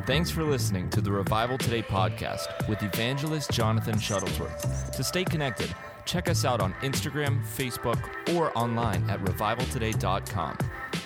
Thanks 0.00 0.30
for 0.30 0.42
listening 0.42 0.88
to 0.90 1.02
the 1.02 1.12
Revival 1.12 1.58
Today 1.58 1.82
podcast 1.82 2.66
with 2.66 2.82
evangelist 2.82 3.52
Jonathan 3.52 3.96
Shuttlesworth. 3.96 4.90
To 4.90 5.04
stay 5.04 5.22
connected, 5.22 5.72
check 6.06 6.30
us 6.30 6.46
out 6.46 6.62
on 6.62 6.72
Instagram, 6.80 7.44
Facebook, 7.44 8.02
or 8.34 8.56
online 8.56 9.08
at 9.10 9.22
revivaltoday.com. 9.22 10.56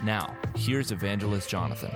Now, 0.05 0.35
here's 0.55 0.93
evangelist 0.93 1.51
Jonathan. 1.51 1.95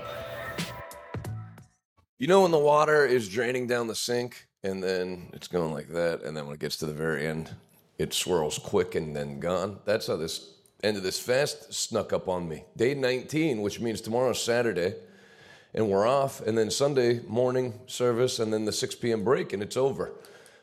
You 2.18 2.26
know 2.26 2.42
when 2.42 2.50
the 2.50 2.58
water 2.58 3.06
is 3.06 3.28
draining 3.28 3.68
down 3.68 3.86
the 3.86 3.94
sink 3.94 4.48
and 4.64 4.82
then 4.82 5.30
it's 5.32 5.48
going 5.48 5.72
like 5.72 5.88
that, 5.90 6.22
and 6.22 6.36
then 6.36 6.46
when 6.46 6.54
it 6.54 6.60
gets 6.60 6.76
to 6.78 6.86
the 6.86 6.92
very 6.92 7.24
end, 7.24 7.54
it 7.98 8.12
swirls 8.12 8.58
quick 8.58 8.96
and 8.96 9.14
then 9.14 9.38
gone? 9.38 9.78
That's 9.84 10.08
how 10.08 10.16
this 10.16 10.54
end 10.82 10.96
of 10.96 11.04
this 11.04 11.20
fast 11.20 11.72
snuck 11.72 12.12
up 12.12 12.28
on 12.28 12.48
me. 12.48 12.64
Day 12.76 12.94
19, 12.94 13.62
which 13.62 13.80
means 13.80 14.00
tomorrow's 14.00 14.42
Saturday, 14.42 14.96
and 15.74 15.88
we're 15.88 16.06
off, 16.06 16.40
and 16.40 16.56
then 16.56 16.70
Sunday 16.70 17.20
morning 17.26 17.74
service, 17.86 18.38
and 18.38 18.52
then 18.52 18.64
the 18.64 18.72
6 18.72 18.94
p.m. 18.96 19.24
break, 19.24 19.52
and 19.52 19.62
it's 19.62 19.76
over. 19.76 20.12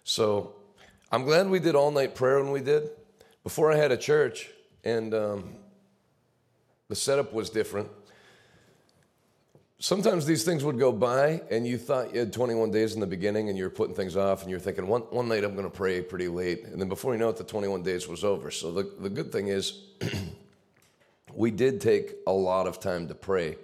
So 0.03 0.55
I'm 1.11 1.23
glad 1.23 1.49
we 1.49 1.59
did 1.59 1.75
all 1.75 1.91
night 1.91 2.15
prayer 2.15 2.41
when 2.43 2.51
we 2.51 2.61
did. 2.61 2.89
Before 3.43 3.71
I 3.71 3.77
had 3.77 3.91
a 3.91 3.97
church, 3.97 4.49
and 4.83 5.13
um, 5.13 5.55
the 6.89 6.95
setup 6.95 7.33
was 7.33 7.49
different 7.49 7.89
sometimes 9.79 10.25
these 10.25 10.43
things 10.43 10.63
would 10.63 10.79
go 10.79 10.91
by 10.91 11.41
and 11.51 11.67
you 11.67 11.77
thought 11.77 12.11
you 12.13 12.19
had 12.19 12.33
21 12.33 12.71
days 12.71 12.95
in 12.95 12.99
the 12.99 13.07
beginning 13.07 13.49
and 13.49 13.57
you 13.57 13.63
were 13.63 13.69
putting 13.69 13.95
things 13.95 14.15
off 14.15 14.41
and 14.41 14.49
you're 14.49 14.59
thinking 14.59 14.87
one, 14.87 15.01
one 15.03 15.27
night 15.27 15.43
i'm 15.43 15.53
going 15.53 15.69
to 15.69 15.75
pray 15.75 16.01
pretty 16.01 16.27
late 16.27 16.65
and 16.65 16.81
then 16.81 16.89
before 16.89 17.13
you 17.13 17.19
know 17.19 17.29
it 17.29 17.37
the 17.37 17.43
21 17.43 17.83
days 17.83 18.07
was 18.07 18.23
over 18.23 18.49
so 18.49 18.71
the, 18.71 18.91
the 18.99 19.09
good 19.09 19.31
thing 19.31 19.47
is 19.47 19.83
we 21.33 21.51
did 21.51 21.79
take 21.79 22.15
a 22.25 22.31
lot 22.31 22.65
of 22.65 22.79
time 22.79 23.07
to 23.07 23.13
pray 23.13 23.55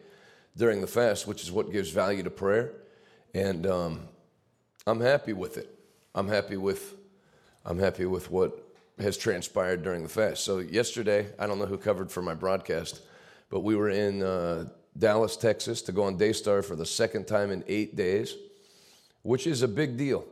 during 0.57 0.81
the 0.81 0.87
fast 0.87 1.27
which 1.27 1.43
is 1.43 1.51
what 1.51 1.71
gives 1.71 1.89
value 1.89 2.23
to 2.23 2.29
prayer 2.29 2.71
and 3.33 3.65
um, 3.67 4.01
i'm 4.87 4.99
happy 4.99 5.33
with 5.33 5.57
it 5.57 5.69
i'm 6.15 6.27
happy 6.27 6.57
with 6.57 6.95
i'm 7.65 7.79
happy 7.79 8.05
with 8.05 8.29
what 8.31 8.59
has 8.99 9.17
transpired 9.17 9.83
during 9.83 10.03
the 10.03 10.09
fast 10.09 10.43
so 10.43 10.59
yesterday 10.59 11.27
i 11.39 11.47
don't 11.47 11.59
know 11.59 11.65
who 11.65 11.77
covered 11.77 12.11
for 12.11 12.21
my 12.21 12.33
broadcast 12.33 13.01
but 13.49 13.59
we 13.59 13.75
were 13.75 13.89
in 13.89 14.23
uh, 14.23 14.65
Dallas, 14.97 15.37
Texas, 15.37 15.81
to 15.83 15.91
go 15.91 16.03
on 16.03 16.17
Daystar 16.17 16.61
for 16.61 16.75
the 16.75 16.85
second 16.85 17.27
time 17.27 17.51
in 17.51 17.63
eight 17.67 17.95
days, 17.95 18.35
which 19.23 19.47
is 19.47 19.61
a 19.61 19.67
big 19.67 19.97
deal. 19.97 20.25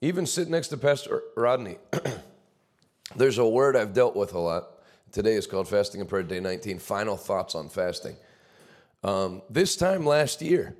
Even 0.00 0.26
sit 0.26 0.48
next 0.48 0.68
to 0.68 0.76
Pastor 0.76 1.22
Rodney. 1.36 1.76
There's 3.16 3.38
a 3.38 3.46
word 3.46 3.76
I've 3.76 3.92
dealt 3.92 4.16
with 4.16 4.32
a 4.34 4.38
lot. 4.38 4.68
Today 5.12 5.34
is 5.34 5.46
called 5.46 5.68
Fasting 5.68 6.00
and 6.00 6.08
Prayer 6.08 6.22
Day 6.22 6.40
19. 6.40 6.78
Final 6.78 7.16
thoughts 7.16 7.54
on 7.54 7.68
fasting. 7.68 8.16
Um, 9.04 9.42
this 9.50 9.76
time 9.76 10.06
last 10.06 10.42
year, 10.42 10.76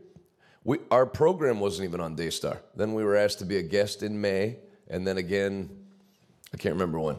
we, 0.65 0.79
our 0.91 1.07
program 1.07 1.59
wasn't 1.59 1.89
even 1.89 2.01
on 2.01 2.15
Daystar. 2.15 2.61
Then 2.77 2.95
we 2.95 3.03
were 3.05 3.17
asked 3.17 3.41
to 3.41 3.45
be 3.45 3.57
a 3.57 3.63
guest 3.63 4.03
in 4.03 4.21
May, 4.21 4.59
and 4.89 5.07
then 5.07 5.19
again, 5.19 5.71
I 6.55 6.57
can't 6.57 6.75
remember 6.75 7.01
when, 7.01 7.17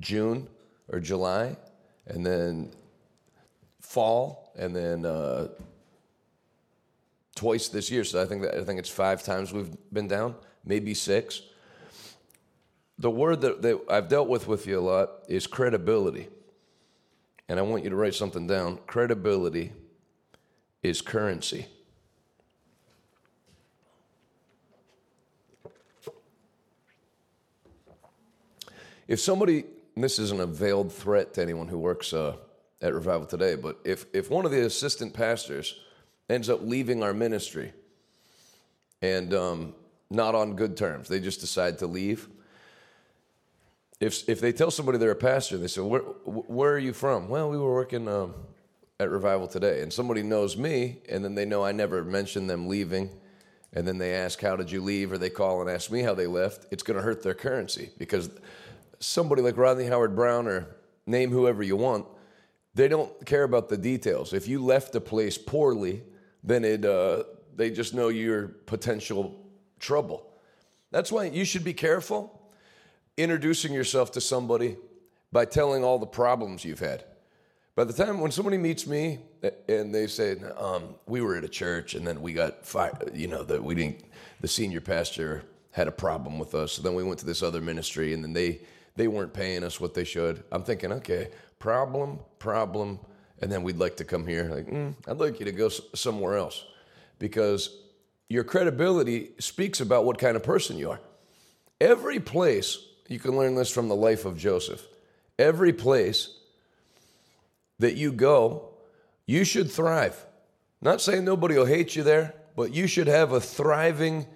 June 0.00 0.48
or 0.88 0.98
July, 0.98 1.56
and 2.06 2.26
then 2.26 2.72
fall, 3.80 4.52
and 4.56 4.74
then 4.74 5.06
uh, 5.06 5.48
twice 7.36 7.68
this 7.68 7.90
year. 7.90 8.02
So 8.02 8.20
I 8.20 8.24
think 8.24 8.42
that 8.42 8.56
I 8.56 8.64
think 8.64 8.80
it's 8.80 8.90
five 8.90 9.22
times 9.22 9.52
we've 9.52 9.76
been 9.92 10.08
down, 10.08 10.34
maybe 10.64 10.94
six. 10.94 11.42
The 12.98 13.10
word 13.10 13.40
that, 13.42 13.62
that 13.62 13.80
I've 13.88 14.08
dealt 14.08 14.28
with 14.28 14.48
with 14.48 14.66
you 14.66 14.78
a 14.78 14.80
lot 14.80 15.10
is 15.28 15.46
credibility, 15.46 16.28
and 17.48 17.60
I 17.60 17.62
want 17.62 17.84
you 17.84 17.90
to 17.90 17.96
write 17.96 18.14
something 18.14 18.48
down. 18.48 18.78
Credibility 18.88 19.72
is 20.82 21.00
currency. 21.00 21.66
If 29.08 29.20
somebody, 29.20 29.64
this 29.96 30.18
isn't 30.18 30.40
a 30.40 30.46
veiled 30.46 30.92
threat 30.92 31.34
to 31.34 31.42
anyone 31.42 31.68
who 31.68 31.78
works 31.78 32.12
uh, 32.12 32.36
at 32.80 32.94
Revival 32.94 33.26
Today, 33.26 33.56
but 33.56 33.78
if, 33.84 34.06
if 34.12 34.30
one 34.30 34.44
of 34.44 34.50
the 34.50 34.64
assistant 34.64 35.12
pastors 35.12 35.78
ends 36.30 36.48
up 36.48 36.62
leaving 36.62 37.02
our 37.02 37.12
ministry 37.12 37.72
and 39.02 39.34
um, 39.34 39.74
not 40.10 40.34
on 40.34 40.56
good 40.56 40.76
terms, 40.76 41.08
they 41.08 41.20
just 41.20 41.40
decide 41.40 41.78
to 41.80 41.86
leave. 41.86 42.28
If, 44.00 44.28
if 44.28 44.40
they 44.40 44.52
tell 44.52 44.70
somebody 44.70 44.98
they're 44.98 45.10
a 45.10 45.16
pastor, 45.16 45.58
they 45.58 45.68
say, 45.68 45.80
Where, 45.80 46.00
where 46.00 46.72
are 46.72 46.78
you 46.78 46.92
from? 46.92 47.28
Well, 47.28 47.50
we 47.50 47.58
were 47.58 47.72
working 47.72 48.08
um, 48.08 48.34
at 49.00 49.10
Revival 49.10 49.48
Today. 49.48 49.82
And 49.82 49.92
somebody 49.92 50.22
knows 50.22 50.56
me, 50.56 50.98
and 51.08 51.24
then 51.24 51.34
they 51.34 51.44
know 51.44 51.64
I 51.64 51.72
never 51.72 52.04
mentioned 52.04 52.48
them 52.48 52.68
leaving. 52.68 53.10
And 53.72 53.88
then 53.88 53.98
they 53.98 54.14
ask, 54.14 54.40
How 54.40 54.56
did 54.56 54.70
you 54.70 54.82
leave? 54.82 55.12
Or 55.12 55.18
they 55.18 55.30
call 55.30 55.60
and 55.60 55.70
ask 55.70 55.90
me 55.90 56.02
how 56.02 56.14
they 56.14 56.26
left. 56.26 56.66
It's 56.70 56.82
going 56.82 56.96
to 56.96 57.02
hurt 57.02 57.22
their 57.22 57.34
currency 57.34 57.90
because 57.98 58.30
somebody 58.98 59.42
like 59.42 59.56
Rodney 59.56 59.86
Howard 59.86 60.14
Browne 60.14 60.46
or 60.46 60.76
name 61.06 61.30
whoever 61.30 61.62
you 61.62 61.76
want 61.76 62.06
they 62.74 62.88
don't 62.88 63.26
care 63.26 63.44
about 63.44 63.68
the 63.68 63.76
details. 63.76 64.32
If 64.32 64.48
you 64.48 64.64
left 64.64 64.94
a 64.94 65.00
place 65.00 65.36
poorly, 65.36 66.02
then 66.42 66.64
it 66.64 66.84
uh, 66.84 67.24
they 67.54 67.70
just 67.70 67.94
know 67.94 68.08
you're 68.08 68.48
potential 68.48 69.38
trouble. 69.78 70.26
That's 70.90 71.12
why 71.12 71.24
you 71.24 71.44
should 71.44 71.64
be 71.64 71.74
careful 71.74 72.38
introducing 73.16 73.74
yourself 73.74 74.10
to 74.12 74.20
somebody 74.20 74.76
by 75.32 75.44
telling 75.44 75.84
all 75.84 75.98
the 75.98 76.06
problems 76.06 76.64
you've 76.64 76.80
had. 76.80 77.04
By 77.74 77.84
the 77.84 77.92
time 77.92 78.20
when 78.20 78.30
somebody 78.30 78.58
meets 78.58 78.86
me 78.86 79.20
and 79.66 79.94
they 79.94 80.06
say, 80.06 80.36
um, 80.58 80.94
"We 81.06 81.22
were 81.22 81.36
at 81.36 81.44
a 81.44 81.48
church 81.48 81.94
and 81.94 82.06
then 82.06 82.20
we 82.20 82.34
got 82.34 82.66
fired," 82.66 83.12
you 83.14 83.28
know 83.28 83.44
that 83.44 83.64
we 83.64 83.74
didn't. 83.74 84.04
The 84.40 84.48
senior 84.48 84.82
pastor 84.82 85.44
had 85.70 85.88
a 85.88 85.92
problem 85.92 86.38
with 86.38 86.54
us, 86.54 86.72
so 86.72 86.82
then 86.82 86.94
we 86.94 87.02
went 87.02 87.18
to 87.20 87.26
this 87.26 87.42
other 87.42 87.62
ministry 87.62 88.12
and 88.12 88.22
then 88.22 88.34
they 88.34 88.60
they 88.96 89.08
weren't 89.08 89.32
paying 89.32 89.64
us 89.64 89.80
what 89.80 89.94
they 89.94 90.04
should. 90.04 90.44
I'm 90.52 90.64
thinking, 90.64 90.92
okay, 90.92 91.30
problem, 91.58 92.18
problem, 92.38 92.98
and 93.40 93.50
then 93.50 93.62
we'd 93.62 93.78
like 93.78 93.96
to 93.96 94.04
come 94.04 94.26
here. 94.26 94.44
Like, 94.44 94.66
mm, 94.66 94.94
I'd 95.08 95.16
like 95.16 95.38
you 95.38 95.46
to 95.46 95.52
go 95.52 95.70
somewhere 95.70 96.36
else 96.36 96.62
because 97.18 97.74
your 98.28 98.44
credibility 98.44 99.30
speaks 99.38 99.80
about 99.80 100.04
what 100.04 100.18
kind 100.18 100.36
of 100.36 100.42
person 100.42 100.76
you 100.76 100.90
are. 100.90 101.00
Every 101.80 102.20
place, 102.20 102.78
you 103.08 103.18
can 103.18 103.34
learn 103.34 103.54
this 103.54 103.70
from 103.70 103.88
the 103.88 103.96
life 103.96 104.26
of 104.26 104.36
Joseph, 104.36 104.86
every 105.38 105.72
place 105.72 106.38
that 107.82 107.96
you 107.96 108.12
go, 108.12 108.70
you 109.26 109.44
should 109.44 109.70
thrive. 109.70 110.24
Not 110.80 111.00
saying 111.00 111.24
nobody 111.24 111.56
will 111.56 111.66
hate 111.66 111.94
you 111.94 112.02
there, 112.02 112.34
but 112.56 112.72
you 112.72 112.86
should 112.86 113.06
have 113.06 113.32
a 113.32 113.40
thriving 113.40 114.26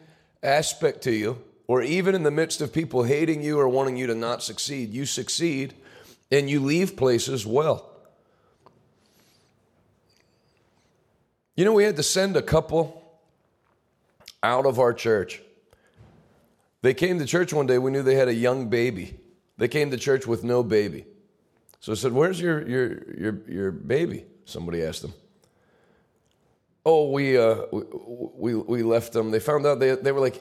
aspect 0.42 1.02
to 1.02 1.12
you, 1.12 1.42
or 1.66 1.82
even 1.82 2.14
in 2.14 2.22
the 2.22 2.30
midst 2.30 2.60
of 2.60 2.72
people 2.72 3.02
hating 3.02 3.42
you 3.42 3.58
or 3.58 3.68
wanting 3.68 3.96
you 3.96 4.06
to 4.06 4.14
not 4.14 4.42
succeed, 4.42 4.92
you 4.92 5.06
succeed 5.06 5.74
and 6.30 6.50
you 6.50 6.60
leave 6.60 6.96
places 6.96 7.46
well. 7.46 7.90
You 11.56 11.64
know, 11.64 11.72
we 11.72 11.84
had 11.84 11.96
to 11.96 12.02
send 12.02 12.36
a 12.36 12.42
couple 12.42 13.02
out 14.42 14.66
of 14.66 14.78
our 14.78 14.92
church. 14.92 15.40
They 16.82 16.94
came 16.94 17.18
to 17.18 17.26
church 17.26 17.52
one 17.52 17.66
day, 17.66 17.78
we 17.78 17.90
knew 17.90 18.02
they 18.02 18.14
had 18.14 18.28
a 18.28 18.34
young 18.34 18.68
baby. 18.68 19.18
They 19.56 19.68
came 19.68 19.90
to 19.90 19.96
church 19.96 20.26
with 20.26 20.44
no 20.44 20.62
baby. 20.62 21.06
So 21.80 21.92
I 21.92 21.94
said, 21.94 22.12
Where's 22.12 22.40
your, 22.40 22.66
your, 22.68 23.14
your, 23.14 23.40
your 23.48 23.70
baby? 23.72 24.24
Somebody 24.44 24.82
asked 24.82 25.02
them. 25.02 25.14
Oh, 26.84 27.10
we, 27.10 27.36
uh, 27.36 27.62
we, 27.72 28.54
we 28.54 28.82
left 28.84 29.12
them. 29.12 29.32
They 29.32 29.40
found 29.40 29.66
out 29.66 29.80
they, 29.80 29.96
they 29.96 30.12
were 30.12 30.20
like, 30.20 30.40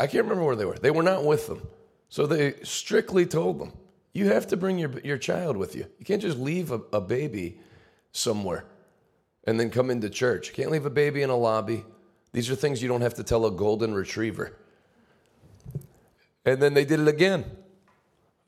I 0.00 0.06
can't 0.06 0.24
remember 0.24 0.44
where 0.44 0.56
they 0.56 0.64
were. 0.64 0.78
They 0.78 0.90
were 0.90 1.02
not 1.02 1.24
with 1.24 1.46
them. 1.46 1.66
So 2.08 2.26
they 2.26 2.54
strictly 2.62 3.26
told 3.26 3.58
them, 3.58 3.72
you 4.14 4.28
have 4.28 4.46
to 4.48 4.56
bring 4.56 4.78
your, 4.78 4.90
your 5.00 5.18
child 5.18 5.56
with 5.56 5.76
you. 5.76 5.86
You 5.98 6.04
can't 6.04 6.22
just 6.22 6.38
leave 6.38 6.72
a, 6.72 6.80
a 6.92 7.00
baby 7.00 7.58
somewhere 8.12 8.64
and 9.44 9.58
then 9.58 9.70
come 9.70 9.90
into 9.90 10.08
church. 10.10 10.48
You 10.48 10.54
can't 10.54 10.70
leave 10.70 10.86
a 10.86 10.90
baby 10.90 11.22
in 11.22 11.30
a 11.30 11.36
lobby. 11.36 11.84
These 12.32 12.50
are 12.50 12.54
things 12.54 12.82
you 12.82 12.88
don't 12.88 13.00
have 13.02 13.14
to 13.14 13.22
tell 13.22 13.44
a 13.46 13.50
golden 13.50 13.94
retriever. 13.94 14.56
And 16.44 16.60
then 16.60 16.74
they 16.74 16.84
did 16.84 17.00
it 17.00 17.08
again. 17.08 17.44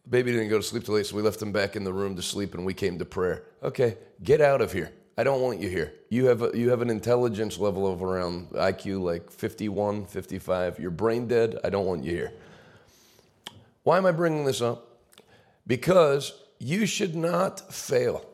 Baby 0.09 0.33
didn't 0.33 0.51
go 0.51 0.59
to 0.59 0.63
sleep 0.63 0.85
till 0.85 0.95
late, 0.95 1.07
so 1.07 1.17
we 1.17 1.23
left 1.23 1.41
him 1.41 1.53
back 1.53 1.77
in 1.77 1.85
the 1.85 1.93
room 1.93 2.15
to 2.17 2.23
sleep 2.23 2.55
and 2.55 2.67
we 2.67 2.75
came 2.75 2.99
to 2.99 3.05
prayer. 3.05 3.45
Okay, 3.63 3.97
get 4.23 4.41
out 4.41 4.61
of 4.61 4.73
here. 4.73 4.93
I 5.17 5.25
don't 5.25 5.41
want 5.41 5.61
you 5.61 5.69
here. 5.69 5.95
You 6.11 6.27
have, 6.27 6.43
a, 6.43 6.51
you 6.55 6.71
have 6.71 6.83
an 6.83 6.91
intelligence 6.91 7.59
level 7.59 7.91
of 7.91 8.03
around 8.03 8.51
IQ 8.51 9.01
like 9.01 9.31
51, 9.31 10.07
55. 10.07 10.79
You're 10.79 10.91
brain 10.91 11.27
dead. 11.27 11.59
I 11.65 11.71
don't 11.71 11.87
want 11.87 12.05
you 12.05 12.11
here. 12.11 12.33
Why 13.85 13.97
am 13.97 14.07
I 14.07 14.13
bringing 14.13 14.45
this 14.45 14.61
up? 14.61 14.95
because 15.67 16.33
you 16.59 16.87
should 16.87 17.15
not 17.15 17.73
fail. 17.73 18.25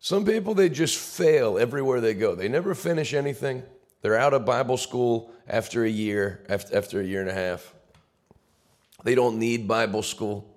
Some 0.00 0.24
people, 0.24 0.54
they 0.54 0.68
just 0.68 0.96
fail 0.96 1.58
everywhere 1.58 2.00
they 2.00 2.14
go. 2.14 2.34
They 2.34 2.48
never 2.48 2.74
finish 2.74 3.14
anything. 3.14 3.62
They're 4.00 4.16
out 4.18 4.32
of 4.32 4.44
Bible 4.44 4.76
school 4.76 5.32
after 5.48 5.84
a 5.84 5.90
year, 5.90 6.44
after 6.48 7.00
a 7.00 7.04
year 7.04 7.20
and 7.20 7.30
a 7.30 7.34
half. 7.34 7.74
They 9.04 9.14
don't 9.14 9.38
need 9.38 9.68
Bible 9.68 10.02
school. 10.02 10.48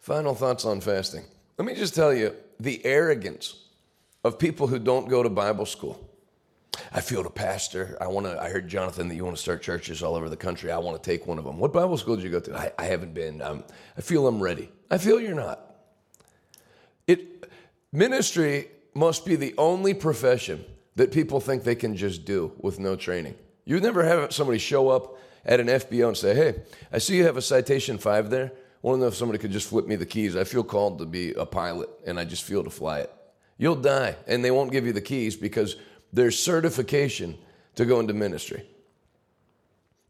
Final 0.00 0.34
thoughts 0.34 0.64
on 0.64 0.80
fasting. 0.80 1.24
Let 1.58 1.66
me 1.66 1.74
just 1.74 1.94
tell 1.94 2.12
you 2.12 2.34
the 2.58 2.84
arrogance 2.84 3.54
of 4.24 4.38
people 4.38 4.66
who 4.66 4.78
don't 4.78 5.08
go 5.08 5.22
to 5.22 5.28
Bible 5.28 5.66
school. 5.66 6.08
I 6.92 7.00
feel 7.00 7.22
the 7.22 7.30
pastor. 7.30 7.96
I 8.00 8.06
want 8.06 8.26
to. 8.26 8.40
I 8.40 8.48
heard 8.48 8.68
Jonathan 8.68 9.08
that 9.08 9.14
you 9.14 9.24
want 9.24 9.36
to 9.36 9.42
start 9.42 9.62
churches 9.62 10.02
all 10.02 10.14
over 10.14 10.28
the 10.28 10.36
country. 10.36 10.70
I 10.70 10.78
want 10.78 11.02
to 11.02 11.10
take 11.10 11.26
one 11.26 11.38
of 11.38 11.44
them. 11.44 11.58
What 11.58 11.72
Bible 11.72 11.96
school 11.96 12.16
did 12.16 12.24
you 12.24 12.30
go 12.30 12.40
to? 12.40 12.56
I, 12.56 12.72
I 12.78 12.84
haven't 12.84 13.14
been. 13.14 13.42
Um, 13.42 13.64
I 13.96 14.00
feel 14.00 14.26
I'm 14.26 14.42
ready. 14.42 14.70
I 14.90 14.98
feel 14.98 15.20
you're 15.20 15.34
not. 15.34 15.60
It 17.06 17.50
ministry 17.92 18.68
must 18.94 19.26
be 19.26 19.36
the 19.36 19.54
only 19.58 19.94
profession 19.94 20.64
that 20.96 21.12
people 21.12 21.40
think 21.40 21.64
they 21.64 21.74
can 21.74 21.96
just 21.96 22.24
do 22.24 22.52
with 22.58 22.78
no 22.78 22.96
training. 22.96 23.34
You 23.64 23.80
never 23.80 24.02
have 24.04 24.32
somebody 24.32 24.58
show 24.58 24.88
up 24.88 25.18
at 25.44 25.60
an 25.60 25.68
FBO 25.68 26.08
and 26.08 26.16
say, 26.16 26.34
"Hey, 26.34 26.54
I 26.92 26.98
see 26.98 27.16
you 27.16 27.24
have 27.24 27.36
a 27.36 27.42
citation 27.42 27.98
five 27.98 28.30
there. 28.30 28.52
I 28.84 28.88
know 28.96 29.06
if 29.06 29.14
somebody 29.14 29.38
could 29.38 29.52
just 29.52 29.68
flip 29.68 29.86
me 29.86 29.96
the 29.96 30.06
keys. 30.06 30.36
I 30.36 30.44
feel 30.44 30.64
called 30.64 30.98
to 30.98 31.06
be 31.06 31.32
a 31.32 31.46
pilot, 31.46 31.88
and 32.06 32.18
I 32.18 32.24
just 32.24 32.42
feel 32.42 32.64
to 32.64 32.70
fly 32.70 33.00
it." 33.00 33.12
You'll 33.58 33.76
die, 33.76 34.16
and 34.26 34.44
they 34.44 34.50
won't 34.50 34.72
give 34.72 34.86
you 34.86 34.92
the 34.92 35.00
keys 35.00 35.36
because 35.36 35.76
there's 36.12 36.38
certification 36.38 37.38
to 37.76 37.84
go 37.84 38.00
into 38.00 38.12
ministry. 38.12 38.66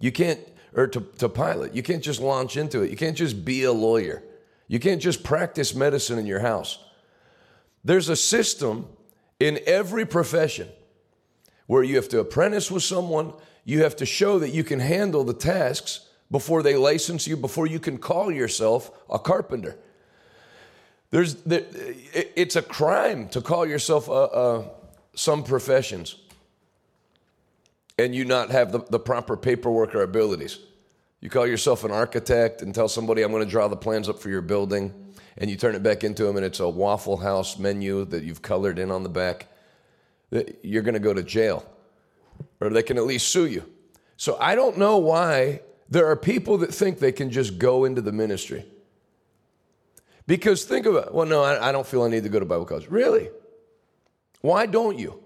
You 0.01 0.11
can't, 0.11 0.41
or 0.75 0.87
to, 0.89 1.01
to 1.19 1.29
pilot, 1.29 1.75
you 1.75 1.83
can't 1.83 2.03
just 2.03 2.21
launch 2.21 2.57
into 2.57 2.83
it. 2.83 2.91
You 2.91 2.97
can't 2.97 3.17
just 3.17 3.45
be 3.45 3.65
a 3.65 3.73
lawyer. 3.73 4.23
You 4.69 4.81
can't 4.81 5.01
just 5.01 5.23
practice 5.23 5.75
medicine 5.75 6.19
in 6.19 6.27
your 6.27 6.41
house. 6.41 6.79
There's 7.85 8.09
a 8.09 8.17
system 8.17 8.89
in 9.39 9.61
every 9.67 10.07
profession 10.07 10.69
where 11.73 11.83
you 11.83 11.97
have 11.97 12.09
to 12.11 12.21
apprentice 12.21 12.71
with 12.71 12.83
someone, 12.83 13.33
you 13.65 13.83
have 13.83 13.97
to 13.97 14.05
show 14.05 14.39
that 14.39 14.51
you 14.51 14.63
can 14.63 14.79
handle 14.79 15.25
the 15.25 15.33
tasks 15.33 16.07
before 16.31 16.63
they 16.63 16.77
license 16.77 17.27
you, 17.27 17.35
before 17.35 17.67
you 17.67 17.81
can 17.81 17.97
call 17.97 18.31
yourself 18.31 18.91
a 19.09 19.19
carpenter. 19.19 19.79
There's, 21.09 21.37
there, 21.45 21.65
it's 22.13 22.57
a 22.57 22.61
crime 22.61 23.27
to 23.31 23.41
call 23.41 23.65
yourself 23.65 24.09
a, 24.09 24.13
a 24.13 24.71
some 25.15 25.45
professions 25.45 26.17
and 27.99 28.15
you 28.15 28.27
not 28.27 28.51
have 28.51 28.71
the, 28.71 28.81
the 28.91 28.99
proper 28.99 29.35
paperwork 29.35 29.95
or 29.95 30.03
abilities. 30.03 30.59
You 31.23 31.31
call 31.31 31.47
yourself 31.47 31.85
an 31.85 31.91
architect 31.91 32.61
and 32.61 32.75
tell 32.75 32.89
somebody, 32.89 33.23
I'm 33.23 33.33
going 33.33 33.45
to 33.45 33.51
draw 33.51 33.69
the 33.69 33.77
plans 33.77 34.11
up 34.11 34.19
for 34.19 34.29
your 34.29 34.43
building, 34.43 34.93
and 35.39 35.49
you 35.49 35.57
turn 35.57 35.75
it 35.75 35.83
back 35.83 36.05
into 36.05 36.25
them, 36.25 36.37
and 36.37 36.45
it's 36.45 36.61
a 36.61 36.69
Waffle 36.69 37.17
House 37.17 37.59
menu 37.59 38.05
that 38.07 38.25
you've 38.25 38.43
colored 38.43 38.79
in 38.79 38.91
on 38.91 39.05
the 39.05 39.09
back. 39.09 39.47
You're 40.63 40.83
going 40.83 40.95
to 40.95 41.01
go 41.01 41.13
to 41.13 41.23
jail, 41.23 41.65
or 42.61 42.71
they 42.71 42.83
can 42.83 42.97
at 42.97 43.05
least 43.05 43.29
sue 43.29 43.47
you. 43.47 43.65
So 44.17 44.37
I 44.41 44.55
don't 44.55 44.79
know 44.79 44.99
why 44.99 45.61
there 45.89 46.07
are 46.07 46.17
people 46.17 46.59
that 46.59 46.73
think 46.73 46.99
they 46.99 47.13
can 47.13 47.31
just 47.31 47.59
go 47.59 47.85
into 47.85 48.01
the 48.01 48.13
ministry. 48.13 48.65
Because 50.27 50.65
think 50.65 50.87
about 50.87 51.09
it. 51.09 51.15
Well, 51.15 51.27
no, 51.27 51.43
I, 51.43 51.69
I 51.69 51.73
don't 51.73 51.87
feel 51.87 52.03
I 52.03 52.09
need 52.09 52.23
to 52.23 52.29
go 52.29 52.39
to 52.39 52.47
Bible 52.47 52.65
college. 52.65 52.89
Really? 52.89 53.29
Why 54.41 54.67
don't 54.67 54.99
you? 54.99 55.23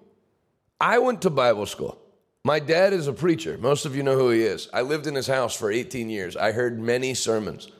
I 0.80 0.98
went 0.98 1.22
to 1.22 1.30
Bible 1.30 1.66
school. 1.66 2.00
My 2.42 2.58
dad 2.58 2.92
is 2.92 3.06
a 3.06 3.12
preacher. 3.12 3.58
Most 3.58 3.86
of 3.86 3.96
you 3.96 4.02
know 4.02 4.16
who 4.16 4.30
he 4.30 4.42
is. 4.42 4.68
I 4.72 4.82
lived 4.82 5.06
in 5.06 5.14
his 5.14 5.26
house 5.26 5.54
for 5.56 5.70
18 5.70 6.10
years. 6.10 6.36
I 6.36 6.52
heard 6.52 6.78
many 6.78 7.14
sermons. 7.14 7.70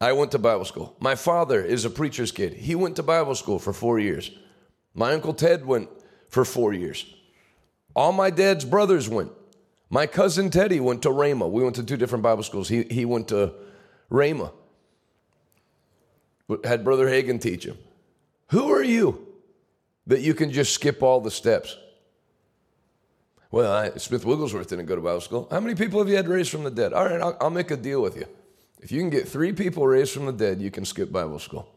I 0.00 0.12
went 0.12 0.30
to 0.32 0.38
Bible 0.38 0.64
school. 0.64 0.96
My 1.00 1.16
father 1.16 1.62
is 1.62 1.84
a 1.84 1.90
preacher's 1.90 2.30
kid. 2.30 2.52
He 2.52 2.74
went 2.74 2.96
to 2.96 3.02
Bible 3.02 3.34
school 3.34 3.58
for 3.58 3.72
four 3.72 3.98
years. 3.98 4.30
My 4.94 5.12
uncle 5.12 5.34
Ted 5.34 5.66
went 5.66 5.88
for 6.28 6.44
four 6.44 6.72
years. 6.72 7.06
All 7.94 8.12
my 8.12 8.30
dad's 8.30 8.64
brothers 8.64 9.08
went. 9.08 9.32
My 9.90 10.06
cousin 10.06 10.50
Teddy 10.50 10.80
went 10.80 11.02
to 11.02 11.08
Rhema. 11.08 11.50
We 11.50 11.62
went 11.62 11.76
to 11.76 11.82
two 11.82 11.96
different 11.96 12.22
Bible 12.22 12.42
schools. 12.42 12.68
He, 12.68 12.82
he 12.84 13.04
went 13.04 13.28
to 13.28 13.54
Rhema. 14.10 14.52
Had 16.64 16.84
Brother 16.84 17.06
Hagin 17.06 17.40
teach 17.40 17.64
him. 17.64 17.78
Who 18.50 18.72
are 18.72 18.82
you? 18.82 19.28
that 20.08 20.22
you 20.22 20.34
can 20.34 20.50
just 20.50 20.72
skip 20.72 21.02
all 21.02 21.20
the 21.20 21.30
steps. 21.30 21.76
Well, 23.50 23.72
I, 23.72 23.90
Smith 23.98 24.24
Wigglesworth 24.24 24.68
didn't 24.68 24.86
go 24.86 24.96
to 24.96 25.00
Bible 25.00 25.20
school. 25.20 25.46
How 25.50 25.60
many 25.60 25.74
people 25.74 26.00
have 26.00 26.08
you 26.08 26.16
had 26.16 26.28
raised 26.28 26.50
from 26.50 26.64
the 26.64 26.70
dead? 26.70 26.92
All 26.92 27.04
right, 27.04 27.20
I'll, 27.20 27.36
I'll 27.40 27.50
make 27.50 27.70
a 27.70 27.76
deal 27.76 28.02
with 28.02 28.16
you. 28.16 28.26
If 28.80 28.90
you 28.90 29.00
can 29.00 29.10
get 29.10 29.28
three 29.28 29.52
people 29.52 29.86
raised 29.86 30.12
from 30.12 30.26
the 30.26 30.32
dead, 30.32 30.60
you 30.60 30.70
can 30.70 30.84
skip 30.84 31.12
Bible 31.12 31.38
school. 31.38 31.68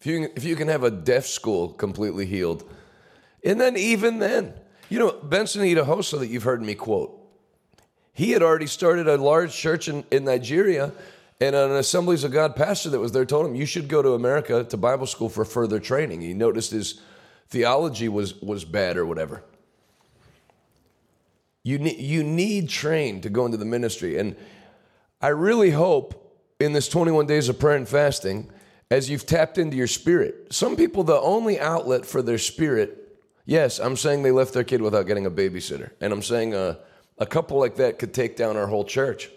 If 0.00 0.06
you, 0.06 0.20
can, 0.20 0.36
if 0.36 0.44
you 0.44 0.56
can 0.56 0.68
have 0.68 0.82
a 0.82 0.90
deaf 0.90 1.26
school 1.26 1.68
completely 1.68 2.24
healed, 2.24 2.64
and 3.44 3.60
then 3.60 3.76
even 3.76 4.18
then, 4.18 4.54
you 4.88 4.98
know, 4.98 5.12
Benson 5.12 5.62
Idahosa 5.62 6.18
that 6.18 6.28
you've 6.28 6.42
heard 6.42 6.62
me 6.62 6.74
quote, 6.74 7.16
he 8.12 8.30
had 8.30 8.42
already 8.42 8.66
started 8.66 9.08
a 9.08 9.16
large 9.16 9.54
church 9.54 9.88
in, 9.88 10.04
in 10.10 10.24
Nigeria 10.24 10.92
and 11.40 11.54
an 11.56 11.72
Assemblies 11.72 12.24
of 12.24 12.32
God 12.32 12.54
pastor 12.54 12.90
that 12.90 12.98
was 12.98 13.12
there 13.12 13.24
told 13.24 13.46
him, 13.46 13.54
You 13.54 13.66
should 13.66 13.88
go 13.88 14.02
to 14.02 14.12
America 14.12 14.64
to 14.64 14.76
Bible 14.76 15.06
school 15.06 15.28
for 15.28 15.44
further 15.44 15.78
training. 15.78 16.20
He 16.20 16.34
noticed 16.34 16.70
his 16.70 17.00
theology 17.48 18.08
was, 18.08 18.40
was 18.42 18.64
bad 18.64 18.96
or 18.96 19.06
whatever. 19.06 19.42
You 21.62 21.78
need, 21.78 21.98
you 21.98 22.22
need 22.22 22.68
trained 22.68 23.22
to 23.22 23.30
go 23.30 23.44
into 23.44 23.56
the 23.56 23.64
ministry. 23.64 24.18
And 24.18 24.36
I 25.20 25.28
really 25.28 25.70
hope 25.70 26.38
in 26.58 26.72
this 26.72 26.88
21 26.88 27.26
days 27.26 27.48
of 27.48 27.58
prayer 27.58 27.76
and 27.76 27.88
fasting, 27.88 28.50
as 28.90 29.08
you've 29.08 29.26
tapped 29.26 29.58
into 29.58 29.76
your 29.76 29.86
spirit, 29.86 30.52
some 30.52 30.76
people, 30.76 31.04
the 31.04 31.20
only 31.20 31.60
outlet 31.60 32.04
for 32.04 32.22
their 32.22 32.38
spirit, 32.38 33.18
yes, 33.46 33.78
I'm 33.78 33.96
saying 33.96 34.22
they 34.22 34.32
left 34.32 34.52
their 34.52 34.64
kid 34.64 34.82
without 34.82 35.06
getting 35.06 35.26
a 35.26 35.30
babysitter. 35.30 35.90
And 36.00 36.12
I'm 36.12 36.22
saying 36.22 36.54
a, 36.54 36.78
a 37.18 37.26
couple 37.26 37.58
like 37.58 37.76
that 37.76 37.98
could 37.98 38.12
take 38.12 38.36
down 38.36 38.56
our 38.56 38.66
whole 38.66 38.84
church 38.84 39.30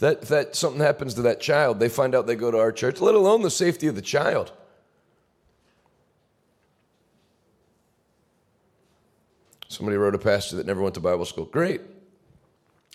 that, 0.00 0.22
that 0.22 0.56
something 0.56 0.80
happens 0.80 1.14
to 1.14 1.22
that 1.22 1.40
child, 1.40 1.78
they 1.78 1.88
find 1.88 2.14
out 2.14 2.26
they 2.26 2.34
go 2.34 2.50
to 2.50 2.58
our 2.58 2.72
church, 2.72 3.00
let 3.00 3.14
alone 3.14 3.42
the 3.42 3.50
safety 3.50 3.86
of 3.86 3.94
the 3.94 4.02
child. 4.02 4.50
Somebody 9.68 9.98
wrote 9.98 10.14
a 10.14 10.18
pastor 10.18 10.56
that 10.56 10.66
never 10.66 10.80
went 10.80 10.94
to 10.94 11.00
Bible 11.00 11.26
school. 11.26 11.44
Great. 11.44 11.82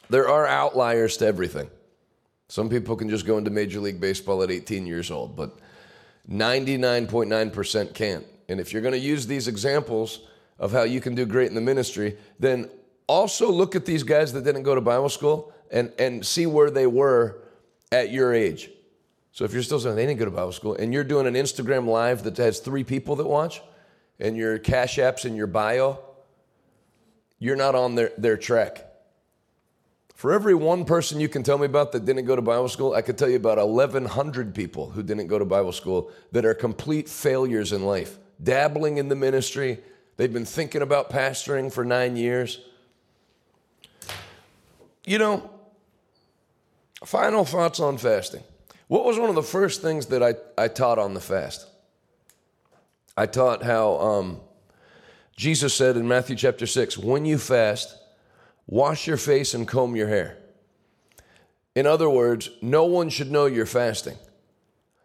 There 0.09 0.27
are 0.27 0.45
outliers 0.45 1.17
to 1.17 1.27
everything. 1.27 1.69
Some 2.49 2.69
people 2.69 2.95
can 2.95 3.09
just 3.09 3.25
go 3.25 3.37
into 3.37 3.49
Major 3.49 3.79
League 3.79 4.01
Baseball 4.01 4.43
at 4.43 4.51
18 4.51 4.85
years 4.85 5.09
old, 5.09 5.35
but 5.35 5.59
99.9% 6.29 7.93
can't. 7.93 8.25
And 8.47 8.59
if 8.59 8.73
you're 8.73 8.81
going 8.81 8.93
to 8.93 8.99
use 8.99 9.27
these 9.27 9.47
examples 9.47 10.21
of 10.59 10.71
how 10.71 10.83
you 10.83 11.01
can 11.01 11.15
do 11.15 11.25
great 11.25 11.49
in 11.49 11.55
the 11.55 11.61
ministry, 11.61 12.17
then 12.39 12.69
also 13.07 13.51
look 13.51 13.75
at 13.75 13.85
these 13.85 14.03
guys 14.03 14.33
that 14.33 14.43
didn't 14.43 14.63
go 14.63 14.75
to 14.75 14.81
Bible 14.81 15.09
school 15.09 15.53
and, 15.71 15.91
and 15.99 16.25
see 16.25 16.45
where 16.45 16.69
they 16.69 16.87
were 16.87 17.41
at 17.91 18.11
your 18.11 18.33
age. 18.33 18.69
So 19.31 19.43
if 19.43 19.53
you're 19.53 19.63
still 19.63 19.79
saying 19.79 19.95
they 19.95 20.05
didn't 20.05 20.19
go 20.19 20.25
to 20.25 20.31
Bible 20.31 20.53
school 20.53 20.75
and 20.75 20.93
you're 20.93 21.03
doing 21.03 21.27
an 21.27 21.33
Instagram 21.33 21.87
live 21.87 22.23
that 22.23 22.37
has 22.37 22.59
three 22.59 22.83
people 22.83 23.17
that 23.17 23.27
watch 23.27 23.61
and 24.19 24.37
your 24.37 24.57
cash 24.57 24.97
apps 24.97 25.25
in 25.25 25.35
your 25.35 25.47
bio, 25.47 25.99
you're 27.37 27.57
not 27.57 27.75
on 27.75 27.95
their, 27.95 28.11
their 28.17 28.37
track. 28.37 28.84
For 30.15 30.33
every 30.33 30.55
one 30.55 30.85
person 30.85 31.19
you 31.19 31.29
can 31.29 31.43
tell 31.43 31.57
me 31.57 31.65
about 31.65 31.91
that 31.91 32.05
didn't 32.05 32.25
go 32.25 32.35
to 32.35 32.41
Bible 32.41 32.69
school, 32.69 32.93
I 32.93 33.01
could 33.01 33.17
tell 33.17 33.29
you 33.29 33.35
about 33.35 33.57
1,100 33.57 34.55
people 34.55 34.89
who 34.89 35.03
didn't 35.03 35.27
go 35.27 35.37
to 35.37 35.45
Bible 35.45 35.71
school 35.71 36.11
that 36.31 36.45
are 36.45 36.53
complete 36.53 37.07
failures 37.07 37.71
in 37.71 37.85
life, 37.85 38.17
dabbling 38.41 38.97
in 38.97 39.09
the 39.09 39.15
ministry. 39.15 39.79
They've 40.17 40.31
been 40.31 40.45
thinking 40.45 40.81
about 40.81 41.09
pastoring 41.09 41.71
for 41.71 41.85
nine 41.85 42.15
years. 42.15 42.59
You 45.05 45.19
know, 45.19 45.49
Final 47.05 47.45
thoughts 47.45 47.79
on 47.79 47.97
fasting. 47.97 48.43
What 48.87 49.05
was 49.05 49.19
one 49.19 49.29
of 49.29 49.35
the 49.35 49.43
first 49.43 49.81
things 49.81 50.07
that 50.07 50.23
I, 50.23 50.35
I 50.57 50.67
taught 50.67 50.97
on 50.97 51.13
the 51.13 51.21
fast? 51.21 51.67
I 53.15 53.27
taught 53.27 53.63
how 53.63 53.97
um, 53.99 54.39
Jesus 55.35 55.73
said 55.73 55.97
in 55.97 56.07
Matthew 56.07 56.35
chapter 56.35 56.65
6 56.65 56.97
when 56.97 57.23
you 57.25 57.37
fast, 57.37 57.95
wash 58.67 59.07
your 59.07 59.17
face 59.17 59.53
and 59.53 59.67
comb 59.67 59.95
your 59.95 60.07
hair. 60.07 60.37
In 61.75 61.85
other 61.85 62.09
words, 62.09 62.49
no 62.61 62.85
one 62.85 63.09
should 63.09 63.31
know 63.31 63.45
you're 63.45 63.65
fasting. 63.65 64.17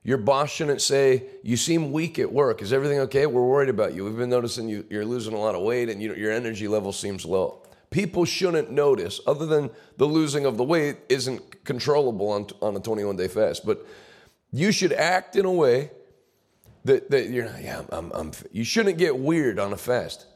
Your 0.03 0.19
boss 0.19 0.51
shouldn't 0.51 0.81
say, 0.81 1.25
You 1.43 1.57
seem 1.57 1.93
weak 1.93 2.19
at 2.19 2.33
work. 2.33 2.63
Is 2.63 2.73
everything 2.73 3.01
okay? 3.01 3.27
We're 3.27 3.47
worried 3.47 3.69
about 3.69 3.95
you. 3.95 4.05
We've 4.05 4.17
been 4.17 4.31
noticing 4.31 4.69
you, 4.69 4.87
are 4.93 5.05
losing 5.05 5.35
a 5.35 5.39
lot 5.39 5.55
of 5.55 5.63
weight 5.63 5.89
and 5.91 6.01
you, 6.01 6.15
your 6.15 6.33
energy 6.33 6.69
level 6.69 6.93
seems 6.93 7.25
low 7.25 7.61
people 7.91 8.25
shouldn't 8.25 8.71
notice, 8.71 9.21
other 9.27 9.47
than 9.47 9.71
the 9.97 10.07
losing 10.07 10.47
of 10.47 10.57
the 10.57 10.65
weight 10.65 10.97
isn't 11.09 11.65
controllable 11.65 12.31
on, 12.31 12.47
on 12.63 12.77
a 12.77 12.81
21 12.81 13.17
day 13.17 13.29
fast. 13.29 13.67
But 13.67 13.85
you 14.53 14.73
should 14.73 14.93
act 14.93 15.37
in 15.37 15.45
a 15.45 15.53
way 15.53 15.91
that, 16.85 17.11
that 17.11 17.29
you're 17.29 17.47
not, 17.47 17.63
yeah, 17.63 17.83
I'm, 17.91 18.11
I'm, 18.13 18.33
you 18.53 18.65
shouldn't 18.65 18.97
get 18.97 19.19
weird 19.19 19.59
on 19.59 19.73
a 19.73 19.77
fast, 19.77 20.27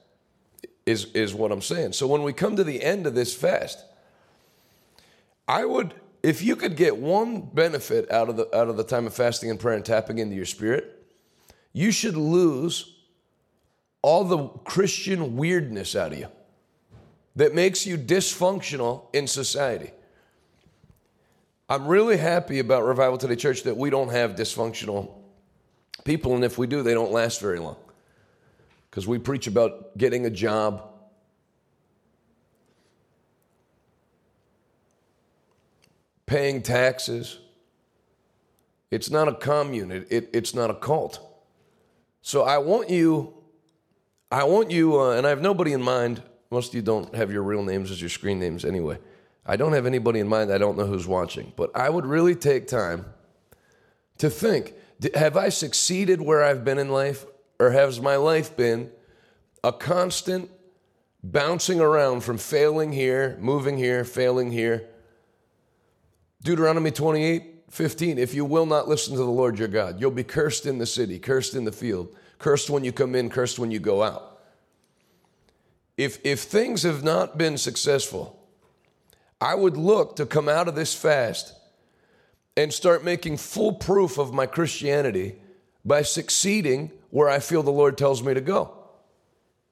is, 0.87 1.07
is 1.13 1.35
what 1.35 1.53
I'm 1.53 1.63
saying. 1.63 1.93
So 1.93 2.07
when 2.07 2.23
we 2.23 2.33
come 2.33 2.57
to 2.57 2.65
the 2.65 2.83
end 2.83 3.07
of 3.07 3.15
this 3.15 3.35
fast, 3.35 3.85
I 5.49 5.65
would, 5.65 5.95
if 6.23 6.43
you 6.43 6.57
could 6.57 6.77
get 6.77 6.97
one 6.97 7.41
benefit 7.41 8.11
out 8.11 8.29
of 8.29 8.37
the, 8.37 8.57
out 8.57 8.69
of 8.69 8.77
the 8.77 8.85
time 8.85 9.07
of 9.07 9.15
fasting 9.15 9.51
and 9.51 9.59
prayer 9.59 9.77
and 9.77 9.85
tapping 9.85 10.19
into 10.19 10.35
your 10.35 10.47
spirit, 10.47 11.03
you 11.73 11.91
should 11.91 12.17
lose 12.17 12.95
all 14.03 14.25
the 14.25 14.49
Christian 14.65 15.37
weirdness 15.37 15.97
out 15.97 16.13
of 16.13 16.19
you 16.19 16.29
that 17.37 17.55
makes 17.55 17.87
you 17.87 17.99
dysfunctional 17.99 19.07
in 19.15 19.27
society. 19.27 19.91
I'm 21.69 21.87
really 21.87 22.19
happy 22.19 22.59
about 22.59 22.85
Revival 22.85 23.17
Today 23.17 23.37
Church 23.37 23.63
that 23.63 23.77
we 23.77 23.89
don't 23.91 24.11
have 24.11 24.37
dysfunctional 24.37 25.11
people, 26.05 26.35
and 26.35 26.45
if 26.45 26.59
we 26.59 26.67
do, 26.67 26.83
they 26.83 26.93
don't 26.93 27.13
last 27.13 27.41
very 27.41 27.59
long. 27.59 27.77
Because 28.95 29.09
we 29.09 29.19
preach 29.19 29.49
about 29.49 29.99
getting 29.99 30.25
a 30.25 30.31
job. 30.31 30.81
Paying 36.27 36.63
taxes. 36.63 37.41
It's 38.93 39.11
not 39.11 39.27
a 39.27 39.35
commune. 39.35 39.91
It, 39.91 40.07
it, 40.13 40.31
it's 40.33 40.55
not 40.55 40.71
a 40.71 40.75
cult. 40.75 41.19
So 42.23 42.45
I 42.45 42.59
want 42.59 42.89
you, 42.89 43.35
I 44.31 44.45
want 44.45 44.71
you, 44.71 45.01
uh, 45.01 45.17
and 45.17 45.27
I 45.27 45.31
have 45.31 45.43
nobody 45.43 45.73
in 45.73 45.83
mind. 45.83 46.23
Most 46.53 46.69
of 46.69 46.77
you 46.77 46.83
don't 46.83 47.13
have 47.17 47.33
your 47.33 47.43
real 47.43 47.65
names 47.65 47.91
as 47.91 48.01
your 48.01 48.11
screen 48.11 48.39
names 48.39 48.65
anyway. 48.65 48.99
I 49.45 49.57
don't 49.57 49.73
have 49.73 49.87
anybody 49.87 50.21
in 50.21 50.29
mind. 50.29 50.53
I 50.53 50.59
don't 50.59 50.79
know 50.79 50.87
who's 50.87 51.09
watching. 51.09 51.53
But 51.57 51.77
I 51.77 51.91
would 51.91 52.07
really 52.07 52.37
take 52.37 52.69
time 52.69 53.07
to 54.19 54.31
think 54.31 54.75
have 55.17 55.37
I 55.37 55.49
succeeded 55.49 56.21
where 56.21 56.45
I've 56.45 56.65
been 56.65 56.79
in 56.79 56.91
life? 56.91 57.27
Or 57.59 57.71
has 57.71 58.01
my 58.01 58.17
life 58.17 58.57
been 58.57 58.91
a 59.63 59.73
constant 59.73 60.51
bouncing 61.23 61.81
around 61.81 62.23
from 62.23 62.39
failing 62.39 62.93
here, 62.93 63.37
moving 63.41 63.79
here, 63.79 64.05
failing 64.05 64.51
here? 64.51 64.89
Deuteronomy 66.43 66.91
28 66.91 67.51
15. 67.71 68.19
If 68.19 68.35
you 68.35 68.45
will 68.45 68.67
not 68.67 68.87
listen 68.87 69.15
to 69.15 69.19
the 69.19 69.25
Lord 69.25 69.59
your 69.59 69.67
God, 69.67 70.01
you'll 70.01 70.13
be 70.13 70.23
cursed 70.23 70.65
in 70.65 70.79
the 70.79 70.87
city, 70.87 71.19
cursed 71.19 71.55
in 71.55 71.65
the 71.65 71.73
field, 71.73 72.15
cursed 72.39 72.71
when 72.71 72.85
you 72.85 72.93
come 72.93 73.17
in, 73.17 73.29
cursed 73.29 73.59
when 73.59 73.73
you 73.73 73.81
go 73.81 74.01
out. 74.01 74.39
If, 75.97 76.25
if 76.25 76.43
things 76.43 76.85
have 76.85 77.03
not 77.03 77.37
been 77.37 77.59
successful, 77.59 78.39
I 79.41 79.57
would 79.57 79.77
look 79.77 80.15
to 80.17 80.27
come 80.27 80.49
out 80.49 80.69
of 80.69 80.77
this 80.77 80.95
fast 80.95 81.53
and 82.57 82.73
start 82.73 83.05
making 83.05 83.39
full 83.39 83.73
proof 83.73 84.19
of 84.19 84.33
my 84.33 84.47
Christianity 84.47 85.35
by 85.85 86.03
succeeding 86.03 86.93
where 87.15 87.29
I 87.29 87.39
feel 87.39 87.63
the 87.63 87.71
Lord 87.71 87.97
tells 87.97 88.25
me 88.25 88.35
to 88.35 88.41
go, 88.41 88.73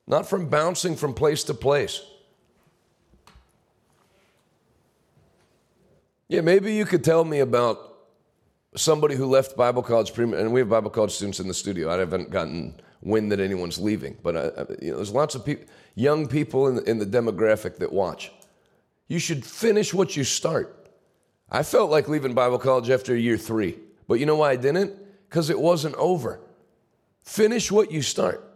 not 0.06 0.28
from 0.28 0.48
bouncing 0.48 0.94
from 0.94 1.12
place 1.12 1.42
to 1.44 1.54
place. 1.54 2.00
Yeah, 6.28 6.42
maybe 6.42 6.72
you 6.72 6.84
could 6.84 7.02
tell 7.02 7.24
me 7.24 7.40
about 7.40 7.96
somebody 8.76 9.16
who 9.16 9.26
left 9.26 9.56
Bible 9.56 9.82
college, 9.82 10.16
and 10.16 10.52
we 10.52 10.60
have 10.60 10.68
Bible 10.68 10.88
college 10.88 11.10
students 11.10 11.40
in 11.40 11.48
the 11.48 11.54
studio. 11.54 11.90
I 11.90 11.98
haven't 11.98 12.30
gotten 12.30 12.80
wind 13.00 13.32
that 13.32 13.40
anyone's 13.40 13.80
leaving, 13.80 14.16
but 14.22 14.36
I, 14.36 14.40
uh, 14.40 14.42
uh, 14.44 14.64
you 14.80 14.92
know, 14.92 14.98
there's 14.98 15.10
lots 15.10 15.34
of 15.34 15.44
young 15.96 16.28
people 16.28 16.68
in 16.68 16.78
in 16.86 17.00
the 17.00 17.06
demographic 17.06 17.78
that 17.78 17.92
watch. 17.92 18.30
You 19.08 19.18
should 19.18 19.44
finish 19.44 19.92
what 19.92 20.16
you 20.16 20.22
start. 20.22 20.88
I 21.50 21.64
felt 21.64 21.90
like 21.90 22.06
leaving 22.06 22.34
Bible 22.34 22.60
college 22.60 22.88
after 22.88 23.16
year 23.16 23.36
three. 23.36 23.80
But 24.06 24.20
you 24.20 24.26
know 24.26 24.36
why 24.36 24.52
I 24.52 24.56
didn't? 24.56 24.94
Because 25.28 25.50
it 25.50 25.58
wasn't 25.58 25.96
over. 25.96 26.38
Finish 27.22 27.70
what 27.70 27.90
you 27.90 28.02
start. 28.02 28.48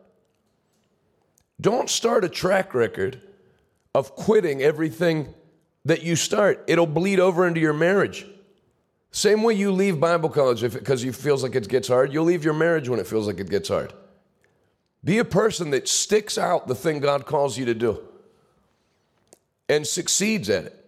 Don't 1.61 1.89
start 1.89 2.25
a 2.25 2.29
track 2.29 2.75
record 2.75 3.21
of 3.95 4.15
quitting 4.15 4.63
everything 4.63 5.33
that 5.85 6.03
you 6.03 6.17
start. 6.17 6.65
It'll 6.67 6.87
bleed 6.87 7.21
over 7.21 7.47
into 7.47 7.61
your 7.61 7.73
marriage. 7.73 8.27
Same 9.11 9.43
way 9.43 9.55
you 9.55 9.73
leave 9.73 9.99
Bible 9.99 10.29
college 10.29 10.61
because 10.61 11.03
it 11.03 11.15
feels 11.15 11.43
like 11.43 11.55
it 11.55 11.69
gets 11.69 11.89
hard, 11.89 12.13
you'll 12.13 12.25
leave 12.25 12.45
your 12.45 12.55
marriage 12.55 12.89
when 12.89 13.01
it 13.01 13.07
feels 13.07 13.27
like 13.27 13.41
it 13.41 13.49
gets 13.49 13.69
hard. 13.69 13.95
Be 15.03 15.19
a 15.19 15.25
person 15.25 15.71
that 15.71 15.89
sticks 15.89 16.37
out 16.37 16.67
the 16.67 16.75
thing 16.75 17.01
God 17.01 17.25
calls 17.25 17.57
you 17.57 17.65
to 17.67 17.75
do 17.75 18.03
and 19.69 19.87
succeeds 19.87 20.51
at 20.51 20.65
it. 20.65 20.86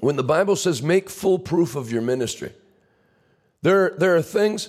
When 0.00 0.16
the 0.16 0.24
Bible 0.24 0.56
says 0.56 0.82
make 0.82 1.08
full 1.08 1.38
proof 1.38 1.74
of 1.74 1.90
your 1.90 2.02
ministry, 2.02 2.52
there, 3.62 3.94
there 3.98 4.16
are 4.16 4.22
things 4.22 4.68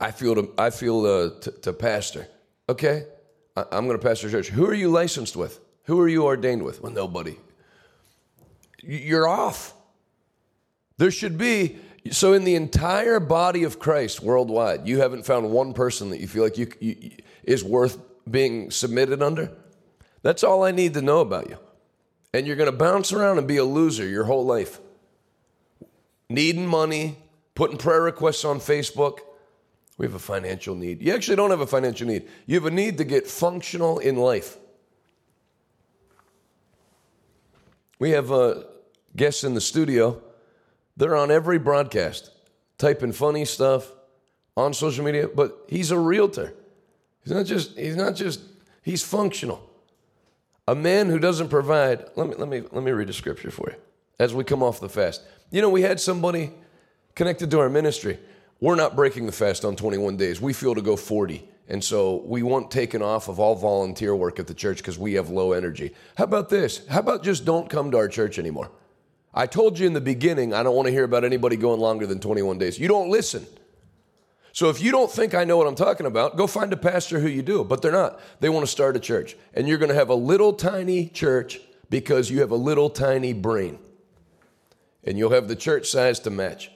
I 0.00 0.10
feel 0.10 0.34
to, 0.36 0.52
I 0.56 0.70
feel 0.70 1.04
uh, 1.04 1.40
to, 1.40 1.50
to 1.50 1.72
pastor. 1.72 2.28
Okay, 2.68 3.04
I, 3.56 3.64
I'm 3.72 3.86
going 3.86 3.98
to 3.98 4.02
pastor 4.02 4.30
church. 4.30 4.48
Who 4.48 4.66
are 4.66 4.74
you 4.74 4.88
licensed 4.88 5.36
with? 5.36 5.60
Who 5.84 6.00
are 6.00 6.08
you 6.08 6.24
ordained 6.24 6.64
with? 6.64 6.82
Well, 6.82 6.92
nobody. 6.92 7.36
You're 8.82 9.28
off. 9.28 9.74
There 10.98 11.10
should 11.10 11.36
be 11.36 11.78
so 12.10 12.32
in 12.32 12.44
the 12.44 12.54
entire 12.54 13.18
body 13.18 13.64
of 13.64 13.80
Christ 13.80 14.22
worldwide, 14.22 14.86
you 14.86 15.00
haven't 15.00 15.26
found 15.26 15.50
one 15.50 15.74
person 15.74 16.10
that 16.10 16.20
you 16.20 16.28
feel 16.28 16.44
like 16.44 16.56
you, 16.56 16.68
you, 16.78 17.10
is 17.42 17.64
worth 17.64 17.98
being 18.30 18.70
submitted 18.70 19.22
under. 19.22 19.50
That's 20.22 20.44
all 20.44 20.62
I 20.62 20.70
need 20.70 20.94
to 20.94 21.02
know 21.02 21.18
about 21.20 21.50
you 21.50 21.58
and 22.32 22.46
you're 22.46 22.56
going 22.56 22.70
to 22.70 22.76
bounce 22.76 23.12
around 23.12 23.38
and 23.38 23.46
be 23.46 23.56
a 23.56 23.64
loser 23.64 24.06
your 24.06 24.24
whole 24.24 24.44
life. 24.44 24.80
Needing 26.28 26.66
money, 26.66 27.18
putting 27.54 27.78
prayer 27.78 28.02
requests 28.02 28.44
on 28.44 28.58
Facebook. 28.58 29.20
We 29.98 30.06
have 30.06 30.14
a 30.14 30.18
financial 30.18 30.74
need. 30.74 31.00
You 31.00 31.14
actually 31.14 31.36
don't 31.36 31.50
have 31.50 31.60
a 31.60 31.66
financial 31.66 32.06
need. 32.06 32.28
You 32.46 32.56
have 32.56 32.66
a 32.66 32.70
need 32.70 32.98
to 32.98 33.04
get 33.04 33.26
functional 33.26 33.98
in 33.98 34.16
life. 34.16 34.58
We 37.98 38.10
have 38.10 38.30
uh, 38.30 38.64
guests 39.14 39.44
in 39.44 39.54
the 39.54 39.60
studio. 39.60 40.22
They're 40.96 41.16
on 41.16 41.30
every 41.30 41.58
broadcast, 41.58 42.30
typing 42.78 43.12
funny 43.12 43.44
stuff 43.44 43.90
on 44.56 44.74
social 44.74 45.04
media, 45.04 45.28
but 45.28 45.64
he's 45.68 45.90
a 45.90 45.98
realtor. 45.98 46.54
He's 47.22 47.32
not 47.32 47.46
just, 47.46 47.78
he's 47.78 47.96
not 47.96 48.14
just, 48.14 48.40
he's 48.82 49.02
functional. 49.02 49.65
A 50.68 50.74
man 50.74 51.08
who 51.08 51.18
doesn't 51.18 51.48
provide, 51.48 52.06
let 52.16 52.28
me, 52.28 52.34
let 52.36 52.48
me, 52.48 52.62
let 52.72 52.82
me 52.82 52.90
read 52.90 53.08
a 53.08 53.12
scripture 53.12 53.50
for 53.50 53.70
you 53.70 53.76
as 54.18 54.34
we 54.34 54.42
come 54.42 54.62
off 54.62 54.80
the 54.80 54.88
fast. 54.88 55.22
You 55.50 55.62
know, 55.62 55.68
we 55.68 55.82
had 55.82 56.00
somebody 56.00 56.52
connected 57.14 57.50
to 57.52 57.60
our 57.60 57.68
ministry. 57.68 58.18
We're 58.60 58.74
not 58.74 58.96
breaking 58.96 59.26
the 59.26 59.32
fast 59.32 59.64
on 59.64 59.76
21 59.76 60.16
days. 60.16 60.40
We 60.40 60.52
feel 60.52 60.74
to 60.74 60.82
go 60.82 60.96
40. 60.96 61.46
And 61.68 61.82
so 61.82 62.22
we 62.24 62.42
want 62.42 62.70
taken 62.70 63.02
off 63.02 63.28
of 63.28 63.38
all 63.38 63.54
volunteer 63.54 64.14
work 64.14 64.38
at 64.38 64.46
the 64.46 64.54
church 64.54 64.78
because 64.78 64.98
we 64.98 65.14
have 65.14 65.30
low 65.30 65.52
energy. 65.52 65.92
How 66.16 66.24
about 66.24 66.48
this? 66.48 66.86
How 66.88 67.00
about 67.00 67.22
just 67.22 67.44
don't 67.44 67.68
come 67.68 67.90
to 67.90 67.96
our 67.96 68.08
church 68.08 68.38
anymore? 68.38 68.70
I 69.34 69.46
told 69.46 69.78
you 69.78 69.86
in 69.86 69.92
the 69.92 70.00
beginning, 70.00 70.54
I 70.54 70.62
don't 70.62 70.74
want 70.74 70.86
to 70.86 70.92
hear 70.92 71.04
about 71.04 71.24
anybody 71.24 71.56
going 71.56 71.80
longer 71.80 72.06
than 72.06 72.20
21 72.20 72.58
days. 72.58 72.78
You 72.78 72.88
don't 72.88 73.10
listen. 73.10 73.46
So 74.56 74.70
if 74.70 74.80
you 74.80 74.90
don't 74.90 75.12
think 75.12 75.34
I 75.34 75.44
know 75.44 75.58
what 75.58 75.66
I'm 75.66 75.74
talking 75.74 76.06
about, 76.06 76.38
go 76.38 76.46
find 76.46 76.72
a 76.72 76.78
pastor 76.78 77.20
who 77.20 77.28
you 77.28 77.42
do, 77.42 77.62
but 77.62 77.82
they're 77.82 77.92
not. 77.92 78.18
They 78.40 78.48
want 78.48 78.64
to 78.64 78.72
start 78.72 78.96
a 78.96 78.98
church. 78.98 79.36
And 79.52 79.68
you're 79.68 79.76
going 79.76 79.90
to 79.90 79.94
have 79.94 80.08
a 80.08 80.14
little 80.14 80.54
tiny 80.54 81.08
church 81.08 81.60
because 81.90 82.30
you 82.30 82.40
have 82.40 82.50
a 82.50 82.56
little 82.56 82.88
tiny 82.88 83.34
brain. 83.34 83.78
And 85.04 85.18
you'll 85.18 85.32
have 85.32 85.48
the 85.48 85.56
church 85.56 85.90
size 85.90 86.20
to 86.20 86.30
match. 86.30 86.70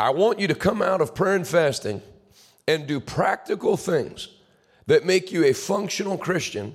I 0.00 0.10
want 0.10 0.40
you 0.40 0.48
to 0.48 0.56
come 0.56 0.82
out 0.82 1.00
of 1.00 1.14
prayer 1.14 1.36
and 1.36 1.46
fasting 1.46 2.02
and 2.66 2.88
do 2.88 2.98
practical 2.98 3.76
things 3.76 4.26
that 4.86 5.06
make 5.06 5.30
you 5.30 5.44
a 5.44 5.52
functional 5.52 6.18
Christian 6.18 6.74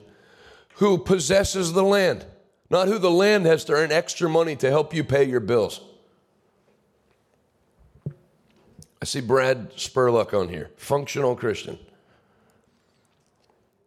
who 0.76 1.00
possesses 1.00 1.74
the 1.74 1.84
land, 1.84 2.26
not 2.70 2.88
who 2.88 2.98
the 2.98 3.12
land 3.12 3.46
has 3.46 3.66
to 3.66 3.74
earn 3.74 3.92
extra 3.92 4.30
money 4.30 4.56
to 4.56 4.70
help 4.70 4.94
you 4.94 5.04
pay 5.04 5.26
your 5.26 5.42
bills. 5.42 5.82
I 9.02 9.06
see 9.06 9.22
Brad 9.22 9.72
Spurlock 9.76 10.34
on 10.40 10.50
here, 10.50 10.70
functional 10.78 11.36
Christian. 11.36 11.80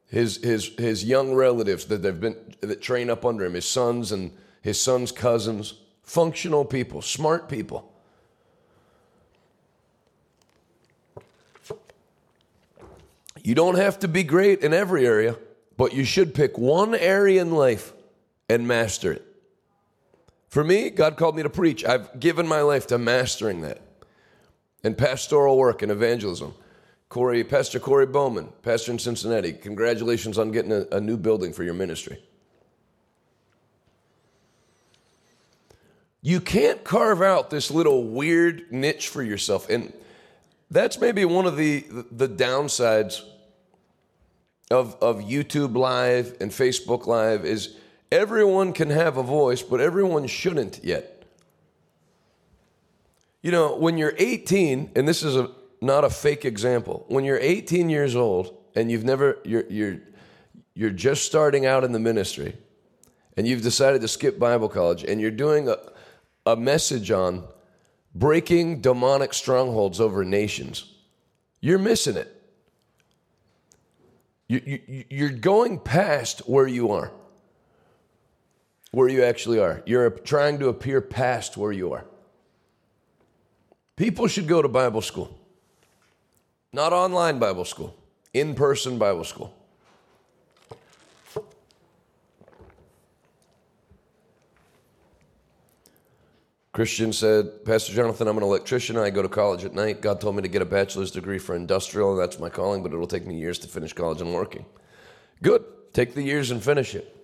His, 0.08 0.42
his, 0.42 0.66
his 0.76 1.04
young 1.04 1.34
relatives 1.34 1.84
that 1.86 2.02
they've 2.02 2.20
been 2.20 2.36
that 2.60 2.82
train 2.82 3.10
up 3.10 3.24
under 3.24 3.44
him, 3.44 3.54
his 3.54 3.64
sons 3.64 4.10
and 4.10 4.32
his 4.62 4.80
sons' 4.80 5.12
cousins, 5.12 5.74
functional 6.02 6.64
people, 6.64 7.00
smart 7.00 7.48
people. 7.48 7.90
You 13.42 13.54
don't 13.54 13.76
have 13.76 13.98
to 14.00 14.08
be 14.08 14.24
great 14.24 14.62
in 14.62 14.72
every 14.72 15.06
area, 15.06 15.36
but 15.76 15.92
you 15.92 16.04
should 16.04 16.34
pick 16.34 16.56
one 16.56 16.94
area 16.94 17.42
in 17.42 17.52
life 17.52 17.92
and 18.48 18.66
master 18.66 19.12
it. 19.12 19.24
For 20.48 20.64
me, 20.64 20.90
God 20.90 21.16
called 21.16 21.36
me 21.36 21.42
to 21.42 21.50
preach. 21.50 21.84
I've 21.84 22.18
given 22.18 22.46
my 22.46 22.62
life 22.62 22.86
to 22.88 22.98
mastering 22.98 23.60
that 23.62 23.83
and 24.84 24.96
pastoral 24.96 25.56
work 25.56 25.82
and 25.82 25.90
evangelism. 25.90 26.54
Corey, 27.08 27.42
Pastor 27.44 27.80
Corey 27.80 28.06
Bowman, 28.06 28.48
pastor 28.62 28.92
in 28.92 28.98
Cincinnati, 28.98 29.52
congratulations 29.52 30.38
on 30.38 30.50
getting 30.50 30.72
a, 30.72 30.86
a 30.92 31.00
new 31.00 31.16
building 31.16 31.52
for 31.52 31.64
your 31.64 31.74
ministry. 31.74 32.18
You 36.22 36.40
can't 36.40 36.82
carve 36.84 37.22
out 37.22 37.50
this 37.50 37.70
little 37.70 38.04
weird 38.04 38.72
niche 38.72 39.08
for 39.08 39.22
yourself. 39.22 39.68
And 39.68 39.92
that's 40.70 40.98
maybe 40.98 41.24
one 41.24 41.46
of 41.46 41.56
the, 41.56 41.84
the 42.10 42.28
downsides 42.28 43.20
of, 44.70 44.96
of 45.02 45.18
YouTube 45.18 45.76
Live 45.76 46.36
and 46.40 46.50
Facebook 46.50 47.06
Live 47.06 47.44
is 47.44 47.76
everyone 48.10 48.72
can 48.72 48.88
have 48.88 49.18
a 49.18 49.22
voice, 49.22 49.62
but 49.62 49.80
everyone 49.80 50.26
shouldn't 50.26 50.80
yet. 50.82 51.13
You 53.44 53.50
know, 53.50 53.76
when 53.76 53.98
you're 53.98 54.14
18, 54.16 54.92
and 54.96 55.06
this 55.06 55.22
is 55.22 55.36
a, 55.36 55.50
not 55.82 56.02
a 56.02 56.08
fake 56.08 56.46
example, 56.46 57.04
when 57.08 57.26
you're 57.26 57.38
18 57.38 57.90
years 57.90 58.16
old 58.16 58.56
and 58.74 58.90
you've 58.90 59.04
never, 59.04 59.36
you're, 59.44 59.66
you're, 59.68 59.98
you're 60.72 60.88
just 60.88 61.26
starting 61.26 61.66
out 61.66 61.84
in 61.84 61.92
the 61.92 61.98
ministry 61.98 62.56
and 63.36 63.46
you've 63.46 63.60
decided 63.60 64.00
to 64.00 64.08
skip 64.08 64.38
Bible 64.38 64.70
college 64.70 65.04
and 65.04 65.20
you're 65.20 65.30
doing 65.30 65.68
a, 65.68 65.76
a 66.46 66.56
message 66.56 67.10
on 67.10 67.44
breaking 68.14 68.80
demonic 68.80 69.34
strongholds 69.34 70.00
over 70.00 70.24
nations, 70.24 70.94
you're 71.60 71.78
missing 71.78 72.16
it. 72.16 72.42
You, 74.48 74.62
you, 74.64 75.04
you're 75.10 75.28
going 75.28 75.80
past 75.80 76.48
where 76.48 76.66
you 76.66 76.92
are, 76.92 77.12
where 78.92 79.08
you 79.08 79.22
actually 79.22 79.58
are. 79.58 79.82
You're 79.84 80.08
trying 80.08 80.60
to 80.60 80.68
appear 80.68 81.02
past 81.02 81.58
where 81.58 81.72
you 81.72 81.92
are. 81.92 82.06
People 83.96 84.26
should 84.26 84.48
go 84.48 84.60
to 84.60 84.68
Bible 84.68 85.02
school, 85.02 85.38
not 86.72 86.92
online 86.92 87.38
Bible 87.38 87.64
school, 87.64 87.96
in 88.32 88.54
person 88.54 88.98
Bible 88.98 89.24
school. 89.24 89.54
Christian 96.72 97.12
said, 97.12 97.64
Pastor 97.64 97.92
Jonathan, 97.92 98.26
I'm 98.26 98.36
an 98.36 98.42
electrician. 98.42 98.96
I 98.96 99.08
go 99.10 99.22
to 99.22 99.28
college 99.28 99.64
at 99.64 99.74
night. 99.74 100.00
God 100.00 100.20
told 100.20 100.34
me 100.34 100.42
to 100.42 100.48
get 100.48 100.60
a 100.60 100.64
bachelor's 100.64 101.12
degree 101.12 101.38
for 101.38 101.54
industrial, 101.54 102.10
and 102.10 102.20
that's 102.20 102.40
my 102.40 102.48
calling, 102.48 102.82
but 102.82 102.92
it'll 102.92 103.06
take 103.06 103.28
me 103.28 103.38
years 103.38 103.60
to 103.60 103.68
finish 103.68 103.92
college 103.92 104.20
and 104.20 104.34
working. 104.34 104.66
Good. 105.40 105.64
Take 105.92 106.14
the 106.14 106.22
years 106.22 106.50
and 106.50 106.60
finish 106.60 106.96
it. 106.96 107.16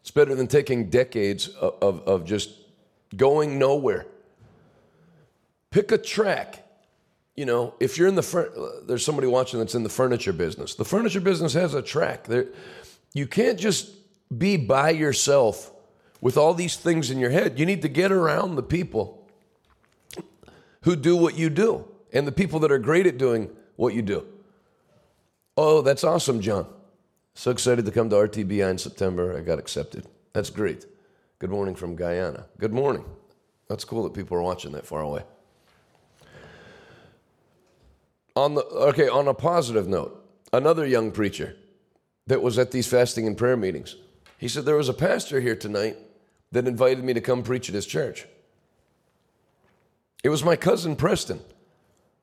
It's 0.00 0.10
better 0.10 0.34
than 0.34 0.46
taking 0.46 0.88
decades 0.88 1.48
of, 1.48 1.74
of, 1.82 2.08
of 2.08 2.24
just 2.24 2.52
going 3.14 3.58
nowhere. 3.58 4.06
Pick 5.70 5.92
a 5.92 5.98
track. 5.98 6.66
You 7.36 7.46
know, 7.46 7.74
if 7.80 7.96
you're 7.96 8.08
in 8.08 8.16
the, 8.16 8.22
fur- 8.22 8.82
there's 8.86 9.04
somebody 9.04 9.26
watching 9.26 9.60
that's 9.60 9.74
in 9.74 9.82
the 9.82 9.88
furniture 9.88 10.32
business. 10.32 10.74
The 10.74 10.84
furniture 10.84 11.20
business 11.20 11.54
has 11.54 11.74
a 11.74 11.82
track. 11.82 12.24
There, 12.24 12.46
you 13.14 13.26
can't 13.26 13.58
just 13.58 13.90
be 14.36 14.56
by 14.56 14.90
yourself 14.90 15.72
with 16.20 16.36
all 16.36 16.54
these 16.54 16.76
things 16.76 17.10
in 17.10 17.18
your 17.18 17.30
head. 17.30 17.58
You 17.58 17.66
need 17.66 17.82
to 17.82 17.88
get 17.88 18.12
around 18.12 18.56
the 18.56 18.62
people 18.62 19.28
who 20.82 20.96
do 20.96 21.16
what 21.16 21.38
you 21.38 21.50
do 21.50 21.86
and 22.12 22.26
the 22.26 22.32
people 22.32 22.60
that 22.60 22.72
are 22.72 22.78
great 22.78 23.06
at 23.06 23.18
doing 23.18 23.50
what 23.76 23.94
you 23.94 24.02
do. 24.02 24.26
Oh, 25.56 25.82
that's 25.82 26.04
awesome, 26.04 26.40
John. 26.40 26.66
So 27.34 27.50
excited 27.50 27.84
to 27.84 27.90
come 27.90 28.10
to 28.10 28.16
RTBI 28.16 28.70
in 28.70 28.78
September. 28.78 29.36
I 29.36 29.40
got 29.40 29.58
accepted. 29.58 30.06
That's 30.32 30.50
great. 30.50 30.86
Good 31.38 31.50
morning 31.50 31.74
from 31.74 31.96
Guyana. 31.96 32.46
Good 32.58 32.72
morning. 32.72 33.04
That's 33.68 33.84
cool 33.84 34.02
that 34.04 34.14
people 34.14 34.36
are 34.36 34.42
watching 34.42 34.72
that 34.72 34.86
far 34.86 35.00
away. 35.00 35.22
On 38.40 38.54
the 38.54 38.64
okay, 38.64 39.06
on 39.06 39.28
a 39.28 39.34
positive 39.34 39.86
note, 39.86 40.18
another 40.50 40.86
young 40.86 41.10
preacher 41.10 41.56
that 42.26 42.40
was 42.40 42.58
at 42.58 42.70
these 42.70 42.86
fasting 42.86 43.26
and 43.26 43.36
prayer 43.36 43.54
meetings. 43.54 43.96
He 44.38 44.48
said 44.48 44.64
there 44.64 44.76
was 44.76 44.88
a 44.88 44.94
pastor 44.94 45.42
here 45.42 45.54
tonight 45.54 45.98
that 46.50 46.66
invited 46.66 47.04
me 47.04 47.12
to 47.12 47.20
come 47.20 47.42
preach 47.42 47.68
at 47.68 47.74
his 47.74 47.84
church. 47.84 48.26
It 50.24 50.30
was 50.30 50.42
my 50.42 50.56
cousin 50.56 50.96
Preston, 50.96 51.40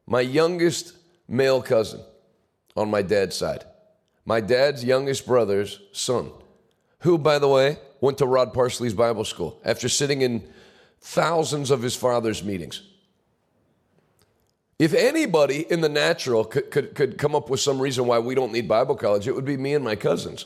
my 0.08 0.22
youngest 0.22 0.96
male 1.28 1.62
cousin 1.62 2.02
on 2.76 2.90
my 2.90 3.04
dad's 3.04 3.36
side, 3.36 3.66
my 4.26 4.42
dad's 4.42 4.84
youngest 4.84 5.28
brother's 5.28 5.82
son, 5.92 6.32
who, 7.02 7.20
by 7.20 7.38
the 7.38 7.48
way, 7.48 7.78
went 8.02 8.18
to 8.18 8.26
Rod 8.26 8.56
Parsley's 8.56 8.96
Bible 8.96 9.24
school 9.24 9.62
after 9.64 9.88
sitting 9.88 10.24
in 10.24 10.52
thousands 11.00 11.70
of 11.70 11.84
his 11.84 11.96
father's 11.96 12.44
meetings. 12.44 12.82
If 14.79 14.93
anybody 14.93 15.65
in 15.72 15.81
the 15.81 15.89
natural 15.89 16.46
could, 16.46 16.69
could, 16.69 16.93
could 16.93 17.17
come 17.17 17.34
up 17.34 17.50
with 17.50 17.60
some 17.60 17.79
reason 17.79 18.05
why 18.05 18.19
we 18.19 18.36
don't 18.36 18.51
need 18.51 18.67
Bible 18.67 18.96
college, 18.96 19.27
it 19.27 19.34
would 19.34 19.46
be 19.46 19.57
me 19.57 19.74
and 19.74 19.84
my 19.84 19.96
cousins. 19.96 20.46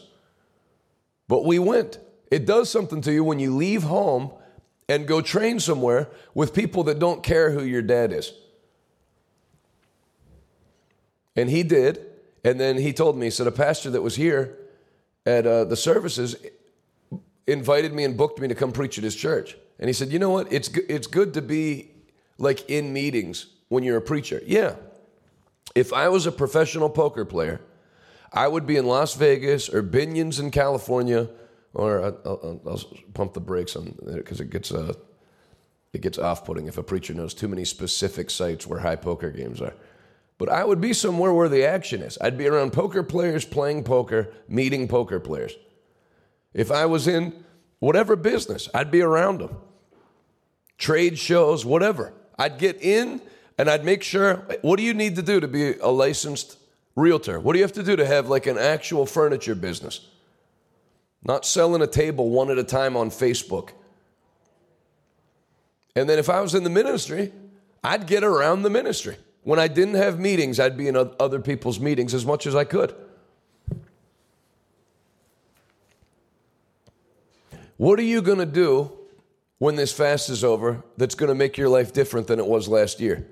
But 1.27 1.45
we 1.45 1.59
went. 1.59 1.99
It 2.29 2.45
does 2.45 2.69
something 2.69 3.01
to 3.01 3.11
you 3.11 3.25
when 3.25 3.39
you 3.39 3.55
leave 3.55 3.83
home 3.83 4.31
and 4.87 5.05
go 5.05 5.21
train 5.21 5.59
somewhere 5.59 6.09
with 6.33 6.53
people 6.53 6.83
that 6.85 6.97
don't 6.97 7.23
care 7.23 7.51
who 7.51 7.63
your 7.63 7.81
dad 7.81 8.13
is. 8.13 8.31
And 11.35 11.49
he 11.49 11.63
did. 11.63 12.05
And 12.43 12.59
then 12.59 12.77
he 12.77 12.93
told 12.93 13.17
me, 13.17 13.27
he 13.27 13.31
said, 13.31 13.47
a 13.47 13.51
pastor 13.51 13.89
that 13.91 14.01
was 14.01 14.15
here 14.15 14.57
at 15.25 15.45
uh, 15.45 15.65
the 15.65 15.75
services 15.75 16.35
invited 17.47 17.93
me 17.93 18.05
and 18.05 18.17
booked 18.17 18.39
me 18.39 18.47
to 18.47 18.55
come 18.55 18.71
preach 18.71 18.97
at 18.97 19.03
his 19.03 19.15
church. 19.15 19.55
And 19.77 19.87
he 19.87 19.93
said, 19.93 20.09
you 20.11 20.19
know 20.19 20.29
what? 20.29 20.51
It's, 20.51 20.69
it's 20.89 21.07
good 21.07 21.33
to 21.33 21.41
be 21.41 21.91
like 22.37 22.69
in 22.69 22.93
meetings 22.93 23.47
when 23.71 23.85
you're 23.85 23.97
a 23.97 24.01
preacher. 24.01 24.41
Yeah. 24.45 24.75
If 25.75 25.93
I 25.93 26.09
was 26.09 26.25
a 26.25 26.31
professional 26.31 26.89
poker 26.89 27.23
player, 27.23 27.61
I 28.33 28.45
would 28.45 28.67
be 28.67 28.75
in 28.75 28.85
Las 28.85 29.15
Vegas 29.15 29.69
or 29.69 29.81
Binions 29.81 30.41
in 30.41 30.51
California 30.51 31.29
or 31.73 32.01
uh, 32.01 32.03
uh, 32.03 32.09
uh, 32.09 32.13
I'll, 32.25 32.39
I'll, 32.43 32.71
I'll 32.71 32.83
pump 33.13 33.33
the 33.33 33.39
brakes 33.39 33.77
on 33.77 33.95
because 34.05 34.41
it 34.41 34.49
gets 34.49 34.73
uh, 34.73 34.91
it 35.93 36.01
gets 36.01 36.17
off-putting 36.17 36.67
if 36.67 36.77
a 36.77 36.83
preacher 36.83 37.13
knows 37.13 37.33
too 37.33 37.47
many 37.47 37.63
specific 37.63 38.29
sites 38.29 38.67
where 38.67 38.79
high 38.81 38.97
poker 38.97 39.29
games 39.29 39.61
are. 39.61 39.73
But 40.37 40.49
I 40.49 40.65
would 40.65 40.81
be 40.81 40.91
somewhere 40.91 41.33
where 41.33 41.49
the 41.49 41.63
action 41.65 42.01
is. 42.01 42.17
I'd 42.19 42.37
be 42.37 42.47
around 42.47 42.73
poker 42.73 43.03
players 43.03 43.45
playing 43.45 43.85
poker, 43.85 44.33
meeting 44.49 44.89
poker 44.89 45.19
players. 45.19 45.55
If 46.53 46.71
I 46.71 46.87
was 46.87 47.07
in 47.07 47.45
whatever 47.79 48.17
business, 48.17 48.67
I'd 48.73 48.91
be 48.91 49.01
around 49.01 49.39
them. 49.39 49.55
Trade 50.77 51.17
shows, 51.17 51.65
whatever. 51.65 52.13
I'd 52.37 52.57
get 52.57 52.81
in 52.81 53.21
and 53.61 53.69
I'd 53.69 53.85
make 53.85 54.01
sure 54.01 54.43
what 54.61 54.77
do 54.77 54.83
you 54.83 54.93
need 54.93 55.15
to 55.15 55.21
do 55.21 55.39
to 55.39 55.47
be 55.47 55.77
a 55.77 55.89
licensed 55.89 56.57
realtor? 56.95 57.39
What 57.39 57.53
do 57.53 57.59
you 57.59 57.63
have 57.63 57.73
to 57.73 57.83
do 57.83 57.95
to 57.95 58.05
have 58.05 58.27
like 58.27 58.47
an 58.47 58.57
actual 58.57 59.05
furniture 59.05 59.55
business? 59.55 60.07
not 61.23 61.45
selling 61.45 61.81
a 61.81 61.87
table 61.87 62.29
one 62.29 62.49
at 62.49 62.57
a 62.57 62.63
time 62.63 62.97
on 62.97 63.09
Facebook. 63.09 63.69
And 65.95 66.09
then 66.09 66.17
if 66.17 66.29
I 66.29 66.41
was 66.41 66.55
in 66.55 66.63
the 66.63 66.69
ministry, 66.69 67.31
I'd 67.83 68.07
get 68.07 68.23
around 68.23 68.63
the 68.63 68.69
ministry. 68.69 69.17
When 69.43 69.59
I 69.59 69.67
didn't 69.67 69.95
have 69.95 70.19
meetings, 70.19 70.59
I'd 70.59 70.77
be 70.77 70.87
in 70.87 70.95
other 70.95 71.39
people's 71.39 71.79
meetings 71.79 72.13
as 72.13 72.25
much 72.25 72.47
as 72.47 72.55
I 72.55 72.63
could. 72.63 72.95
What 77.77 77.99
are 77.99 78.03
you 78.03 78.21
going 78.21 78.37
to 78.37 78.45
do 78.45 78.91
when 79.57 79.75
this 79.75 79.91
fast 79.91 80.29
is 80.29 80.43
over 80.43 80.83
that's 80.97 81.15
going 81.15 81.29
to 81.29 81.35
make 81.35 81.57
your 81.57 81.69
life 81.69 81.93
different 81.93 82.27
than 82.27 82.39
it 82.39 82.45
was 82.45 82.67
last 82.67 82.99
year? 82.99 83.27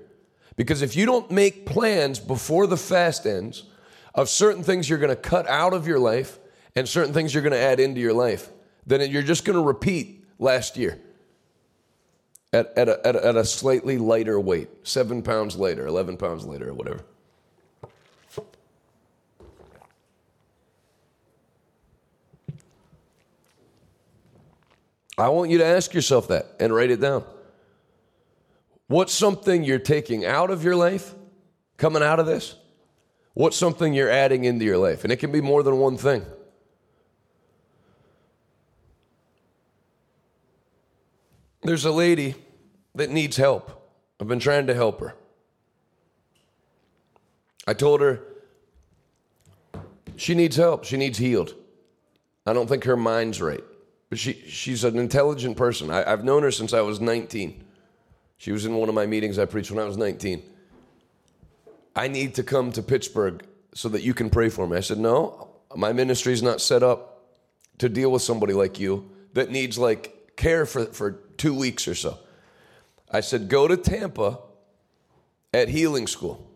Because 0.60 0.82
if 0.82 0.94
you 0.94 1.06
don't 1.06 1.30
make 1.30 1.64
plans 1.64 2.18
before 2.20 2.66
the 2.66 2.76
fast 2.76 3.24
ends 3.24 3.62
of 4.14 4.28
certain 4.28 4.62
things 4.62 4.90
you're 4.90 4.98
going 4.98 5.08
to 5.08 5.16
cut 5.16 5.48
out 5.48 5.72
of 5.72 5.86
your 5.86 5.98
life, 5.98 6.38
and 6.76 6.86
certain 6.86 7.14
things 7.14 7.32
you're 7.32 7.42
going 7.42 7.54
to 7.54 7.58
add 7.58 7.80
into 7.80 7.98
your 7.98 8.12
life, 8.12 8.50
then 8.86 9.10
you're 9.10 9.22
just 9.22 9.46
going 9.46 9.56
to 9.56 9.64
repeat 9.64 10.22
last 10.38 10.76
year 10.76 11.00
at, 12.52 12.76
at, 12.76 12.90
a, 12.90 13.06
at, 13.06 13.16
a, 13.16 13.26
at 13.28 13.36
a 13.36 13.44
slightly 13.46 13.96
lighter 13.96 14.38
weight, 14.38 14.68
seven 14.82 15.22
pounds 15.22 15.56
later, 15.56 15.86
11 15.86 16.18
pounds 16.18 16.44
later, 16.44 16.68
or 16.68 16.74
whatever. 16.74 17.04
I 25.16 25.30
want 25.30 25.50
you 25.50 25.56
to 25.56 25.64
ask 25.64 25.94
yourself 25.94 26.28
that 26.28 26.54
and 26.60 26.74
write 26.74 26.90
it 26.90 27.00
down. 27.00 27.24
What's 28.90 29.12
something 29.12 29.62
you're 29.62 29.78
taking 29.78 30.24
out 30.24 30.50
of 30.50 30.64
your 30.64 30.74
life 30.74 31.14
coming 31.76 32.02
out 32.02 32.18
of 32.18 32.26
this? 32.26 32.56
What's 33.34 33.56
something 33.56 33.94
you're 33.94 34.10
adding 34.10 34.42
into 34.42 34.64
your 34.64 34.78
life? 34.78 35.04
And 35.04 35.12
it 35.12 35.18
can 35.18 35.30
be 35.30 35.40
more 35.40 35.62
than 35.62 35.78
one 35.78 35.96
thing. 35.96 36.26
There's 41.62 41.84
a 41.84 41.92
lady 41.92 42.34
that 42.96 43.10
needs 43.10 43.36
help. 43.36 43.70
I've 44.18 44.26
been 44.26 44.40
trying 44.40 44.66
to 44.66 44.74
help 44.74 44.98
her. 44.98 45.14
I 47.68 47.74
told 47.74 48.00
her 48.00 48.20
she 50.16 50.34
needs 50.34 50.56
help. 50.56 50.82
She 50.82 50.96
needs 50.96 51.16
healed. 51.16 51.54
I 52.44 52.52
don't 52.52 52.66
think 52.66 52.82
her 52.82 52.96
mind's 52.96 53.40
right. 53.40 53.62
But 54.08 54.18
she, 54.18 54.32
she's 54.48 54.82
an 54.82 54.98
intelligent 54.98 55.56
person. 55.56 55.92
I, 55.92 56.10
I've 56.10 56.24
known 56.24 56.42
her 56.42 56.50
since 56.50 56.72
I 56.72 56.80
was 56.80 57.00
19. 57.00 57.66
She 58.40 58.52
was 58.52 58.64
in 58.64 58.74
one 58.74 58.88
of 58.88 58.94
my 58.94 59.04
meetings 59.04 59.38
I 59.38 59.44
preached 59.44 59.70
when 59.70 59.78
I 59.78 59.86
was 59.86 59.98
19. 59.98 60.42
I 61.94 62.08
need 62.08 62.36
to 62.36 62.42
come 62.42 62.72
to 62.72 62.82
Pittsburgh 62.82 63.44
so 63.74 63.90
that 63.90 64.02
you 64.02 64.14
can 64.14 64.30
pray 64.30 64.48
for 64.48 64.66
me. 64.66 64.78
I 64.78 64.80
said, 64.80 64.96
No, 64.96 65.50
my 65.76 65.92
ministry's 65.92 66.42
not 66.42 66.62
set 66.62 66.82
up 66.82 67.22
to 67.76 67.90
deal 67.90 68.10
with 68.10 68.22
somebody 68.22 68.54
like 68.54 68.80
you 68.80 69.10
that 69.34 69.50
needs 69.50 69.76
like 69.76 70.36
care 70.36 70.64
for, 70.64 70.86
for 70.86 71.10
two 71.36 71.52
weeks 71.52 71.86
or 71.86 71.94
so. 71.94 72.16
I 73.10 73.20
said, 73.20 73.50
go 73.50 73.68
to 73.68 73.76
Tampa 73.76 74.38
at 75.52 75.68
healing 75.68 76.06
school 76.06 76.50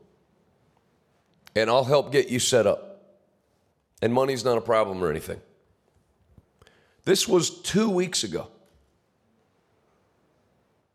and 1.55 1.69
I'll 1.69 1.85
help 1.85 2.13
get 2.13 2.31
you 2.31 2.39
set 2.39 2.67
up. 2.67 3.03
And 4.01 4.11
money's 4.11 4.43
not 4.43 4.57
a 4.57 4.63
problem 4.63 5.05
or 5.05 5.11
anything. 5.11 5.43
This 7.05 7.29
was 7.29 7.51
two 7.61 7.91
weeks 7.91 8.25
ago. 8.25 8.49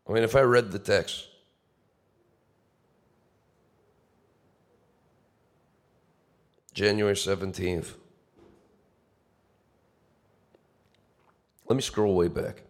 I 0.08 0.12
mean, 0.12 0.22
if 0.22 0.34
I 0.34 0.40
read 0.40 0.72
the 0.72 0.78
text, 0.78 1.30
January 6.80 7.14
17th. 7.14 7.94
Let 11.68 11.76
me 11.76 11.82
scroll 11.82 12.14
way 12.14 12.28
back. 12.28 12.62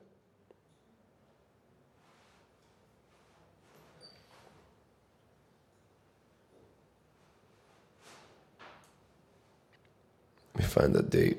Let 10.54 10.64
me 10.64 10.64
find 10.64 10.92
the 10.92 11.02
date. 11.02 11.38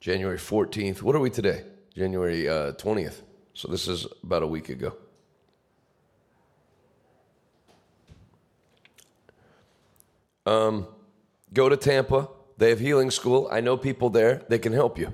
January 0.00 0.38
14th. 0.38 1.02
What 1.02 1.14
are 1.14 1.20
we 1.20 1.28
today? 1.28 1.64
January 1.94 2.48
uh, 2.48 2.72
20th. 2.72 3.20
So 3.60 3.68
this 3.68 3.88
is 3.88 4.06
about 4.22 4.42
a 4.42 4.46
week 4.46 4.70
ago. 4.70 4.94
Um, 10.46 10.86
go 11.52 11.68
to 11.68 11.76
Tampa. 11.76 12.28
They 12.56 12.70
have 12.70 12.80
healing 12.80 13.10
school. 13.10 13.50
I 13.52 13.60
know 13.60 13.76
people 13.76 14.08
there. 14.08 14.40
They 14.48 14.58
can 14.58 14.72
help 14.72 14.98
you. 14.98 15.12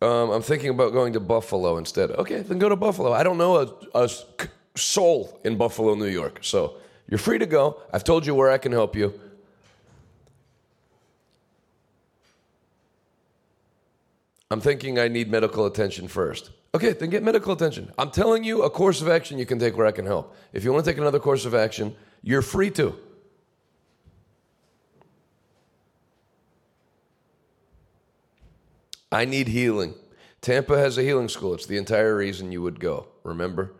Um, 0.00 0.30
I'm 0.30 0.40
thinking 0.40 0.70
about 0.70 0.94
going 0.94 1.12
to 1.12 1.20
Buffalo 1.20 1.76
instead. 1.76 2.12
Okay, 2.12 2.40
then 2.40 2.58
go 2.58 2.70
to 2.70 2.76
Buffalo. 2.76 3.12
I 3.12 3.22
don't 3.22 3.36
know 3.36 3.56
a, 3.58 4.04
a 4.04 4.10
soul 4.74 5.38
in 5.44 5.58
Buffalo, 5.58 5.94
New 5.96 6.06
York. 6.06 6.38
So 6.40 6.76
you're 7.10 7.18
free 7.18 7.38
to 7.38 7.46
go. 7.46 7.82
I've 7.92 8.04
told 8.04 8.24
you 8.24 8.34
where 8.34 8.50
I 8.50 8.56
can 8.56 8.72
help 8.72 8.96
you. 8.96 9.20
I'm 14.54 14.60
thinking 14.60 15.00
I 15.00 15.08
need 15.08 15.32
medical 15.32 15.66
attention 15.66 16.06
first. 16.06 16.52
Okay, 16.76 16.92
then 16.92 17.10
get 17.10 17.24
medical 17.24 17.52
attention. 17.52 17.90
I'm 17.98 18.12
telling 18.12 18.44
you 18.44 18.62
a 18.62 18.70
course 18.70 19.02
of 19.02 19.08
action 19.08 19.36
you 19.36 19.46
can 19.46 19.58
take 19.58 19.76
where 19.76 19.84
I 19.84 19.90
can 19.90 20.06
help. 20.06 20.36
If 20.52 20.62
you 20.62 20.72
want 20.72 20.84
to 20.84 20.90
take 20.92 20.96
another 20.96 21.18
course 21.18 21.44
of 21.44 21.56
action, 21.56 21.96
you're 22.22 22.40
free 22.40 22.70
to. 22.70 22.94
I 29.10 29.24
need 29.24 29.48
healing. 29.48 29.96
Tampa 30.40 30.78
has 30.78 30.98
a 30.98 31.02
healing 31.02 31.28
school. 31.28 31.54
It's 31.54 31.66
the 31.66 31.76
entire 31.76 32.14
reason 32.14 32.52
you 32.52 32.62
would 32.62 32.78
go, 32.78 33.08
remember? 33.24 33.72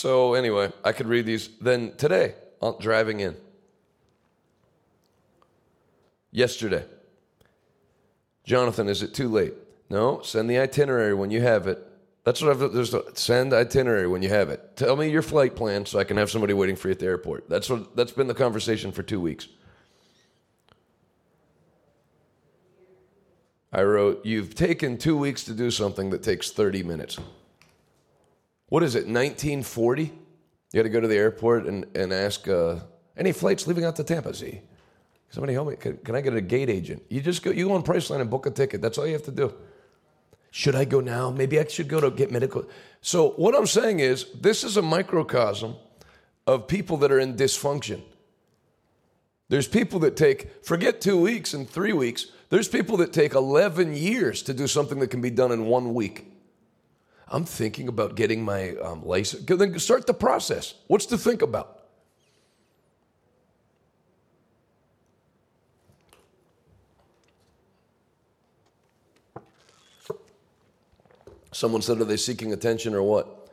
So, 0.00 0.32
anyway, 0.32 0.72
I 0.82 0.92
could 0.92 1.08
read 1.08 1.26
these. 1.26 1.50
Then 1.60 1.94
today, 1.98 2.34
driving 2.80 3.20
in. 3.20 3.36
Yesterday. 6.30 6.86
Jonathan, 8.44 8.88
is 8.88 9.02
it 9.02 9.12
too 9.12 9.28
late? 9.28 9.52
No, 9.90 10.22
send 10.22 10.48
the 10.48 10.58
itinerary 10.58 11.12
when 11.12 11.30
you 11.30 11.42
have 11.42 11.66
it. 11.66 11.86
That's 12.24 12.40
what 12.40 12.50
I've 12.50 12.72
there's 12.72 12.94
a, 12.94 13.14
send 13.14 13.52
itinerary 13.52 14.08
when 14.08 14.22
you 14.22 14.30
have 14.30 14.48
it. 14.48 14.74
Tell 14.74 14.96
me 14.96 15.10
your 15.10 15.20
flight 15.20 15.54
plan 15.54 15.84
so 15.84 15.98
I 15.98 16.04
can 16.04 16.16
have 16.16 16.30
somebody 16.30 16.54
waiting 16.54 16.76
for 16.76 16.88
you 16.88 16.92
at 16.92 16.98
the 16.98 17.04
airport. 17.04 17.50
That's 17.50 17.68
what 17.68 17.94
that's 17.94 18.12
been 18.12 18.26
the 18.26 18.32
conversation 18.32 18.92
for 18.92 19.02
2 19.02 19.20
weeks. 19.20 19.48
I 23.70 23.82
wrote, 23.82 24.24
"You've 24.24 24.54
taken 24.54 24.96
2 24.96 25.18
weeks 25.18 25.44
to 25.44 25.52
do 25.52 25.70
something 25.70 26.08
that 26.08 26.22
takes 26.22 26.50
30 26.50 26.82
minutes." 26.82 27.18
What 28.70 28.82
is 28.82 28.94
it? 28.94 29.00
1940? 29.00 30.04
You 30.04 30.10
got 30.72 30.84
to 30.84 30.88
go 30.88 31.00
to 31.00 31.08
the 31.08 31.16
airport 31.16 31.66
and 31.66 31.84
and 31.94 32.12
ask 32.12 32.48
uh, 32.48 32.76
any 33.16 33.32
flights 33.32 33.66
leaving 33.66 33.84
out 33.84 33.96
to 33.96 34.04
Tampa. 34.04 34.32
See, 34.32 34.60
somebody 35.28 35.52
help 35.52 35.68
me. 35.68 35.76
Can, 35.76 35.98
can 35.98 36.14
I 36.14 36.20
get 36.20 36.34
a 36.34 36.40
gate 36.40 36.70
agent? 36.70 37.02
You 37.08 37.20
just 37.20 37.42
go. 37.42 37.50
You 37.50 37.66
go 37.66 37.74
on 37.74 37.82
Priceline 37.82 38.20
and 38.20 38.30
book 38.30 38.46
a 38.46 38.50
ticket. 38.50 38.80
That's 38.80 38.96
all 38.96 39.06
you 39.06 39.12
have 39.12 39.24
to 39.24 39.32
do. 39.32 39.52
Should 40.52 40.76
I 40.76 40.84
go 40.84 41.00
now? 41.00 41.30
Maybe 41.30 41.58
I 41.58 41.66
should 41.66 41.88
go 41.88 42.00
to 42.00 42.10
get 42.10 42.30
medical. 42.30 42.64
So, 43.00 43.30
what 43.30 43.56
I'm 43.56 43.66
saying 43.66 44.00
is, 44.00 44.26
this 44.40 44.62
is 44.62 44.76
a 44.76 44.82
microcosm 44.82 45.74
of 46.46 46.68
people 46.68 46.96
that 46.98 47.10
are 47.10 47.18
in 47.18 47.34
dysfunction. 47.34 48.02
There's 49.48 49.66
people 49.66 49.98
that 50.00 50.16
take, 50.16 50.64
forget 50.64 51.00
two 51.00 51.20
weeks 51.20 51.54
and 51.54 51.68
three 51.68 51.92
weeks, 51.92 52.26
there's 52.50 52.68
people 52.68 52.96
that 52.98 53.12
take 53.12 53.34
11 53.34 53.94
years 53.94 54.42
to 54.44 54.54
do 54.54 54.68
something 54.68 55.00
that 55.00 55.08
can 55.08 55.20
be 55.20 55.30
done 55.30 55.50
in 55.50 55.66
one 55.66 55.92
week. 55.92 56.26
I'm 57.30 57.44
thinking 57.44 57.86
about 57.86 58.16
getting 58.16 58.44
my 58.44 58.76
um, 58.76 59.06
license. 59.06 59.44
Then 59.44 59.78
start 59.78 60.06
the 60.06 60.14
process. 60.14 60.74
What's 60.88 61.06
to 61.06 61.18
think 61.18 61.42
about? 61.42 61.76
Someone 71.52 71.82
said, 71.82 72.00
Are 72.00 72.04
they 72.04 72.16
seeking 72.16 72.52
attention 72.52 72.94
or 72.94 73.02
what? 73.02 73.48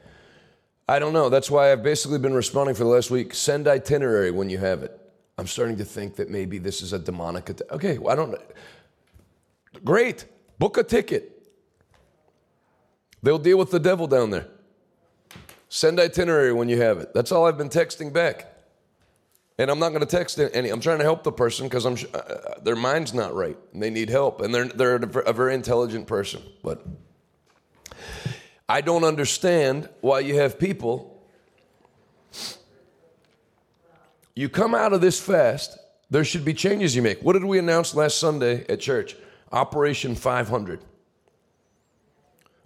I 0.89 0.99
don't 0.99 1.13
know. 1.13 1.29
That's 1.29 1.51
why 1.51 1.71
I've 1.71 1.83
basically 1.83 2.17
been 2.17 2.33
responding 2.33 2.73
for 2.73 2.83
the 2.83 2.89
last 2.89 3.11
week. 3.11 3.33
Send 3.33 3.67
itinerary 3.67 4.31
when 4.31 4.49
you 4.49 4.57
have 4.57 4.81
it. 4.81 4.97
I'm 5.37 5.45
starting 5.45 5.77
to 5.77 5.85
think 5.85 6.15
that 6.15 6.29
maybe 6.29 6.57
this 6.57 6.81
is 6.81 6.93
a 6.93 6.99
demonic 6.99 7.49
attack. 7.49 7.71
Okay, 7.71 7.97
well, 7.97 8.13
I 8.13 8.15
don't. 8.15 8.35
Great. 9.83 10.25
Book 10.57 10.77
a 10.77 10.83
ticket. 10.83 11.36
They'll 13.23 13.39
deal 13.39 13.57
with 13.57 13.71
the 13.71 13.79
devil 13.79 14.07
down 14.07 14.29
there. 14.29 14.47
Send 15.69 15.99
itinerary 15.99 16.53
when 16.53 16.69
you 16.69 16.81
have 16.81 16.97
it. 16.99 17.13
That's 17.13 17.31
all 17.31 17.45
I've 17.45 17.57
been 17.57 17.69
texting 17.69 18.13
back. 18.13 18.53
And 19.59 19.71
I'm 19.71 19.79
not 19.79 19.89
going 19.89 20.01
to 20.01 20.05
text 20.05 20.39
any. 20.39 20.69
I'm 20.69 20.79
trying 20.79 20.99
to 20.99 21.03
help 21.03 21.23
the 21.23 21.31
person 21.31 21.67
because 21.67 21.85
I'm 21.85 21.97
uh, 22.13 22.17
uh, 22.17 22.59
their 22.61 22.75
mind's 22.75 23.13
not 23.13 23.33
right 23.33 23.57
and 23.73 23.81
they 23.81 23.89
need 23.89 24.09
help. 24.09 24.41
And 24.41 24.53
they're 24.53 24.67
they're 24.67 24.95
a 24.95 25.33
very 25.33 25.55
intelligent 25.55 26.05
person, 26.05 26.43
but 26.63 26.85
I 28.69 28.81
don't 28.81 29.03
understand 29.03 29.89
why 30.01 30.19
you 30.19 30.35
have 30.35 30.59
people. 30.59 31.25
You 34.35 34.47
come 34.47 34.75
out 34.75 34.93
of 34.93 35.01
this 35.01 35.19
fast, 35.19 35.79
there 36.11 36.23
should 36.23 36.45
be 36.45 36.53
changes 36.53 36.95
you 36.95 37.01
make. 37.01 37.23
What 37.23 37.33
did 37.33 37.43
we 37.43 37.57
announce 37.57 37.95
last 37.95 38.19
Sunday 38.19 38.63
at 38.69 38.79
church? 38.79 39.15
Operation 39.51 40.13
500. 40.13 40.81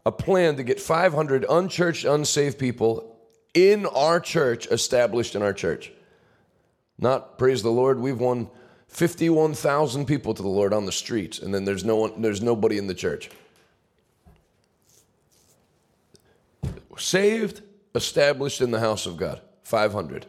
A 0.05 0.11
plan 0.11 0.55
to 0.57 0.63
get 0.63 0.79
500 0.79 1.45
unchurched, 1.49 2.05
unsaved 2.05 2.57
people 2.57 3.15
in 3.53 3.85
our 3.85 4.19
church 4.19 4.65
established 4.67 5.35
in 5.35 5.41
our 5.41 5.53
church. 5.53 5.91
Not 6.97 7.37
praise 7.37 7.61
the 7.61 7.69
Lord, 7.69 7.99
we've 7.99 8.19
won 8.19 8.49
51,000 8.87 10.05
people 10.05 10.33
to 10.33 10.41
the 10.41 10.47
Lord 10.47 10.73
on 10.73 10.85
the 10.85 10.91
streets, 10.91 11.39
and 11.39 11.53
then 11.53 11.65
there's 11.65 11.85
no 11.85 11.95
one, 11.95 12.21
there's 12.21 12.41
nobody 12.41 12.77
in 12.77 12.87
the 12.87 12.93
church. 12.93 13.29
saved, 17.01 17.61
established 17.95 18.61
in 18.61 18.71
the 18.71 18.79
house 18.79 19.05
of 19.05 19.17
God. 19.17 19.41
500. 19.63 20.25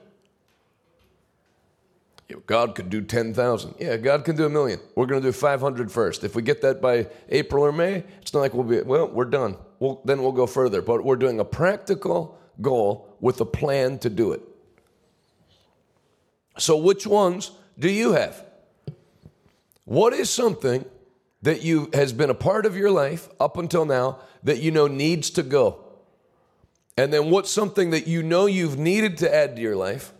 God 2.46 2.74
could 2.74 2.90
do 2.90 3.00
10,000. 3.00 3.74
Yeah, 3.78 3.96
God 3.96 4.24
can 4.24 4.36
do 4.36 4.46
a 4.46 4.50
million. 4.50 4.80
We're 4.94 5.06
going 5.06 5.22
to 5.22 5.28
do 5.28 5.32
500 5.32 5.90
first. 5.90 6.24
If 6.24 6.34
we 6.34 6.42
get 6.42 6.62
that 6.62 6.80
by 6.80 7.08
April 7.28 7.64
or 7.64 7.72
May, 7.72 8.04
it's 8.20 8.32
not 8.32 8.40
like 8.40 8.54
we'll 8.54 8.64
be, 8.64 8.80
well, 8.82 9.08
we're 9.08 9.24
done. 9.24 9.56
We'll, 9.78 10.00
then 10.04 10.22
we'll 10.22 10.32
go 10.32 10.46
further. 10.46 10.82
But 10.82 11.04
we're 11.04 11.16
doing 11.16 11.40
a 11.40 11.44
practical 11.44 12.38
goal 12.60 13.16
with 13.20 13.40
a 13.40 13.44
plan 13.44 13.98
to 14.00 14.10
do 14.10 14.32
it. 14.32 14.42
So, 16.58 16.76
which 16.76 17.06
ones 17.06 17.52
do 17.78 17.90
you 17.90 18.12
have? 18.12 18.44
What 19.84 20.12
is 20.12 20.30
something 20.30 20.84
that 21.42 21.62
you 21.62 21.90
has 21.92 22.12
been 22.12 22.30
a 22.30 22.34
part 22.34 22.66
of 22.66 22.76
your 22.76 22.90
life 22.90 23.28
up 23.40 23.56
until 23.56 23.84
now 23.84 24.20
that 24.42 24.60
you 24.60 24.70
know 24.70 24.86
needs 24.86 25.30
to 25.30 25.42
go? 25.42 25.84
And 26.96 27.12
then 27.12 27.30
what's 27.30 27.50
something 27.50 27.90
that 27.90 28.06
you 28.06 28.22
know 28.22 28.46
you've 28.46 28.78
needed 28.78 29.16
to 29.18 29.34
add 29.34 29.56
to 29.56 29.62
your 29.62 29.76
life 29.76 30.12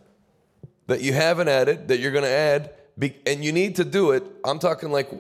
that 0.93 1.01
you 1.01 1.15
haven't 1.15 1.49
added, 1.49 1.89
that 1.89 2.01
you're 2.01 2.13
going 2.13 2.25
to 2.25 2.31
add, 2.31 2.71
and 3.27 3.43
you 3.43 3.51
need 3.51 3.77
to 3.77 3.85
do 3.85 4.11
it? 4.11 4.23
I'm 4.45 4.59
talking 4.59 4.93
like 4.93 5.11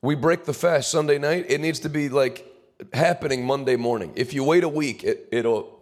we 0.00 0.14
break 0.14 0.46
the 0.46 0.54
fast 0.54 0.90
Sunday 0.90 1.18
night. 1.18 1.44
It 1.50 1.60
needs 1.60 1.80
to 1.80 1.90
be 1.90 2.08
like 2.08 2.46
happening 2.94 3.44
Monday 3.44 3.76
morning. 3.76 4.12
If 4.16 4.32
you 4.32 4.44
wait 4.44 4.64
a 4.64 4.68
week, 4.68 5.04
it, 5.04 5.28
it'll 5.30 5.78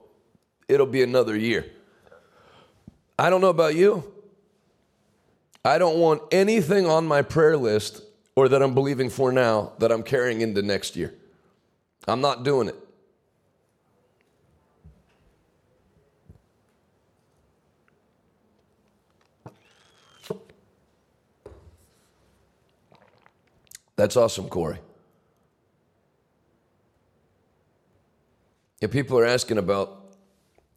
it'll 0.68 0.86
be 0.86 1.04
another 1.04 1.36
year. 1.36 1.66
I 3.16 3.30
don't 3.30 3.40
know 3.40 3.50
about 3.50 3.76
you. 3.76 4.12
I 5.64 5.78
don't 5.78 5.98
want 5.98 6.22
anything 6.32 6.86
on 6.86 7.06
my 7.06 7.22
prayer 7.22 7.56
list 7.56 8.02
or 8.34 8.48
that 8.48 8.60
I'm 8.60 8.74
believing 8.74 9.08
for 9.08 9.30
now 9.30 9.72
that 9.78 9.92
I'm 9.92 10.02
carrying 10.02 10.40
into 10.40 10.62
next 10.62 10.96
year. 10.96 11.14
I'm 12.08 12.20
not 12.20 12.42
doing 12.42 12.68
it. 12.68 12.76
That's 23.96 24.16
awesome, 24.16 24.48
Corey. 24.48 24.78
Yeah, 28.80 28.88
people 28.88 29.18
are 29.18 29.24
asking 29.24 29.56
about 29.56 30.16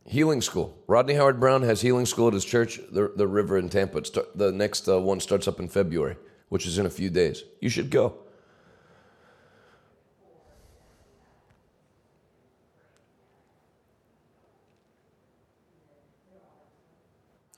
healing 0.06 0.42
school. 0.42 0.78
Rodney 0.88 1.16
Howard 1.16 1.40
Browne 1.40 1.64
has 1.64 1.82
healing 1.82 2.06
school 2.06 2.30
at 2.30 2.34
his 2.34 2.46
church, 2.46 2.80
the, 2.92 3.12
the 3.16 3.28
River 3.28 3.58
in 3.58 3.70
Tampa. 3.70 4.06
Start, 4.06 4.38
the 4.38 4.52
next 4.52 4.88
uh, 4.88 5.00
one 5.00 5.20
starts 5.20 5.48
up 5.50 5.60
in 5.60 5.68
February, 5.68 6.16
which 6.48 6.66
is 6.66 6.78
in 6.78 6.86
a 6.86 6.90
few 6.90 7.10
days. 7.10 7.44
You 7.60 7.70
should 7.70 7.90
go. 7.90 8.16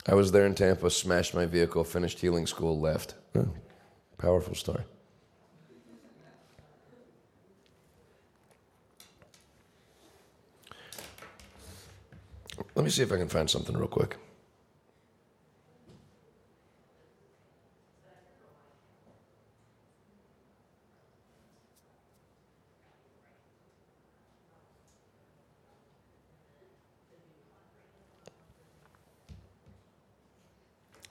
I 0.07 0.15
was 0.15 0.31
there 0.31 0.47
in 0.47 0.55
Tampa, 0.55 0.89
smashed 0.89 1.35
my 1.35 1.45
vehicle, 1.45 1.83
finished 1.83 2.19
healing 2.19 2.47
school, 2.47 2.79
left. 2.79 3.13
Powerful 4.17 4.55
story. 4.55 4.83
Let 12.75 12.83
me 12.83 12.89
see 12.89 13.03
if 13.03 13.11
I 13.11 13.17
can 13.17 13.27
find 13.27 13.49
something 13.49 13.75
real 13.75 13.87
quick. 13.87 14.17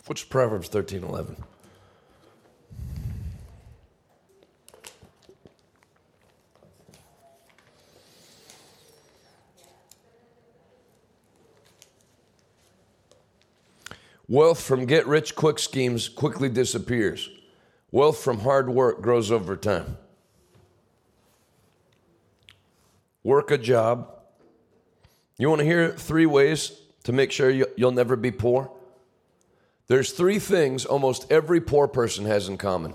Which 0.06 0.28
Proverbs 0.28 0.68
thirteen 0.68 1.04
eleven? 1.04 1.36
Wealth 14.30 14.60
from 14.60 14.86
get 14.86 15.08
rich 15.08 15.34
quick 15.34 15.58
schemes 15.58 16.08
quickly 16.08 16.48
disappears. 16.48 17.28
Wealth 17.90 18.22
from 18.22 18.38
hard 18.38 18.70
work 18.70 19.02
grows 19.02 19.32
over 19.32 19.56
time. 19.56 19.98
Work 23.24 23.50
a 23.50 23.58
job. 23.58 24.08
You 25.36 25.48
want 25.48 25.58
to 25.58 25.64
hear 25.64 25.90
three 25.90 26.26
ways 26.26 26.80
to 27.02 27.12
make 27.12 27.32
sure 27.32 27.50
you, 27.50 27.66
will 27.76 27.90
never 27.90 28.14
be 28.14 28.30
poor? 28.30 28.70
There's 29.88 30.12
three 30.12 30.38
things 30.38 30.84
almost 30.84 31.26
every 31.32 31.60
poor 31.60 31.88
person 31.88 32.24
has 32.26 32.48
in 32.48 32.56
common. 32.56 32.94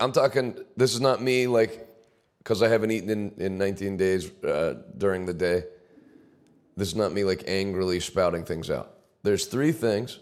I'm 0.00 0.10
talking, 0.10 0.58
this 0.76 0.94
is 0.94 1.00
not 1.00 1.22
me 1.22 1.46
like, 1.46 1.88
because 2.38 2.60
I 2.60 2.68
haven't 2.68 2.90
eaten 2.90 3.08
in, 3.08 3.32
in 3.38 3.56
19 3.56 3.96
days 3.98 4.32
uh, 4.42 4.82
during 4.98 5.26
the 5.26 5.34
day. 5.34 5.62
This 6.76 6.88
is 6.88 6.96
not 6.96 7.12
me 7.12 7.22
like 7.22 7.44
angrily 7.46 8.00
spouting 8.00 8.44
things 8.44 8.68
out. 8.68 8.96
There's 9.22 9.46
three 9.46 9.72
things 9.72 10.18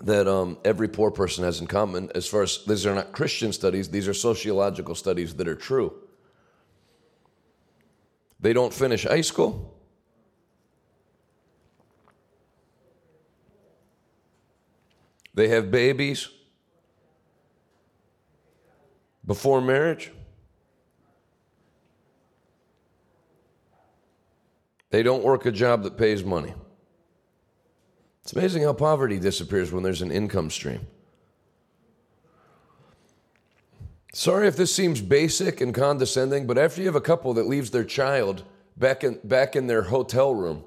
that 0.00 0.26
um, 0.26 0.58
every 0.64 0.88
poor 0.88 1.10
person 1.10 1.44
has 1.44 1.60
in 1.60 1.66
common. 1.66 2.10
As 2.14 2.26
far 2.26 2.42
as 2.42 2.64
these 2.66 2.86
are 2.86 2.94
not 2.94 3.12
Christian 3.12 3.52
studies, 3.52 3.88
these 3.88 4.08
are 4.08 4.14
sociological 4.14 4.94
studies 4.94 5.34
that 5.34 5.48
are 5.48 5.54
true. 5.56 5.92
They 8.40 8.52
don't 8.52 8.72
finish 8.72 9.04
high 9.04 9.20
school. 9.20 9.74
They 15.34 15.48
have 15.48 15.70
babies 15.70 16.28
before 19.26 19.60
marriage. 19.60 20.10
They 24.90 25.02
don't 25.02 25.22
work 25.22 25.46
a 25.46 25.52
job 25.52 25.84
that 25.84 25.96
pays 25.96 26.24
money. 26.24 26.54
It's 28.22 28.32
amazing 28.32 28.64
how 28.64 28.72
poverty 28.72 29.18
disappears 29.18 29.72
when 29.72 29.82
there's 29.82 30.02
an 30.02 30.10
income 30.10 30.50
stream. 30.50 30.86
Sorry 34.12 34.48
if 34.48 34.56
this 34.56 34.74
seems 34.74 35.00
basic 35.00 35.60
and 35.60 35.72
condescending, 35.72 36.46
but 36.46 36.58
after 36.58 36.80
you 36.80 36.86
have 36.88 36.96
a 36.96 37.00
couple 37.00 37.32
that 37.34 37.46
leaves 37.46 37.70
their 37.70 37.84
child 37.84 38.42
back 38.76 39.04
in, 39.04 39.20
back 39.22 39.54
in 39.54 39.68
their 39.68 39.82
hotel 39.82 40.34
room 40.34 40.64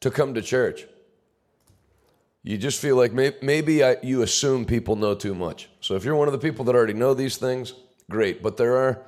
to 0.00 0.10
come 0.10 0.34
to 0.34 0.42
church, 0.42 0.86
you 2.42 2.58
just 2.58 2.80
feel 2.80 2.94
like 2.96 3.12
may, 3.12 3.32
maybe 3.40 3.82
I, 3.82 3.96
you 4.02 4.22
assume 4.22 4.66
people 4.66 4.96
know 4.96 5.14
too 5.14 5.34
much. 5.34 5.68
So 5.80 5.96
if 5.96 6.04
you're 6.04 6.14
one 6.14 6.28
of 6.28 6.32
the 6.32 6.38
people 6.38 6.64
that 6.66 6.74
already 6.74 6.92
know 6.92 7.14
these 7.14 7.38
things, 7.38 7.72
great. 8.10 8.42
But 8.42 8.58
there 8.58 8.76
are 8.76 9.02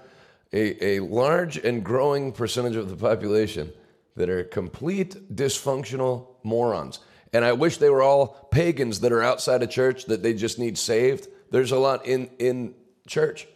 a, 0.52 0.84
a 0.84 1.00
large 1.00 1.58
and 1.58 1.84
growing 1.84 2.32
percentage 2.32 2.76
of 2.76 2.88
the 2.88 2.96
population 2.96 3.72
that 4.18 4.28
are 4.28 4.42
complete 4.42 5.34
dysfunctional 5.34 6.26
morons. 6.42 6.98
And 7.32 7.44
I 7.44 7.52
wish 7.52 7.76
they 7.76 7.88
were 7.88 8.02
all 8.02 8.48
pagans 8.50 9.00
that 9.00 9.12
are 9.12 9.22
outside 9.22 9.62
of 9.62 9.70
church 9.70 10.06
that 10.06 10.24
they 10.24 10.34
just 10.34 10.58
need 10.58 10.76
saved. 10.76 11.28
There's 11.52 11.70
a 11.70 11.78
lot 11.78 12.04
in, 12.04 12.28
in 12.40 12.74
church. 13.06 13.46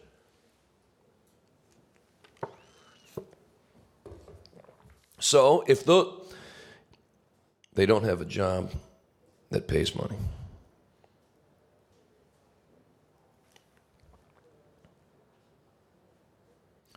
So 5.18 5.64
if 5.66 5.84
the, 5.84 6.12
they 7.74 7.84
don't 7.84 8.04
have 8.04 8.20
a 8.20 8.24
job 8.24 8.70
that 9.50 9.66
pays 9.66 9.96
money. 9.96 10.16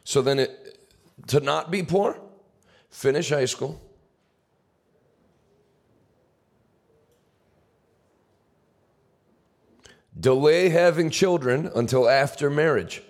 So 0.04 0.22
then 0.22 0.38
it, 0.38 0.88
to 1.28 1.40
not 1.40 1.72
be 1.72 1.82
poor 1.82 2.20
finish 2.96 3.30
high 3.30 3.46
school, 3.46 3.80
delay 10.18 10.70
having 10.70 11.10
children 11.10 11.70
until 11.76 12.08
after 12.10 12.50
marriage. 12.50 13.04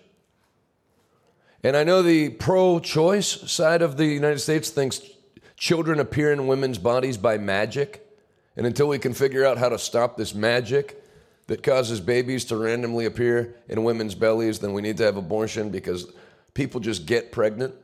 And 1.64 1.78
I 1.78 1.84
know 1.84 2.02
the 2.02 2.30
pro 2.30 2.80
choice 2.80 3.28
side 3.52 3.84
of 3.84 3.96
the 3.96 4.08
United 4.08 4.40
States 4.40 4.72
thinks 4.72 5.02
children 5.56 6.00
appear 6.00 6.34
in 6.34 6.48
women's 6.48 6.80
bodies 6.80 7.16
by 7.16 7.38
magic. 7.38 8.02
And 8.58 8.66
until 8.66 8.88
we 8.88 8.98
can 8.98 9.14
figure 9.14 9.46
out 9.46 9.60
how 9.60 9.70
to 9.70 9.78
stop 9.78 10.18
this 10.18 10.34
magic 10.34 11.04
that 11.46 11.62
causes 11.62 12.00
babies 12.00 12.44
to 12.46 12.58
randomly 12.58 13.06
appear 13.06 13.56
in 13.70 13.84
women's 13.84 14.16
bellies, 14.16 14.58
then 14.60 14.74
we 14.74 14.82
need 14.82 14.98
to 14.98 15.04
have 15.04 15.16
abortion 15.16 15.70
because 15.70 16.12
people 16.56 16.80
just 16.80 17.06
get 17.06 17.32
pregnant. 17.32 17.76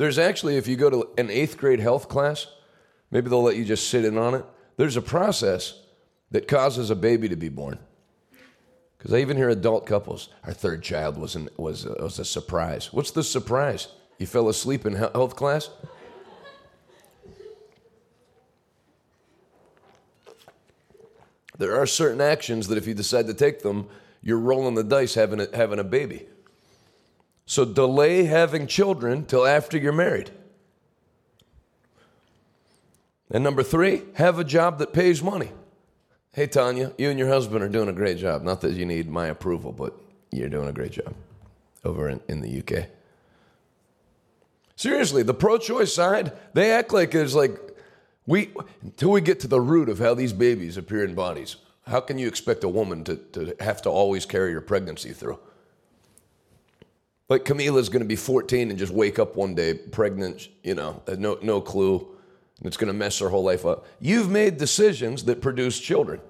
There's 0.00 0.18
actually, 0.18 0.56
if 0.56 0.66
you 0.66 0.76
go 0.76 0.88
to 0.88 1.10
an 1.18 1.28
eighth 1.28 1.58
grade 1.58 1.78
health 1.78 2.08
class, 2.08 2.46
maybe 3.10 3.28
they'll 3.28 3.42
let 3.42 3.56
you 3.56 3.66
just 3.66 3.90
sit 3.90 4.06
in 4.06 4.16
on 4.16 4.34
it. 4.34 4.46
There's 4.78 4.96
a 4.96 5.02
process 5.02 5.78
that 6.30 6.48
causes 6.48 6.88
a 6.88 6.96
baby 6.96 7.28
to 7.28 7.36
be 7.36 7.50
born. 7.50 7.78
Because 8.96 9.12
I 9.12 9.18
even 9.18 9.36
hear 9.36 9.50
adult 9.50 9.84
couples, 9.84 10.30
our 10.44 10.54
third 10.54 10.82
child 10.82 11.18
was, 11.18 11.36
an, 11.36 11.50
was, 11.58 11.84
a, 11.84 11.90
was 12.02 12.18
a 12.18 12.24
surprise. 12.24 12.90
What's 12.94 13.10
the 13.10 13.22
surprise? 13.22 13.88
You 14.16 14.24
fell 14.24 14.48
asleep 14.48 14.86
in 14.86 14.94
health 14.94 15.36
class? 15.36 15.68
There 21.58 21.76
are 21.76 21.84
certain 21.84 22.22
actions 22.22 22.68
that 22.68 22.78
if 22.78 22.86
you 22.86 22.94
decide 22.94 23.26
to 23.26 23.34
take 23.34 23.60
them, 23.60 23.86
you're 24.22 24.38
rolling 24.38 24.76
the 24.76 24.82
dice 24.82 25.12
having 25.12 25.42
a, 25.42 25.48
having 25.54 25.78
a 25.78 25.84
baby. 25.84 26.26
So 27.50 27.64
delay 27.64 28.26
having 28.26 28.68
children 28.68 29.26
till 29.26 29.44
after 29.44 29.76
you're 29.76 29.92
married. 29.92 30.30
And 33.28 33.42
number 33.42 33.64
three, 33.64 34.02
have 34.14 34.38
a 34.38 34.44
job 34.44 34.78
that 34.78 34.92
pays 34.92 35.20
money. 35.20 35.50
Hey, 36.32 36.46
Tanya, 36.46 36.92
you 36.96 37.10
and 37.10 37.18
your 37.18 37.26
husband 37.26 37.64
are 37.64 37.68
doing 37.68 37.88
a 37.88 37.92
great 37.92 38.18
job. 38.18 38.44
Not 38.44 38.60
that 38.60 38.74
you 38.74 38.86
need 38.86 39.10
my 39.10 39.26
approval, 39.26 39.72
but 39.72 39.98
you're 40.30 40.48
doing 40.48 40.68
a 40.68 40.72
great 40.72 40.92
job 40.92 41.12
over 41.84 42.08
in, 42.08 42.20
in 42.28 42.40
the 42.40 42.60
UK. 42.60 42.86
Seriously, 44.76 45.24
the 45.24 45.34
pro 45.34 45.58
choice 45.58 45.92
side, 45.92 46.32
they 46.54 46.70
act 46.70 46.92
like 46.92 47.16
it's 47.16 47.34
like 47.34 47.58
we, 48.28 48.50
until 48.80 49.10
we 49.10 49.22
get 49.22 49.40
to 49.40 49.48
the 49.48 49.60
root 49.60 49.88
of 49.88 49.98
how 49.98 50.14
these 50.14 50.32
babies 50.32 50.76
appear 50.76 51.04
in 51.04 51.16
bodies, 51.16 51.56
how 51.88 51.98
can 51.98 52.16
you 52.16 52.28
expect 52.28 52.62
a 52.62 52.68
woman 52.68 53.02
to, 53.02 53.16
to 53.16 53.56
have 53.58 53.82
to 53.82 53.90
always 53.90 54.24
carry 54.24 54.52
her 54.52 54.60
pregnancy 54.60 55.12
through? 55.12 55.40
Like 57.30 57.44
Camila's 57.44 57.88
going 57.88 58.02
to 58.02 58.08
be 58.08 58.16
14 58.16 58.70
and 58.70 58.78
just 58.78 58.92
wake 58.92 59.20
up 59.20 59.36
one 59.36 59.54
day 59.54 59.74
pregnant, 59.74 60.48
you 60.64 60.74
know, 60.74 61.00
uh, 61.06 61.14
no, 61.16 61.38
no 61.40 61.60
clue. 61.60 61.98
And 62.58 62.66
it's 62.66 62.76
going 62.76 62.88
to 62.88 62.98
mess 62.98 63.20
her 63.20 63.28
whole 63.28 63.44
life 63.44 63.64
up. 63.64 63.86
You've 64.00 64.28
made 64.28 64.58
decisions 64.58 65.24
that 65.24 65.40
produce 65.40 65.78
children. 65.78 66.20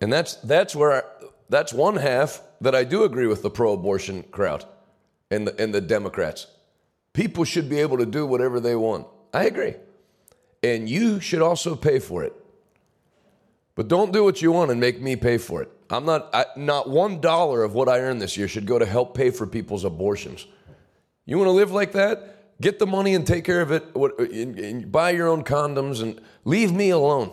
And 0.00 0.10
that's, 0.10 0.36
that's 0.36 0.74
where 0.74 0.92
I, 0.92 1.02
that's 1.50 1.74
one 1.74 1.96
half 1.96 2.40
that 2.62 2.74
I 2.74 2.84
do 2.84 3.04
agree 3.04 3.26
with 3.26 3.42
the 3.42 3.50
pro-abortion 3.50 4.22
crowd 4.32 4.64
and 5.30 5.46
the, 5.46 5.62
and 5.62 5.74
the 5.74 5.82
Democrats. 5.82 6.46
People 7.12 7.44
should 7.44 7.68
be 7.68 7.80
able 7.80 7.98
to 7.98 8.06
do 8.06 8.26
whatever 8.26 8.60
they 8.60 8.76
want. 8.76 9.06
I 9.34 9.44
agree. 9.44 9.74
And 10.62 10.88
you 10.88 11.20
should 11.20 11.42
also 11.42 11.76
pay 11.76 11.98
for 11.98 12.24
it. 12.24 12.32
But 13.74 13.88
don't 13.88 14.10
do 14.10 14.24
what 14.24 14.40
you 14.40 14.52
want 14.52 14.70
and 14.70 14.80
make 14.80 15.02
me 15.02 15.16
pay 15.16 15.36
for 15.36 15.60
it. 15.62 15.70
I'm 15.90 16.04
not, 16.04 16.30
I, 16.32 16.46
not 16.56 16.88
one 16.88 17.20
dollar 17.20 17.64
of 17.64 17.74
what 17.74 17.88
I 17.88 17.98
earn 17.98 18.18
this 18.18 18.36
year 18.36 18.46
should 18.46 18.66
go 18.66 18.78
to 18.78 18.86
help 18.86 19.14
pay 19.16 19.30
for 19.30 19.46
people's 19.46 19.84
abortions. 19.84 20.46
You 21.26 21.36
want 21.36 21.48
to 21.48 21.52
live 21.52 21.72
like 21.72 21.92
that? 21.92 22.60
Get 22.60 22.78
the 22.78 22.86
money 22.86 23.14
and 23.14 23.26
take 23.26 23.44
care 23.44 23.60
of 23.60 23.72
it. 23.72 23.84
And, 23.94 24.58
and 24.58 24.92
buy 24.92 25.10
your 25.10 25.28
own 25.28 25.42
condoms 25.42 26.02
and 26.02 26.20
leave 26.44 26.72
me 26.72 26.90
alone. 26.90 27.32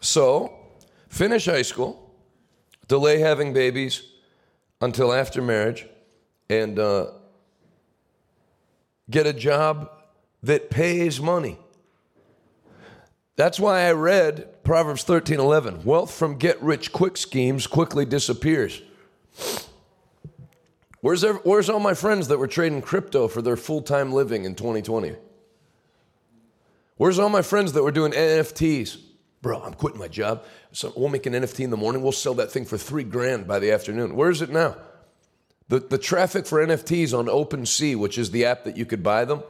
So, 0.00 0.52
finish 1.08 1.46
high 1.46 1.62
school, 1.62 2.14
delay 2.88 3.18
having 3.20 3.54
babies 3.54 4.02
until 4.80 5.12
after 5.12 5.40
marriage, 5.40 5.86
and 6.50 6.78
uh, 6.78 7.06
get 9.10 9.26
a 9.26 9.32
job 9.32 9.90
that 10.42 10.68
pays 10.68 11.20
money. 11.20 11.58
That's 13.36 13.58
why 13.58 13.86
I 13.86 13.92
read 13.92 14.62
Proverbs 14.62 15.02
13 15.02 15.40
11. 15.40 15.84
Wealth 15.84 16.14
from 16.14 16.38
get 16.38 16.62
rich 16.62 16.92
quick 16.92 17.16
schemes 17.16 17.66
quickly 17.66 18.04
disappears. 18.04 18.80
Where's, 21.00 21.20
there, 21.20 21.34
where's 21.34 21.68
all 21.68 21.80
my 21.80 21.94
friends 21.94 22.28
that 22.28 22.38
were 22.38 22.46
trading 22.46 22.80
crypto 22.80 23.28
for 23.28 23.42
their 23.42 23.56
full 23.56 23.82
time 23.82 24.12
living 24.12 24.44
in 24.44 24.54
2020? 24.54 25.16
Where's 26.96 27.18
all 27.18 27.28
my 27.28 27.42
friends 27.42 27.72
that 27.72 27.82
were 27.82 27.90
doing 27.90 28.12
NFTs? 28.12 28.98
Bro, 29.42 29.62
I'm 29.62 29.74
quitting 29.74 29.98
my 29.98 30.08
job. 30.08 30.44
So 30.72 30.92
we'll 30.96 31.10
make 31.10 31.26
an 31.26 31.34
NFT 31.34 31.64
in 31.64 31.70
the 31.70 31.76
morning. 31.76 32.02
We'll 32.02 32.12
sell 32.12 32.34
that 32.34 32.50
thing 32.50 32.64
for 32.64 32.78
three 32.78 33.04
grand 33.04 33.46
by 33.46 33.58
the 33.58 33.72
afternoon. 33.72 34.16
Where 34.16 34.30
is 34.30 34.40
it 34.40 34.48
now? 34.48 34.76
The, 35.68 35.80
the 35.80 35.98
traffic 35.98 36.46
for 36.46 36.64
NFTs 36.64 37.12
on 37.18 37.26
OpenSea, 37.26 37.96
which 37.96 38.16
is 38.16 38.30
the 38.30 38.44
app 38.44 38.64
that 38.64 38.76
you 38.76 38.86
could 38.86 39.02
buy 39.02 39.24
them, 39.24 39.42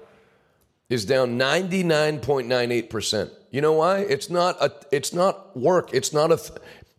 is 0.88 1.04
down 1.04 1.38
99.98%. 1.38 3.30
You 3.50 3.60
know 3.60 3.72
why? 3.72 3.98
It's 3.98 4.28
not 4.30 4.56
a 4.60 4.72
it's 4.90 5.12
not 5.12 5.56
work. 5.56 5.90
It's 5.92 6.12
not 6.12 6.32
a 6.32 6.40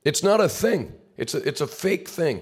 it's 0.03 0.23
not 0.23 0.39
a 0.39 0.47
thing. 0.47 0.93
It's 1.17 1.33
a, 1.33 1.37
it's 1.47 1.61
a 1.61 1.67
fake 1.67 2.07
thing. 2.07 2.41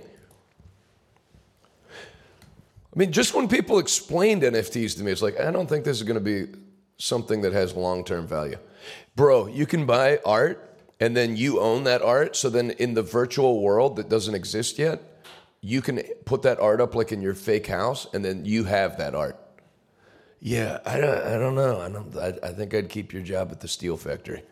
I 2.94 3.00
mean, 3.00 3.12
just 3.12 3.34
when 3.34 3.48
people 3.48 3.80
explained 3.80 4.44
NFTs 4.44 4.98
to 4.98 5.04
me, 5.04 5.12
it's 5.12 5.22
like, 5.22 5.40
I 5.40 5.50
don't 5.50 5.68
think 5.68 5.84
this 5.84 5.98
is 5.98 6.04
going 6.04 6.16
to 6.16 6.22
be 6.22 6.60
something 6.98 7.42
that 7.42 7.52
has 7.52 7.74
long-term 7.74 8.28
value. 8.28 8.58
Bro, 9.16 9.48
you 9.48 9.66
can 9.66 9.88
buy 9.88 10.20
art 10.26 10.78
and 11.00 11.18
then 11.18 11.36
you 11.36 11.60
own 11.60 11.86
that 11.86 12.04
art. 12.04 12.36
So 12.36 12.50
then 12.50 12.72
in 12.72 12.94
the 12.94 13.02
virtual 13.02 13.62
world 13.62 13.96
that 13.96 14.10
doesn't 14.10 14.36
exist 14.36 14.78
yet, 14.78 15.02
you 15.62 15.82
can 15.82 16.04
put 16.26 16.44
that 16.44 16.60
art 16.60 16.82
up 16.82 16.94
like 16.94 17.12
in 17.12 17.22
your 17.22 17.34
fake 17.34 17.68
house 17.68 18.06
and 18.14 18.24
then 18.24 18.46
you 18.46 18.66
have 18.66 18.98
that 18.98 19.16
art. 19.16 19.40
Yeah, 20.46 20.80
I 20.86 21.00
don't, 21.00 21.26
I 21.26 21.38
don't 21.38 21.56
know. 21.56 21.80
I, 21.80 21.88
don't, 21.88 22.18
I, 22.18 22.50
I 22.50 22.52
think 22.52 22.74
I'd 22.74 22.90
keep 22.90 23.14
your 23.14 23.22
job 23.22 23.50
at 23.54 23.62
the 23.62 23.68
steel 23.70 23.96
factory. 23.96 24.44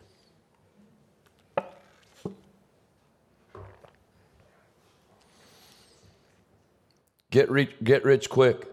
Get 7.30 7.50
rich, 7.50 7.72
get 7.84 8.04
rich 8.04 8.30
quick. 8.30 8.68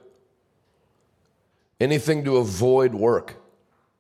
Anything 1.82 2.24
to 2.24 2.38
avoid 2.38 2.96
work. 2.96 3.36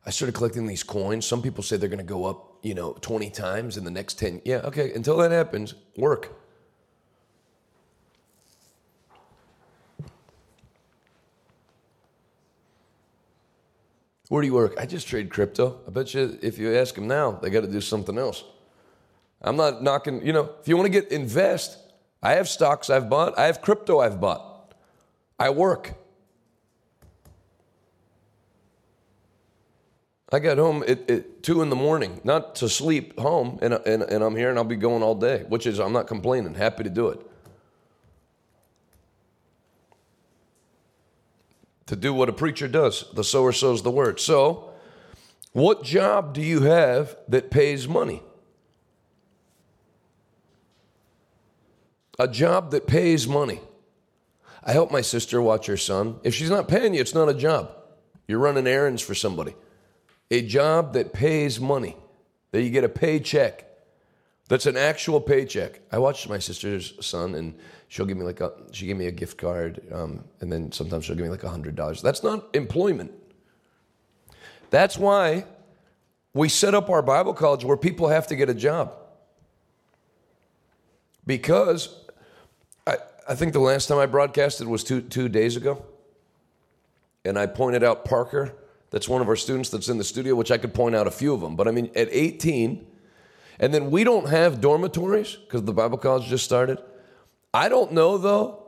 I 0.05 0.11
started 0.11 0.33
collecting 0.33 0.65
these 0.65 0.83
coins. 0.83 1.25
Some 1.25 1.41
people 1.41 1.61
say 1.61 1.75
they're 1.75 1.89
going 1.89 1.97
to 1.97 2.05
go 2.05 2.23
up, 2.23 2.59
you 2.61 2.73
know, 2.73 2.93
20 3.01 3.29
times 3.31 3.75
in 3.75 3.83
the 3.83 3.91
next 3.91 4.17
10. 4.17 4.43
Yeah, 4.45 4.61
okay. 4.63 4.93
Until 4.93 5.17
that 5.17 5.31
happens, 5.31 5.73
work. 5.97 6.38
Where 14.29 14.41
do 14.41 14.47
you 14.47 14.53
work? 14.53 14.75
I 14.79 14.85
just 14.85 15.07
trade 15.07 15.29
crypto. 15.29 15.79
I 15.87 15.91
bet 15.91 16.13
you 16.13 16.37
if 16.41 16.57
you 16.57 16.75
ask 16.75 16.95
them 16.95 17.07
now, 17.07 17.31
they 17.31 17.49
got 17.49 17.61
to 17.61 17.67
do 17.67 17.81
something 17.81 18.17
else. 18.17 18.43
I'm 19.41 19.55
not 19.55 19.83
knocking, 19.83 20.25
you 20.25 20.33
know, 20.33 20.51
if 20.61 20.67
you 20.67 20.77
want 20.77 20.85
to 20.85 20.91
get 20.91 21.11
invest, 21.11 21.77
I 22.21 22.33
have 22.33 22.47
stocks 22.47 22.89
I've 22.89 23.09
bought, 23.09 23.37
I 23.37 23.45
have 23.45 23.61
crypto 23.61 23.99
I've 23.99 24.21
bought. 24.21 24.73
I 25.39 25.49
work. 25.49 25.93
I 30.31 30.37
got 30.39 30.57
home 30.57 30.83
at, 30.87 31.09
at, 31.09 31.41
two 31.41 31.63
in 31.63 31.69
the 31.69 31.75
morning, 31.75 32.21
not 32.23 32.53
to 32.55 32.69
sleep 32.69 33.17
home, 33.17 33.57
and, 33.63 33.73
and, 33.73 34.03
and 34.03 34.23
I'm 34.23 34.35
here 34.35 34.49
and 34.49 34.59
I'll 34.59 34.65
be 34.65 34.75
going 34.75 35.01
all 35.01 35.15
day, 35.15 35.43
which 35.47 35.65
is, 35.65 35.79
I'm 35.79 35.93
not 35.93 36.05
complaining, 36.05 36.53
happy 36.53 36.83
to 36.83 36.89
do 36.89 37.07
it. 37.07 37.25
To 41.89 41.95
do 41.95 42.13
what 42.13 42.29
a 42.29 42.33
preacher 42.33 42.67
does. 42.67 43.05
The 43.13 43.23
sower 43.23 43.51
sows 43.51 43.81
the 43.81 43.89
word. 43.89 44.19
So, 44.19 44.69
what 45.53 45.83
job 45.83 46.35
do 46.35 46.41
you 46.41 46.61
have 46.61 47.17
that 47.27 47.49
pays 47.49 47.87
money? 47.87 48.21
A 52.19 52.27
job 52.27 52.69
that 52.71 52.85
pays 52.85 53.27
money. 53.27 53.59
I 54.63 54.71
help 54.71 54.91
my 54.91 55.01
sister 55.01 55.41
watch 55.41 55.65
her 55.65 55.77
son. 55.77 56.19
If 56.23 56.35
she's 56.35 56.51
not 56.51 56.67
paying 56.67 56.93
you, 56.93 57.01
it's 57.01 57.15
not 57.15 57.27
a 57.27 57.33
job. 57.33 57.71
You're 58.27 58.37
running 58.37 58.67
errands 58.67 59.01
for 59.01 59.15
somebody. 59.15 59.55
A 60.29 60.43
job 60.43 60.93
that 60.93 61.11
pays 61.11 61.59
money, 61.59 61.97
that 62.51 62.61
you 62.61 62.69
get 62.69 62.83
a 62.83 62.89
paycheck. 62.89 63.65
That's 64.47 64.67
an 64.67 64.77
actual 64.77 65.21
paycheck. 65.21 65.79
I 65.91 65.97
watched 65.97 66.29
my 66.29 66.37
sister's 66.37 66.93
son, 67.03 67.33
and 67.33 67.57
she'll 67.89 68.05
give 68.05 68.17
me 68.17 68.23
like 68.23 68.39
a 68.39 68.53
she 68.71 68.85
gave 68.85 68.95
me 68.95 69.07
a 69.07 69.11
gift 69.11 69.37
card 69.37 69.81
um, 69.91 70.23
and 70.39 70.49
then 70.49 70.71
sometimes 70.71 71.03
she'll 71.03 71.15
give 71.15 71.25
me 71.25 71.29
like 71.29 71.43
a 71.43 71.49
hundred 71.49 71.75
dollars. 71.75 72.01
That's 72.01 72.23
not 72.23 72.47
employment. 72.53 73.11
That's 74.69 74.97
why 74.97 75.45
we 76.33 76.47
set 76.47 76.73
up 76.73 76.89
our 76.89 77.01
bible 77.01 77.33
college 77.33 77.65
where 77.65 77.75
people 77.75 78.07
have 78.07 78.27
to 78.27 78.35
get 78.35 78.49
a 78.49 78.53
job. 78.53 78.93
Because 81.25 81.93
I, 82.87 82.97
I 83.27 83.35
think 83.35 83.53
the 83.53 83.59
last 83.59 83.87
time 83.87 83.97
i 83.97 84.05
broadcasted 84.05 84.67
was 84.67 84.83
two, 84.83 85.01
two 85.01 85.27
days 85.27 85.57
ago. 85.57 85.83
And 87.25 87.37
i 87.37 87.45
pointed 87.47 87.83
out 87.83 88.05
parker. 88.05 88.53
That's 88.91 89.09
one 89.09 89.21
of 89.21 89.27
our 89.27 89.35
students 89.35 89.69
that's 89.69 89.89
in 89.89 89.97
the 89.97 90.03
studio 90.03 90.35
which 90.35 90.51
i 90.51 90.57
could 90.57 90.73
point 90.75 90.95
out 90.95 91.07
a 91.07 91.11
few 91.11 91.33
of 91.33 91.41
them. 91.41 91.55
But 91.55 91.67
i 91.67 91.71
mean 91.71 91.89
at 91.95 92.07
18 92.11 92.85
and 93.61 93.73
then 93.73 93.91
we 93.91 94.03
don't 94.03 94.29
have 94.29 94.61
dormitories 94.61 95.35
because 95.35 95.63
the 95.63 95.73
bible 95.73 95.97
college 95.97 96.27
just 96.27 96.45
started 96.45 96.79
I 97.53 97.69
don't 97.69 97.93
know 97.93 98.17
though 98.17 98.63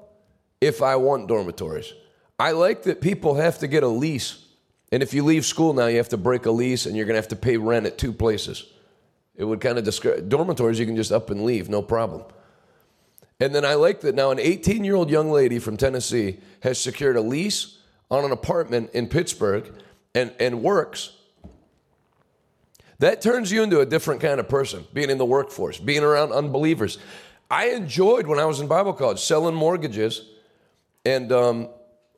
if 0.60 0.82
I 0.82 0.96
want 0.96 1.28
dormitories. 1.28 1.94
I 2.39 2.52
like 2.52 2.84
that 2.84 3.02
people 3.02 3.36
have 3.36 3.60
to 3.60 3.67
get 3.67 3.84
a 3.84 3.88
lease. 3.88 4.44
And 4.91 5.02
if 5.02 5.13
you 5.13 5.24
leave 5.24 5.46
school 5.46 5.74
now, 5.74 5.88
you 5.88 5.98
have 5.98 6.10
to 6.10 6.17
break 6.17 6.46
a 6.46 6.52
lease 6.52 6.86
and 6.86 6.96
you're 6.96 7.06
going 7.06 7.15
to 7.15 7.22
have 7.22 7.30
to 7.30 7.36
pay 7.36 7.58
rent 7.58 7.86
at 7.86 7.98
two 7.98 8.12
places. 8.12 8.65
It 9.36 9.46
would 9.46 9.62
kind 9.62 9.78
of 9.78 9.84
describe 9.84 10.28
dormitories, 10.28 10.80
you 10.80 10.86
can 10.86 10.96
just 10.96 11.12
up 11.12 11.30
and 11.30 11.44
leave, 11.44 11.70
no 11.70 11.82
problem. 11.82 12.24
And 13.39 13.56
then 13.56 13.65
I 13.65 13.74
like 13.76 14.02
that 14.02 14.13
now 14.13 14.32
an 14.32 14.39
18 14.39 14.84
year 14.84 14.96
old 14.96 15.10
young 15.10 15.32
lady 15.32 15.58
from 15.60 15.78
Tennessee 15.78 16.39
has 16.62 16.80
secured 16.80 17.15
a 17.15 17.22
lease 17.22 17.80
on 18.12 18.26
an 18.26 18.32
apartment 18.32 18.91
in 18.94 19.08
Pittsburgh 19.08 19.72
and, 20.13 20.34
and 20.39 20.62
works. 20.62 21.15
That 23.00 23.22
turns 23.22 23.52
you 23.52 23.63
into 23.63 23.80
a 23.80 23.86
different 23.86 24.22
kind 24.22 24.39
of 24.39 24.48
person, 24.48 24.86
being 24.94 25.10
in 25.10 25.17
the 25.17 25.26
workforce, 25.26 25.80
being 25.80 26.04
around 26.04 26.32
unbelievers. 26.34 27.00
I 27.52 27.72
enjoyed 27.72 28.28
when 28.28 28.40
I 28.40 28.46
was 28.46 28.62
in 28.62 28.68
Bible 28.68 28.94
college 28.94 29.20
selling 29.20 29.54
mortgages 29.54 30.22
and 31.04 31.34
um, 31.34 31.68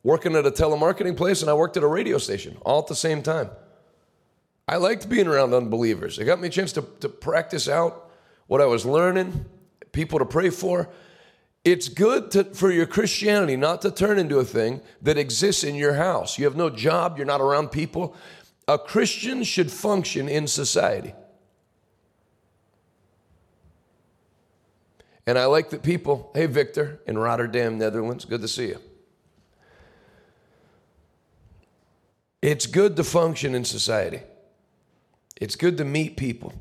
working 0.03 0.35
at 0.35 0.45
a 0.45 0.51
telemarketing 0.51 1.17
place, 1.17 1.41
and 1.41 1.49
I 1.49 1.55
worked 1.55 1.75
at 1.75 1.81
a 1.81 1.87
radio 1.87 2.19
station 2.19 2.55
all 2.61 2.79
at 2.79 2.85
the 2.87 2.95
same 2.95 3.23
time. 3.23 3.49
I 4.67 4.77
liked 4.77 5.09
being 5.09 5.25
around 5.25 5.55
unbelievers. 5.55 6.19
It 6.19 6.25
got 6.25 6.39
me 6.39 6.49
a 6.49 6.51
chance 6.51 6.71
to, 6.73 6.85
to 6.99 7.09
practice 7.09 7.67
out 7.67 8.11
what 8.45 8.61
I 8.61 8.67
was 8.67 8.85
learning, 8.85 9.45
people 9.91 10.19
to 10.19 10.25
pray 10.25 10.51
for. 10.51 10.87
It's 11.63 11.89
good 11.89 12.29
to, 12.31 12.43
for 12.43 12.71
your 12.71 12.85
Christianity 12.85 13.57
not 13.57 13.81
to 13.81 13.89
turn 13.89 14.19
into 14.19 14.37
a 14.37 14.45
thing 14.45 14.81
that 15.01 15.17
exists 15.17 15.63
in 15.63 15.73
your 15.73 15.95
house. 15.95 16.37
You 16.37 16.45
have 16.45 16.55
no 16.55 16.69
job, 16.69 17.17
you're 17.17 17.25
not 17.25 17.41
around 17.41 17.69
people. 17.69 18.15
A 18.67 18.77
Christian 18.77 19.43
should 19.43 19.71
function 19.71 20.29
in 20.29 20.45
society. 20.45 21.15
And 25.25 25.37
I 25.39 25.45
like 25.45 25.69
that 25.69 25.83
people, 25.83 26.31
hey, 26.33 26.47
Victor 26.47 26.99
in 27.07 27.17
Rotterdam, 27.17 27.77
Netherlands, 27.77 28.25
good 28.25 28.41
to 28.41 28.47
see 28.47 28.67
you. 28.67 28.79
It's 32.41 32.65
good 32.65 32.97
to 32.97 33.05
function 33.05 33.55
in 33.55 33.63
society. 33.63 34.21
It's 35.39 35.55
good 35.55 35.77
to 35.77 35.85
meet 35.85 36.17
people 36.17 36.53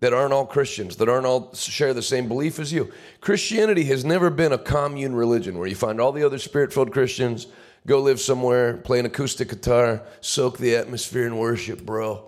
that 0.00 0.12
aren't 0.12 0.32
all 0.32 0.44
Christians, 0.44 0.96
that 0.96 1.08
aren't 1.08 1.24
all 1.24 1.54
share 1.54 1.94
the 1.94 2.02
same 2.02 2.28
belief 2.28 2.58
as 2.58 2.72
you. 2.72 2.92
Christianity 3.20 3.84
has 3.84 4.04
never 4.04 4.28
been 4.28 4.52
a 4.52 4.58
commune 4.58 5.14
religion 5.14 5.56
where 5.56 5.68
you 5.68 5.74
find 5.76 6.00
all 6.00 6.12
the 6.12 6.24
other 6.24 6.38
spirit 6.38 6.72
filled 6.72 6.92
Christians, 6.92 7.46
go 7.86 8.00
live 8.00 8.20
somewhere, 8.20 8.76
play 8.76 8.98
an 8.98 9.06
acoustic 9.06 9.48
guitar, 9.48 10.02
soak 10.20 10.58
the 10.58 10.76
atmosphere 10.76 11.26
in 11.26 11.38
worship, 11.38 11.86
bro. 11.86 12.24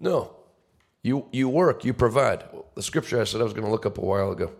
No. 0.00 0.34
You, 1.02 1.26
you 1.30 1.48
work, 1.48 1.84
you 1.84 1.94
provide. 1.94 2.44
The 2.80 2.84
scripture 2.84 3.20
I 3.20 3.24
said 3.24 3.42
I 3.42 3.44
was 3.44 3.52
going 3.52 3.66
to 3.66 3.70
look 3.70 3.84
up 3.84 3.98
a 3.98 4.00
while 4.00 4.32
ago. 4.32 4.50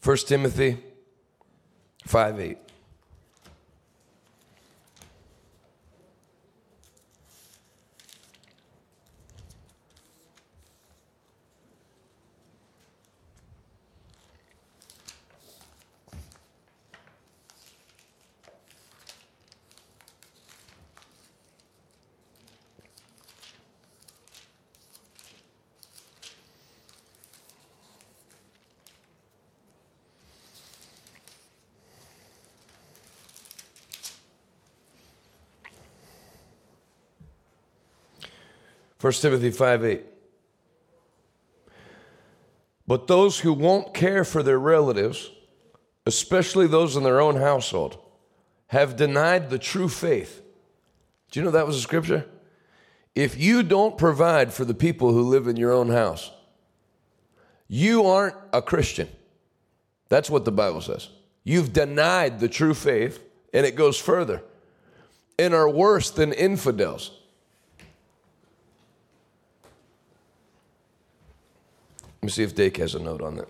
First 0.00 0.26
Timothy 0.26 0.78
5 2.06 2.40
8. 2.40 2.58
1 39.04 39.12
Timothy 39.12 39.50
5 39.50 39.84
8. 39.84 40.02
But 42.86 43.06
those 43.06 43.40
who 43.40 43.52
won't 43.52 43.92
care 43.92 44.24
for 44.24 44.42
their 44.42 44.58
relatives, 44.58 45.30
especially 46.06 46.66
those 46.66 46.96
in 46.96 47.02
their 47.02 47.20
own 47.20 47.36
household, 47.36 47.98
have 48.68 48.96
denied 48.96 49.50
the 49.50 49.58
true 49.58 49.90
faith. 49.90 50.40
Do 51.30 51.38
you 51.38 51.44
know 51.44 51.50
that 51.50 51.66
was 51.66 51.76
a 51.76 51.82
scripture? 51.82 52.24
If 53.14 53.38
you 53.38 53.62
don't 53.62 53.98
provide 53.98 54.54
for 54.54 54.64
the 54.64 54.72
people 54.72 55.12
who 55.12 55.20
live 55.20 55.48
in 55.48 55.56
your 55.56 55.72
own 55.72 55.90
house, 55.90 56.30
you 57.68 58.06
aren't 58.06 58.36
a 58.54 58.62
Christian. 58.62 59.10
That's 60.08 60.30
what 60.30 60.46
the 60.46 60.50
Bible 60.50 60.80
says. 60.80 61.10
You've 61.42 61.74
denied 61.74 62.40
the 62.40 62.48
true 62.48 62.72
faith, 62.72 63.22
and 63.52 63.66
it 63.66 63.76
goes 63.76 64.00
further, 64.00 64.42
and 65.38 65.52
are 65.52 65.68
worse 65.68 66.08
than 66.08 66.32
infidels. 66.32 67.10
Let 72.24 72.28
me 72.28 72.32
see 72.32 72.42
if 72.42 72.54
Dake 72.54 72.78
has 72.78 72.94
a 72.94 72.98
note 73.00 73.20
on 73.20 73.36
that. 73.36 73.48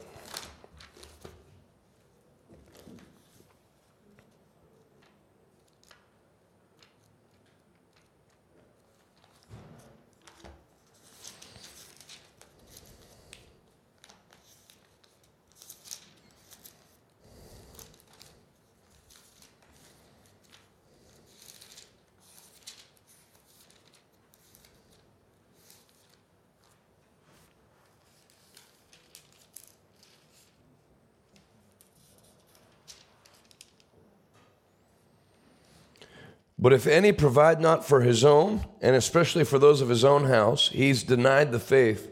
But 36.65 36.73
if 36.73 36.87
any 36.87 37.13
provide 37.13 37.61
not 37.61 37.85
for 37.85 38.01
his 38.01 38.25
own, 38.25 38.65
and 38.81 38.97
especially 38.97 39.45
for 39.45 39.59
those 39.59 39.83
of 39.83 39.91
his 39.91 40.03
own 40.03 40.25
house, 40.25 40.71
he's 40.71 41.03
denied 41.03 41.53
the 41.53 41.59
faith 41.59 42.11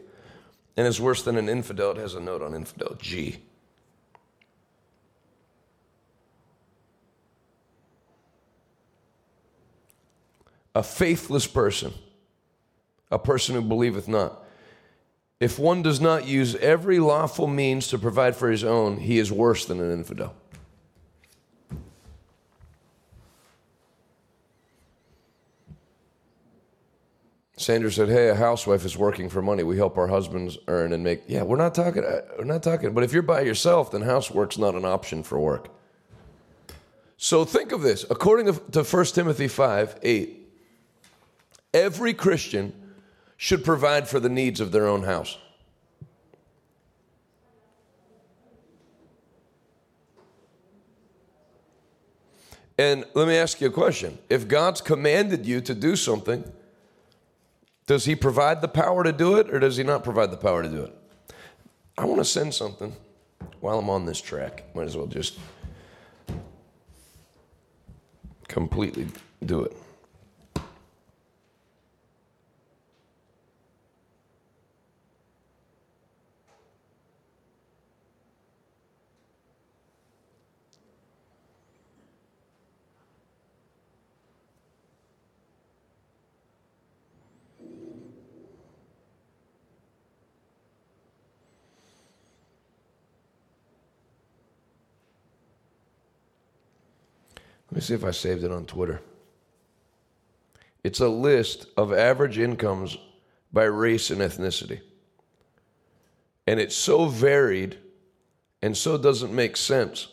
and 0.77 0.85
is 0.85 1.01
worse 1.01 1.23
than 1.23 1.37
an 1.37 1.49
infidel. 1.49 1.89
It 1.89 1.97
has 1.97 2.13
a 2.13 2.19
note 2.19 2.43
on 2.43 2.53
infidel 2.53 2.95
G. 3.01 3.39
A 10.75 10.83
faithless 10.83 11.47
person, 11.47 11.91
a 13.09 13.17
person 13.17 13.55
who 13.55 13.61
believeth 13.63 14.07
not. 14.07 14.43
If 15.39 15.57
one 15.57 15.81
does 15.81 15.99
not 15.99 16.27
use 16.27 16.53
every 16.57 16.99
lawful 16.99 17.47
means 17.47 17.87
to 17.87 17.97
provide 17.97 18.35
for 18.35 18.51
his 18.51 18.63
own, 18.63 18.97
he 18.97 19.17
is 19.17 19.31
worse 19.31 19.65
than 19.65 19.79
an 19.79 19.91
infidel. 19.91 20.35
Sandra 27.55 27.91
said, 27.91 28.09
"Hey, 28.09 28.29
a 28.29 28.35
housewife 28.35 28.83
is 28.83 28.97
working 28.97 29.29
for 29.29 29.41
money. 29.41 29.61
We 29.63 29.77
help 29.77 29.97
our 29.97 30.07
husbands 30.07 30.57
earn 30.67 30.91
and 30.91 31.03
make." 31.03 31.23
Yeah, 31.27 31.43
we're 31.43 31.57
not 31.57 31.75
talking. 31.75 32.03
uh, 32.03 32.21
We're 32.37 32.45
not 32.45 32.63
talking. 32.63 32.93
But 32.93 33.03
if 33.03 33.13
you're 33.13 33.21
by 33.21 33.41
yourself, 33.41 33.91
then 33.91 34.01
housework's 34.01 34.57
not 34.57 34.73
an 34.75 34.85
option 34.85 35.21
for 35.23 35.39
work. 35.39 35.69
So 37.17 37.45
think 37.45 37.71
of 37.71 37.81
this. 37.81 38.05
According 38.09 38.47
to 38.71 38.83
1 38.83 39.05
Timothy 39.13 39.47
5 39.47 39.99
8, 40.01 40.49
every 41.73 42.13
Christian 42.13 42.73
should 43.37 43.63
provide 43.63 44.07
for 44.07 44.19
the 44.19 44.29
needs 44.29 44.59
of 44.59 44.71
their 44.71 44.87
own 44.87 45.03
house. 45.03 45.37
And 52.77 53.05
let 53.13 53.27
me 53.27 53.35
ask 53.35 53.61
you 53.61 53.67
a 53.67 53.71
question. 53.71 54.17
If 54.29 54.47
God's 54.47 54.81
commanded 54.81 55.45
you 55.45 55.61
to 55.61 55.75
do 55.75 55.95
something, 55.95 56.43
does 57.85 58.05
he 58.05 58.15
provide 58.15 58.61
the 58.61 58.67
power 58.67 59.03
to 59.03 59.11
do 59.11 59.37
it 59.37 59.53
or 59.53 59.59
does 59.59 59.77
he 59.77 59.83
not 59.83 60.03
provide 60.03 60.31
the 60.31 60.37
power 60.37 60.63
to 60.63 60.69
do 60.69 60.83
it? 60.83 60.95
I 61.97 62.05
want 62.05 62.19
to 62.19 62.25
send 62.25 62.53
something 62.53 62.95
while 63.59 63.77
I'm 63.77 63.89
on 63.89 64.05
this 64.05 64.21
track. 64.21 64.63
Might 64.73 64.87
as 64.87 64.97
well 64.97 65.07
just 65.07 65.37
completely 68.47 69.07
do 69.45 69.63
it. 69.63 69.75
Let 97.71 97.75
me 97.75 97.81
see 97.81 97.93
if 97.93 98.03
I 98.03 98.11
saved 98.11 98.43
it 98.43 98.51
on 98.51 98.65
Twitter. 98.65 99.01
It's 100.83 100.99
a 100.99 101.07
list 101.07 101.67
of 101.77 101.93
average 101.93 102.37
incomes 102.37 102.97
by 103.51 103.63
race 103.63 104.09
and 104.11 104.21
ethnicity. 104.21 104.81
And 106.45 106.59
it's 106.59 106.75
so 106.75 107.05
varied 107.05 107.77
and 108.61 108.75
so 108.75 108.97
doesn't 108.97 109.33
make 109.33 109.55
sense. 109.55 110.07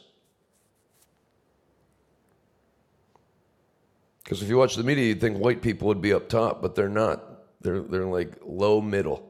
Because 4.23 4.43
if 4.43 4.49
you 4.49 4.57
watch 4.57 4.77
the 4.77 4.85
media, 4.85 5.07
you'd 5.07 5.21
think 5.21 5.39
white 5.39 5.61
people 5.61 5.89
would 5.89 6.01
be 6.01 6.13
up 6.13 6.29
top, 6.29 6.63
but 6.63 6.77
they're 6.77 6.89
not. 6.89 7.25
They're, 7.63 7.81
they're 7.81 8.05
like 8.05 8.39
low 8.45 8.81
middle. 8.81 9.29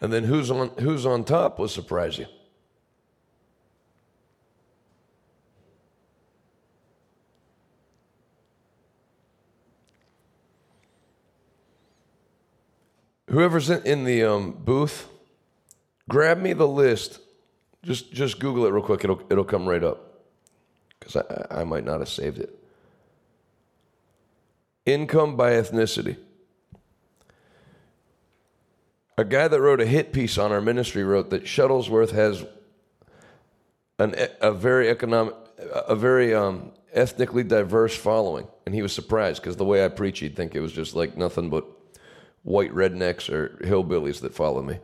And 0.00 0.12
then 0.12 0.24
who's 0.24 0.50
on, 0.50 0.68
who's 0.80 1.06
on 1.06 1.24
top 1.24 1.58
will 1.58 1.68
surprise 1.68 2.18
you. 2.18 2.26
Whoever's 13.32 13.70
in, 13.70 14.04
the 14.04 14.24
um, 14.24 14.52
booth, 14.52 15.08
grab 16.06 16.38
me 16.38 16.52
the 16.52 16.68
list. 16.68 17.18
Just 17.82 18.12
just 18.12 18.38
Google 18.38 18.66
it 18.66 18.70
real 18.72 18.82
quick. 18.82 19.04
It'll 19.04 19.22
it'll 19.30 19.42
come 19.42 19.66
right 19.66 19.82
up. 19.82 20.20
Because 20.98 21.16
I, 21.16 21.62
I 21.62 21.64
might 21.64 21.82
not 21.82 22.00
have 22.00 22.10
saved 22.10 22.38
it. 22.38 22.54
Income 24.84 25.36
by 25.36 25.52
ethnicity. 25.52 26.18
A 29.16 29.24
guy 29.24 29.48
that 29.48 29.60
wrote 29.60 29.80
a 29.80 29.86
hit 29.86 30.12
piece 30.12 30.36
on 30.36 30.52
our 30.52 30.60
ministry 30.60 31.02
wrote 31.02 31.30
that 31.30 31.44
Shuttlesworth 31.44 32.10
has 32.10 32.44
an, 33.98 34.14
a 34.42 34.52
very 34.52 34.90
economic, 34.90 35.34
a 35.58 35.96
very 35.96 36.34
um, 36.34 36.72
ethnically 36.92 37.44
diverse 37.44 37.96
following, 37.96 38.46
and 38.66 38.74
he 38.74 38.82
was 38.82 38.92
surprised 38.92 39.40
because 39.40 39.56
the 39.56 39.64
way 39.64 39.82
I 39.82 39.88
preach, 39.88 40.18
he'd 40.18 40.36
think 40.36 40.54
it 40.54 40.60
was 40.60 40.72
just 40.72 40.94
like 40.94 41.16
nothing 41.16 41.48
but 41.48 41.64
white 42.42 42.72
rednecks 42.72 43.30
or 43.30 43.58
hillbillies 43.62 44.20
that 44.20 44.34
follow 44.34 44.62
me. 44.62 44.78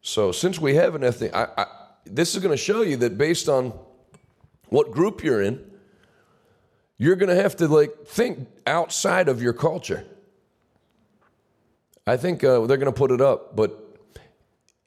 So 0.00 0.32
since 0.32 0.60
we 0.60 0.74
have 0.74 0.94
an 0.94 1.04
ethnic, 1.04 1.34
I, 1.34 1.48
I, 1.56 1.66
this 2.04 2.34
is 2.34 2.42
going 2.42 2.52
to 2.52 2.62
show 2.62 2.82
you 2.82 2.96
that 2.98 3.18
based 3.18 3.48
on 3.48 3.72
what 4.68 4.90
group 4.90 5.24
you're 5.24 5.42
in, 5.42 5.64
you're 6.98 7.16
going 7.16 7.34
to 7.34 7.40
have 7.40 7.56
to 7.56 7.68
like 7.68 8.06
think 8.06 8.48
outside 8.66 9.28
of 9.28 9.42
your 9.42 9.52
culture. 9.52 10.04
I 12.06 12.16
think 12.16 12.42
uh, 12.42 12.66
they're 12.66 12.76
going 12.78 12.92
to 12.92 12.98
put 12.98 13.10
it 13.10 13.20
up, 13.20 13.54
but 13.54 13.84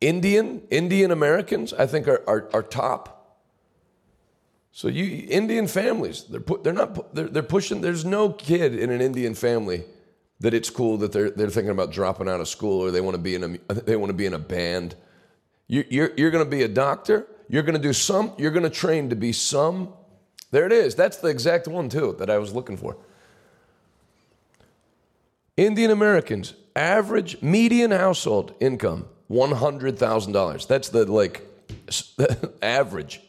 Indian 0.02 0.64
Indian 0.72 1.12
Americans, 1.12 1.74
I 1.74 1.86
think, 1.86 2.08
are, 2.08 2.24
are, 2.28 2.50
are 2.54 2.64
top. 2.64 3.40
So 4.72 4.88
you 4.88 5.28
Indian 5.30 5.68
families, 5.68 6.24
they're 6.24 6.42
put, 6.42 6.64
they're 6.64 6.74
not 6.74 7.14
they're, 7.14 7.28
they're 7.28 7.44
pushing. 7.44 7.82
There's 7.82 8.04
no 8.04 8.30
kid 8.30 8.74
in 8.74 8.90
an 8.90 9.02
Indian 9.02 9.36
family 9.36 9.84
that 10.42 10.54
it's 10.54 10.70
cool 10.70 10.98
that 10.98 11.12
they're 11.12 11.30
they're 11.30 11.50
thinking 11.50 11.72
about 11.72 11.92
dropping 11.92 12.28
out 12.28 12.42
of 12.42 12.48
school 12.48 12.82
or 12.82 12.92
they 12.92 13.02
want 13.02 13.16
to 13.16 13.22
be 13.22 13.36
in 13.36 13.60
a 13.70 13.74
they 13.74 13.96
want 13.96 14.10
to 14.10 14.16
be 14.16 14.26
in 14.26 14.34
a 14.34 14.40
band. 14.40 14.96
You, 15.68 15.86
you're 15.90 16.12
you're 16.18 16.32
going 16.32 16.44
to 16.44 16.50
be 16.50 16.64
a 16.64 16.68
doctor. 16.68 17.28
You're 17.48 17.64
going 17.64 17.76
to 17.76 17.82
do 17.82 17.94
some. 17.94 18.34
You're 18.38 18.52
going 18.52 18.64
to 18.64 18.70
train 18.70 19.10
to 19.10 19.16
be 19.16 19.32
some. 19.32 19.94
There 20.52 20.66
it 20.66 20.72
is. 20.72 20.96
That's 20.96 21.18
the 21.18 21.28
exact 21.30 21.68
one 21.68 21.90
too 21.90 22.16
that 22.20 22.30
I 22.30 22.38
was 22.40 22.54
looking 22.54 22.76
for. 22.76 22.98
Indian 25.56 25.92
Americans 25.92 26.56
average 26.76 27.42
median 27.42 27.92
household 27.92 28.56
income 28.60 29.08
one 29.28 29.52
hundred 29.52 30.00
thousand 30.00 30.34
dollars. 30.34 30.66
That's 30.66 30.90
the 30.90 31.10
like 31.10 31.48
average. 32.62 33.22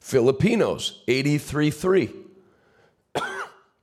Filipinos 0.00 1.02
eighty 1.08 1.38
three 1.38 1.70
three. 1.70 2.10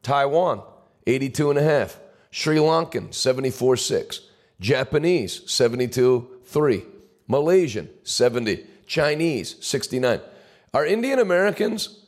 Taiwan 0.04 0.62
82 1.08 1.50
and 1.52 1.60
a 1.60 1.64
half. 1.64 2.00
Sri 2.36 2.58
Lankan, 2.58 3.14
74 3.14 3.78
6. 3.78 4.20
Japanese, 4.60 5.50
72 5.50 6.28
3. 6.44 6.84
Malaysian, 7.30 7.90
70. 8.04 8.68
Chinese, 8.86 9.56
69. 9.62 10.20
Are 10.74 10.86
Indian 10.86 11.20
Americans 11.20 12.08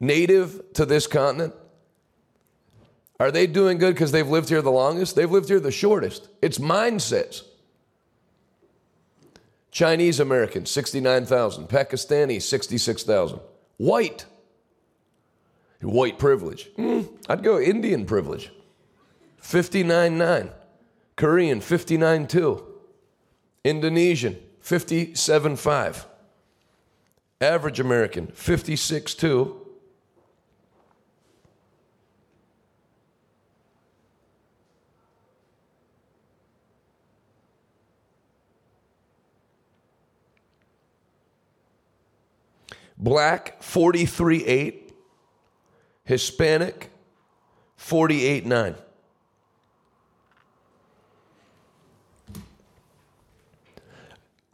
native 0.00 0.72
to 0.72 0.86
this 0.86 1.06
continent? 1.06 1.52
Are 3.20 3.30
they 3.30 3.46
doing 3.46 3.76
good 3.76 3.94
because 3.94 4.10
they've 4.10 4.26
lived 4.26 4.48
here 4.48 4.62
the 4.62 4.70
longest? 4.70 5.14
They've 5.16 5.30
lived 5.30 5.50
here 5.50 5.60
the 5.60 5.70
shortest. 5.70 6.28
It's 6.40 6.56
mindsets. 6.56 7.42
Chinese 9.70 10.18
American, 10.18 10.64
69,000. 10.64 11.68
Pakistani, 11.68 12.40
66,000. 12.40 13.38
White. 13.76 14.24
White 15.82 16.18
privilege. 16.18 16.70
Mm, 16.78 17.06
I'd 17.28 17.42
go 17.42 17.60
Indian 17.60 18.06
privilege. 18.06 18.50
59.9. 19.42 20.52
Korean, 21.16 21.60
59.2. 21.60 22.64
Indonesian, 23.64 24.36
57.5. 24.62 26.06
Average 27.40 27.80
American, 27.80 28.28
56.2. 28.28 29.56
Black, 42.96 43.60
43.8. 43.62 44.92
Hispanic, 46.04 46.90
48.9. 47.78 48.87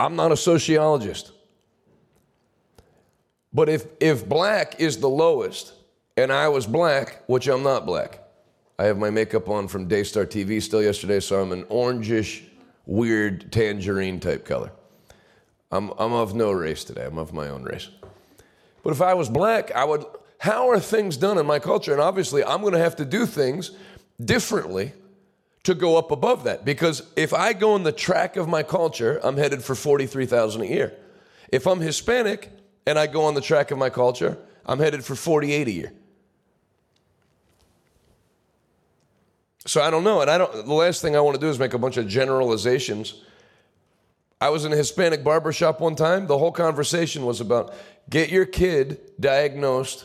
I'm 0.04 0.16
not 0.16 0.32
a 0.32 0.36
sociologist. 0.36 1.32
But 3.54 3.70
if, 3.70 3.86
if 4.00 4.28
black 4.28 4.78
is 4.78 4.98
the 4.98 5.08
lowest, 5.08 5.72
and 6.16 6.30
I 6.30 6.48
was 6.48 6.66
black, 6.66 7.22
which 7.26 7.48
I'm 7.48 7.62
not 7.62 7.86
black, 7.86 8.20
I 8.78 8.84
have 8.84 8.98
my 8.98 9.08
makeup 9.08 9.48
on 9.48 9.66
from 9.66 9.88
Daystar 9.88 10.26
TV 10.26 10.60
still 10.60 10.82
yesterday, 10.82 11.20
so 11.20 11.40
I'm 11.40 11.52
an 11.52 11.64
orangish, 11.64 12.42
weird 12.84 13.50
tangerine 13.50 14.20
type 14.20 14.44
color. 14.44 14.72
I'm, 15.70 15.90
I'm 15.98 16.12
of 16.12 16.34
no 16.34 16.52
race 16.52 16.84
today, 16.84 17.06
I'm 17.06 17.16
of 17.16 17.32
my 17.32 17.48
own 17.48 17.62
race. 17.62 17.88
But 18.82 18.92
if 18.92 19.00
I 19.00 19.14
was 19.14 19.30
black, 19.30 19.72
I 19.72 19.84
would. 19.84 20.04
How 20.38 20.68
are 20.68 20.78
things 20.78 21.16
done 21.16 21.38
in 21.38 21.46
my 21.46 21.58
culture? 21.58 21.92
And 21.92 22.02
obviously, 22.02 22.44
I'm 22.44 22.60
to 22.74 22.78
have 22.78 22.96
to 22.96 23.06
do 23.06 23.24
things 23.24 23.70
differently 24.22 24.92
to 25.64 25.74
go 25.74 25.96
up 25.96 26.10
above 26.10 26.44
that. 26.44 26.64
Because 26.64 27.02
if 27.16 27.34
I 27.34 27.52
go 27.52 27.74
in 27.74 27.82
the 27.82 27.92
track 27.92 28.36
of 28.36 28.48
my 28.48 28.62
culture, 28.62 29.20
I'm 29.24 29.36
headed 29.36 29.62
for 29.62 29.74
43,000 29.74 30.62
a 30.62 30.66
year. 30.66 30.94
If 31.50 31.66
I'm 31.66 31.80
Hispanic 31.80 32.50
and 32.86 32.98
I 32.98 33.06
go 33.06 33.24
on 33.24 33.34
the 33.34 33.40
track 33.40 33.70
of 33.70 33.78
my 33.78 33.90
culture, 33.90 34.38
I'm 34.66 34.78
headed 34.78 35.04
for 35.04 35.14
48 35.14 35.66
a 35.66 35.70
year. 35.70 35.92
So 39.66 39.82
I 39.82 39.90
don't 39.90 40.04
know. 40.04 40.20
And 40.20 40.30
I 40.30 40.36
don't 40.36 40.52
the 40.52 40.74
last 40.74 41.00
thing 41.00 41.16
I 41.16 41.20
want 41.20 41.36
to 41.36 41.40
do 41.40 41.48
is 41.48 41.58
make 41.58 41.72
a 41.72 41.78
bunch 41.78 41.96
of 41.96 42.06
generalizations. 42.06 43.22
I 44.38 44.50
was 44.50 44.66
in 44.66 44.72
a 44.74 44.76
Hispanic 44.76 45.24
barbershop 45.24 45.80
one 45.80 45.96
time. 45.96 46.26
The 46.26 46.36
whole 46.36 46.52
conversation 46.52 47.24
was 47.24 47.40
about 47.40 47.74
get 48.10 48.28
your 48.28 48.44
kid 48.44 49.00
diagnosed. 49.18 50.04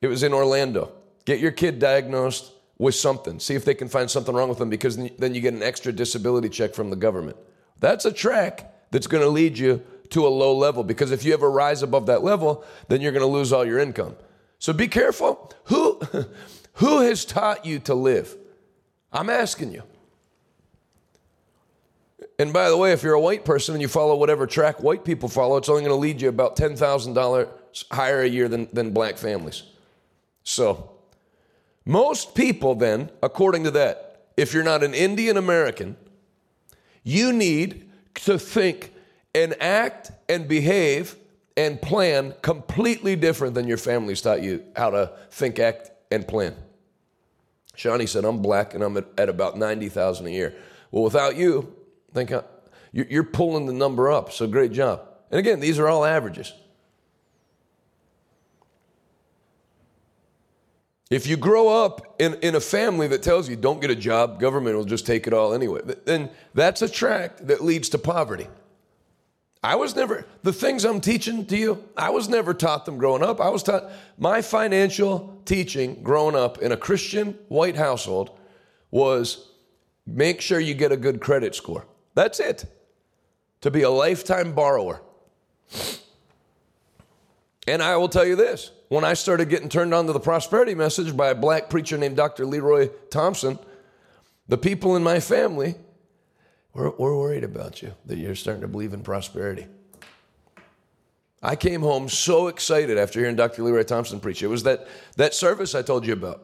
It 0.00 0.06
was 0.06 0.22
in 0.22 0.32
Orlando. 0.32 0.92
Get 1.24 1.40
your 1.40 1.50
kid 1.50 1.80
diagnosed 1.80 2.52
with 2.82 2.96
something. 2.96 3.38
See 3.38 3.54
if 3.54 3.64
they 3.64 3.74
can 3.74 3.88
find 3.88 4.10
something 4.10 4.34
wrong 4.34 4.48
with 4.48 4.58
them 4.58 4.68
because 4.68 4.96
then 4.96 5.34
you 5.36 5.40
get 5.40 5.54
an 5.54 5.62
extra 5.62 5.92
disability 5.92 6.48
check 6.48 6.74
from 6.74 6.90
the 6.90 6.96
government. 6.96 7.36
That's 7.78 8.04
a 8.04 8.12
track 8.12 8.90
that's 8.90 9.06
going 9.06 9.22
to 9.22 9.28
lead 9.28 9.56
you 9.56 9.84
to 10.10 10.26
a 10.26 10.28
low 10.28 10.52
level 10.56 10.82
because 10.82 11.12
if 11.12 11.24
you 11.24 11.32
ever 11.32 11.48
rise 11.48 11.84
above 11.84 12.06
that 12.06 12.24
level, 12.24 12.64
then 12.88 13.00
you're 13.00 13.12
going 13.12 13.22
to 13.22 13.28
lose 13.28 13.52
all 13.52 13.64
your 13.64 13.78
income. 13.78 14.16
So 14.58 14.72
be 14.72 14.88
careful. 14.88 15.52
Who 15.66 16.00
who 16.74 17.00
has 17.02 17.24
taught 17.24 17.64
you 17.64 17.78
to 17.80 17.94
live? 17.94 18.36
I'm 19.12 19.30
asking 19.30 19.72
you. 19.72 19.84
And 22.40 22.52
by 22.52 22.68
the 22.68 22.76
way, 22.76 22.92
if 22.92 23.04
you're 23.04 23.14
a 23.14 23.20
white 23.20 23.44
person 23.44 23.76
and 23.76 23.82
you 23.82 23.86
follow 23.86 24.16
whatever 24.16 24.44
track 24.48 24.82
white 24.82 25.04
people 25.04 25.28
follow, 25.28 25.56
it's 25.56 25.68
only 25.68 25.82
going 25.82 25.92
to 25.92 26.00
lead 26.00 26.20
you 26.20 26.28
about 26.28 26.56
$10,000 26.56 27.84
higher 27.92 28.22
a 28.22 28.28
year 28.28 28.48
than, 28.48 28.68
than 28.72 28.90
black 28.90 29.18
families. 29.18 29.62
So, 30.42 30.91
most 31.84 32.34
people, 32.34 32.74
then, 32.74 33.10
according 33.22 33.64
to 33.64 33.70
that, 33.72 34.26
if 34.36 34.54
you're 34.54 34.62
not 34.62 34.82
an 34.82 34.94
Indian 34.94 35.36
American, 35.36 35.96
you 37.02 37.32
need 37.32 37.90
to 38.14 38.38
think 38.38 38.92
and 39.34 39.60
act 39.60 40.10
and 40.28 40.46
behave 40.46 41.16
and 41.56 41.80
plan 41.80 42.34
completely 42.42 43.16
different 43.16 43.54
than 43.54 43.66
your 43.66 43.76
family's 43.76 44.22
taught 44.22 44.42
you 44.42 44.64
how 44.76 44.90
to 44.90 45.12
think, 45.30 45.58
act, 45.58 45.90
and 46.10 46.26
plan. 46.26 46.54
Shawnee 47.74 48.06
said, 48.06 48.24
I'm 48.24 48.40
black 48.40 48.74
and 48.74 48.82
I'm 48.82 48.96
at, 48.96 49.28
about 49.28 49.58
90,000 49.58 50.26
a 50.26 50.30
year. 50.30 50.54
Well, 50.90 51.02
without 51.02 51.36
you, 51.36 51.74
Think 52.12 52.32
you're 52.92 53.24
pulling 53.24 53.66
the 53.66 53.72
number 53.72 54.10
up. 54.10 54.32
So 54.32 54.46
great 54.46 54.72
job. 54.72 55.00
And 55.30 55.38
again, 55.38 55.60
these 55.60 55.78
are 55.78 55.88
all 55.88 56.04
averages. 56.04 56.52
If 61.12 61.26
you 61.26 61.36
grow 61.36 61.68
up 61.68 62.16
in, 62.18 62.36
in 62.40 62.54
a 62.54 62.60
family 62.60 63.06
that 63.08 63.22
tells 63.22 63.46
you 63.46 63.54
don't 63.54 63.82
get 63.82 63.90
a 63.90 63.94
job, 63.94 64.40
government 64.40 64.78
will 64.78 64.86
just 64.86 65.04
take 65.04 65.26
it 65.26 65.34
all 65.34 65.52
anyway, 65.52 65.82
then 66.06 66.30
that's 66.54 66.80
a 66.80 66.88
track 66.88 67.36
that 67.40 67.62
leads 67.62 67.90
to 67.90 67.98
poverty. 67.98 68.46
I 69.62 69.76
was 69.76 69.94
never, 69.94 70.24
the 70.42 70.54
things 70.54 70.86
I'm 70.86 71.02
teaching 71.02 71.44
to 71.44 71.56
you, 71.58 71.84
I 71.98 72.08
was 72.08 72.30
never 72.30 72.54
taught 72.54 72.86
them 72.86 72.96
growing 72.96 73.22
up. 73.22 73.42
I 73.42 73.50
was 73.50 73.62
taught, 73.62 73.90
my 74.16 74.40
financial 74.40 75.38
teaching 75.44 76.02
growing 76.02 76.34
up 76.34 76.62
in 76.62 76.72
a 76.72 76.78
Christian 76.78 77.38
white 77.48 77.76
household 77.76 78.30
was 78.90 79.50
make 80.06 80.40
sure 80.40 80.60
you 80.60 80.72
get 80.72 80.92
a 80.92 80.96
good 80.96 81.20
credit 81.20 81.54
score. 81.54 81.84
That's 82.14 82.40
it. 82.40 82.64
To 83.60 83.70
be 83.70 83.82
a 83.82 83.90
lifetime 83.90 84.54
borrower. 84.54 85.02
And 87.68 87.82
I 87.82 87.98
will 87.98 88.08
tell 88.08 88.24
you 88.24 88.34
this 88.34 88.70
when 88.92 89.04
I 89.04 89.14
started 89.14 89.48
getting 89.48 89.70
turned 89.70 89.94
on 89.94 90.06
to 90.06 90.12
the 90.12 90.20
prosperity 90.20 90.74
message 90.74 91.16
by 91.16 91.28
a 91.28 91.34
black 91.34 91.70
preacher 91.70 91.96
named 91.96 92.14
Dr. 92.14 92.44
Leroy 92.44 92.88
Thompson, 93.10 93.58
the 94.48 94.58
people 94.58 94.96
in 94.96 95.02
my 95.02 95.18
family 95.18 95.76
were, 96.74 96.90
were 96.90 97.18
worried 97.18 97.42
about 97.42 97.80
you, 97.80 97.94
that 98.04 98.18
you're 98.18 98.34
starting 98.34 98.60
to 98.60 98.68
believe 98.68 98.92
in 98.92 99.00
prosperity. 99.00 99.66
I 101.42 101.56
came 101.56 101.80
home 101.80 102.10
so 102.10 102.48
excited 102.48 102.98
after 102.98 103.18
hearing 103.18 103.34
Dr. 103.34 103.62
Leroy 103.62 103.82
Thompson 103.82 104.20
preach. 104.20 104.42
It 104.42 104.48
was 104.48 104.64
that, 104.64 104.86
that 105.16 105.32
service 105.32 105.74
I 105.74 105.80
told 105.80 106.06
you 106.06 106.12
about 106.12 106.42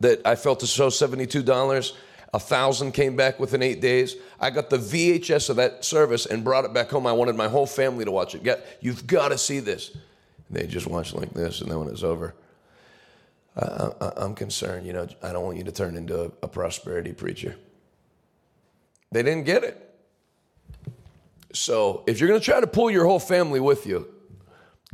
that 0.00 0.26
I 0.26 0.36
felt 0.36 0.60
to 0.60 0.66
sow 0.66 0.88
$72 0.88 1.92
a 2.32 2.38
thousand 2.38 2.92
came 2.92 3.14
back 3.14 3.38
within 3.38 3.60
eight 3.60 3.82
days. 3.82 4.16
I 4.40 4.48
got 4.48 4.70
the 4.70 4.78
VHS 4.78 5.50
of 5.50 5.56
that 5.56 5.84
service 5.84 6.24
and 6.24 6.42
brought 6.42 6.64
it 6.64 6.72
back 6.72 6.88
home. 6.88 7.06
I 7.06 7.12
wanted 7.12 7.36
my 7.36 7.48
whole 7.48 7.66
family 7.66 8.06
to 8.06 8.10
watch 8.10 8.34
it. 8.34 8.64
You've 8.80 9.06
got 9.06 9.30
to 9.30 9.36
see 9.36 9.58
this. 9.58 9.90
They 10.50 10.66
just 10.66 10.86
watch 10.86 11.14
like 11.14 11.32
this, 11.32 11.60
and 11.60 11.70
then 11.70 11.78
when 11.78 11.88
it's 11.88 12.02
over, 12.02 12.34
I, 13.56 14.12
am 14.16 14.34
concerned. 14.34 14.86
You 14.86 14.92
know, 14.92 15.08
I 15.22 15.32
don't 15.32 15.44
want 15.44 15.58
you 15.58 15.64
to 15.64 15.72
turn 15.72 15.96
into 15.96 16.22
a, 16.22 16.26
a 16.42 16.48
prosperity 16.48 17.12
preacher. 17.12 17.56
They 19.12 19.22
didn't 19.22 19.44
get 19.44 19.64
it. 19.64 19.86
So 21.52 22.04
if 22.06 22.20
you're 22.20 22.28
going 22.28 22.40
to 22.40 22.44
try 22.44 22.60
to 22.60 22.66
pull 22.66 22.90
your 22.90 23.06
whole 23.06 23.18
family 23.18 23.60
with 23.60 23.86
you, 23.86 24.08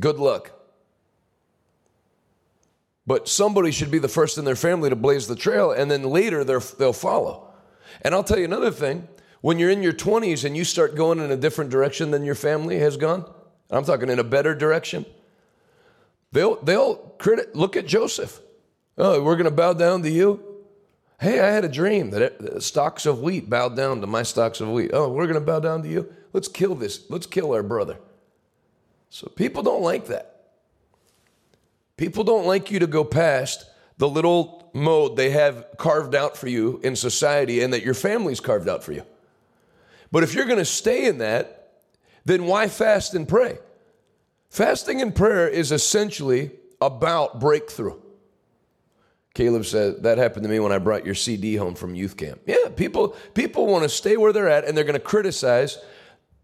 good 0.01 0.17
luck. 0.17 0.51
But 3.05 3.29
somebody 3.29 3.71
should 3.71 3.91
be 3.91 3.99
the 3.99 4.09
first 4.09 4.37
in 4.37 4.45
their 4.45 4.55
family 4.55 4.89
to 4.89 4.95
blaze 4.95 5.27
the 5.27 5.35
trail, 5.35 5.71
and 5.71 5.89
then 5.89 6.03
later 6.03 6.43
they'll 6.43 6.93
follow. 6.93 7.47
And 8.01 8.13
I'll 8.13 8.23
tell 8.23 8.37
you 8.37 8.45
another 8.45 8.71
thing 8.71 9.07
when 9.41 9.59
you're 9.59 9.69
in 9.69 9.83
your 9.83 9.93
20s 9.93 10.43
and 10.43 10.57
you 10.57 10.65
start 10.65 10.95
going 10.95 11.19
in 11.19 11.31
a 11.31 11.37
different 11.37 11.69
direction 11.69 12.11
than 12.11 12.25
your 12.25 12.35
family 12.35 12.79
has 12.79 12.97
gone, 12.97 13.25
I'm 13.69 13.85
talking 13.85 14.09
in 14.09 14.19
a 14.19 14.23
better 14.23 14.55
direction, 14.55 15.05
they'll, 16.31 16.55
they'll 16.63 16.95
credit, 17.19 17.55
look 17.55 17.75
at 17.75 17.87
Joseph. 17.87 18.39
Oh, 18.97 19.21
we're 19.21 19.35
going 19.35 19.45
to 19.45 19.51
bow 19.51 19.73
down 19.73 20.01
to 20.03 20.09
you? 20.09 20.43
Hey, 21.19 21.39
I 21.39 21.47
had 21.47 21.65
a 21.65 21.69
dream 21.69 22.11
that 22.11 22.61
stocks 22.61 23.05
of 23.05 23.21
wheat 23.21 23.49
bowed 23.49 23.75
down 23.75 24.01
to 24.01 24.07
my 24.07 24.23
stocks 24.23 24.61
of 24.61 24.69
wheat. 24.69 24.91
Oh, 24.93 25.09
we're 25.09 25.25
going 25.25 25.39
to 25.39 25.45
bow 25.45 25.59
down 25.59 25.81
to 25.83 25.89
you? 25.89 26.13
Let's 26.33 26.47
kill 26.47 26.75
this. 26.75 27.09
Let's 27.09 27.25
kill 27.25 27.53
our 27.53 27.63
brother. 27.63 27.97
So 29.09 29.27
people 29.27 29.63
don't 29.63 29.81
like 29.81 30.07
that. 30.07 30.51
People 31.95 32.23
don't 32.23 32.45
like 32.45 32.69
you 32.69 32.79
to 32.79 32.87
go 32.87 33.03
past 33.03 33.65
the 33.97 34.07
little 34.07 34.69
mode 34.73 35.15
they 35.15 35.31
have 35.31 35.65
carved 35.77 36.13
out 36.13 36.37
for 36.37 36.47
you 36.47 36.79
in 36.83 36.95
society 36.95 37.61
and 37.61 37.73
that 37.73 37.83
your 37.83 37.95
family's 37.95 38.39
carved 38.39 38.69
out 38.69 38.83
for 38.83 38.91
you. 38.91 39.03
But 40.11 40.23
if 40.23 40.35
you're 40.35 40.45
going 40.45 40.59
to 40.59 40.65
stay 40.65 41.07
in 41.07 41.17
that, 41.17 41.71
then 42.25 42.45
why 42.45 42.67
fast 42.67 43.15
and 43.15 43.27
pray? 43.27 43.57
Fasting 44.49 45.01
and 45.01 45.13
prayer 45.13 45.47
is 45.47 45.71
essentially 45.71 46.51
about 46.81 47.39
breakthrough. 47.39 47.99
Caleb 49.33 49.65
said 49.65 50.03
that 50.03 50.17
happened 50.17 50.43
to 50.43 50.49
me 50.49 50.59
when 50.59 50.71
I 50.71 50.79
brought 50.79 51.05
your 51.05 51.13
CD 51.13 51.55
home 51.55 51.75
from 51.75 51.93
youth 51.93 52.17
camp. 52.17 52.41
Yeah, 52.47 52.69
people 52.75 53.09
people 53.35 53.67
want 53.67 53.83
to 53.83 53.89
stay 53.89 54.17
where 54.17 54.33
they're 54.33 54.49
at 54.49 54.65
and 54.65 54.75
they're 54.75 54.83
going 54.83 54.93
to 54.93 54.99
criticize. 54.99 55.77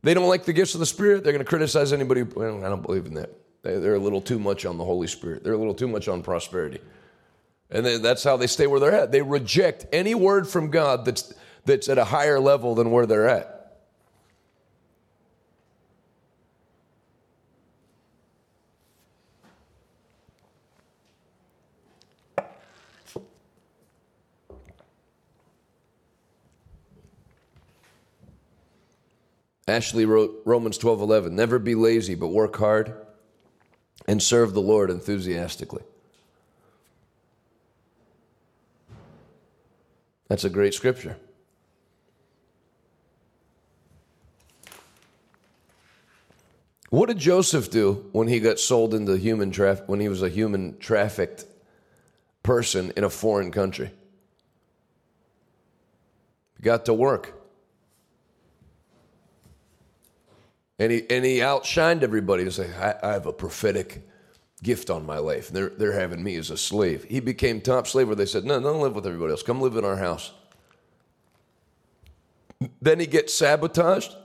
They 0.04 0.14
don't 0.14 0.28
like 0.28 0.46
the 0.46 0.54
gifts 0.54 0.76
of 0.76 0.80
the 0.80 0.86
Spirit. 0.86 1.24
They're 1.24 1.34
going 1.34 1.44
to 1.44 1.50
criticize 1.50 1.92
anybody. 1.92 2.24
Well, 2.24 2.64
I 2.64 2.70
don't 2.70 2.84
believe 2.84 3.06
in 3.06 3.16
that. 3.16 3.32
They're 3.64 3.96
a 3.96 4.00
little 4.00 4.22
too 4.22 4.38
much 4.38 4.66
on 4.66 4.78
the 4.78 4.84
Holy 4.84 5.08
Spirit. 5.08 5.44
They're 5.44 5.54
a 5.54 5.58
little 5.58 5.74
too 5.74 5.88
much 5.88 6.08
on 6.10 6.22
prosperity. 6.22 6.82
And 7.72 7.86
that's 7.86 8.24
how 8.24 8.38
they 8.38 8.48
stay 8.48 8.68
where 8.68 8.80
they're 8.80 8.94
at. 8.94 9.12
They 9.12 9.22
reject 9.22 9.86
any 9.94 10.14
word 10.14 10.48
from 10.48 10.70
God 10.70 11.06
that's, 11.06 11.34
that's 11.66 11.88
at 11.88 11.98
a 11.98 12.04
higher 12.04 12.40
level 12.40 12.76
than 12.76 12.92
where 12.92 13.06
they're 13.06 13.28
at. 13.28 13.63
Ashley 29.68 30.06
wrote 30.06 30.42
Romans 30.46 30.78
12 30.78 31.02
11. 31.02 31.36
Never 31.36 31.60
be 31.60 31.76
lazy, 31.76 32.16
but 32.16 32.28
work 32.28 32.56
hard 32.58 32.94
and 34.08 34.22
serve 34.22 34.54
the 34.54 34.62
Lord 34.62 34.90
enthusiastically. 34.90 35.84
That's 40.28 40.44
a 40.44 40.50
great 40.50 40.74
scripture. 40.74 41.18
What 46.90 47.08
did 47.08 47.18
Joseph 47.18 47.72
do 47.72 48.10
when 48.12 48.28
he 48.28 48.40
got 48.40 48.60
sold 48.60 48.94
into 48.94 49.18
human 49.18 49.52
traffic 49.52 49.86
when 49.88 50.00
he 50.00 50.10
was 50.10 50.22
a 50.22 50.30
human 50.30 50.78
trafficked 50.78 51.46
person 52.44 52.92
in 52.96 53.04
a 53.04 53.10
foreign 53.10 53.52
country? 53.52 53.92
He 56.58 56.64
got 56.64 56.86
to 56.86 56.94
work. 56.94 57.43
And 60.80 60.92
he, 60.92 61.10
and 61.10 61.24
he 61.24 61.38
outshined 61.38 62.04
everybody 62.04 62.44
to 62.46 62.52
say, 62.52 62.70
I, 62.76 62.96
I 63.04 63.14
have 63.14 63.26
a 63.26 63.34
prophetic 63.34 64.08
gift 64.64 64.90
on 64.90 65.06
my 65.06 65.18
life. 65.18 65.50
They're, 65.50 65.70
they're 65.70 65.94
having 65.94 66.24
me 66.24 66.36
as 66.36 66.50
a 66.50 66.58
slave. 66.58 67.04
He 67.04 67.20
became 67.20 67.62
top 67.62 67.86
slave 67.88 68.08
where 68.08 68.16
they 68.16 68.26
said, 68.26 68.46
No, 68.46 68.60
don't 68.60 68.82
live 68.82 68.96
with 68.96 69.06
everybody 69.06 69.32
else. 69.32 69.44
Come 69.44 69.62
live 69.62 69.76
in 69.76 69.86
our 69.86 69.98
house. 69.98 70.32
Then 72.82 73.00
he 73.00 73.06
gets 73.06 73.34
sabotaged, 73.34 74.16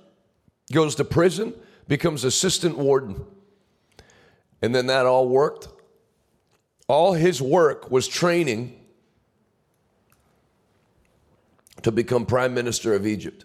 goes 0.72 0.94
to 0.94 1.04
prison, 1.04 1.54
becomes 1.88 2.24
assistant 2.24 2.78
warden. 2.78 3.24
And 4.62 4.74
then 4.74 4.86
that 4.86 5.06
all 5.06 5.28
worked. 5.28 5.68
All 6.86 7.12
his 7.12 7.42
work 7.42 7.90
was 7.90 8.08
training 8.08 8.78
to 11.82 11.92
become 11.92 12.26
prime 12.26 12.54
minister 12.54 12.94
of 12.94 13.06
Egypt. 13.06 13.44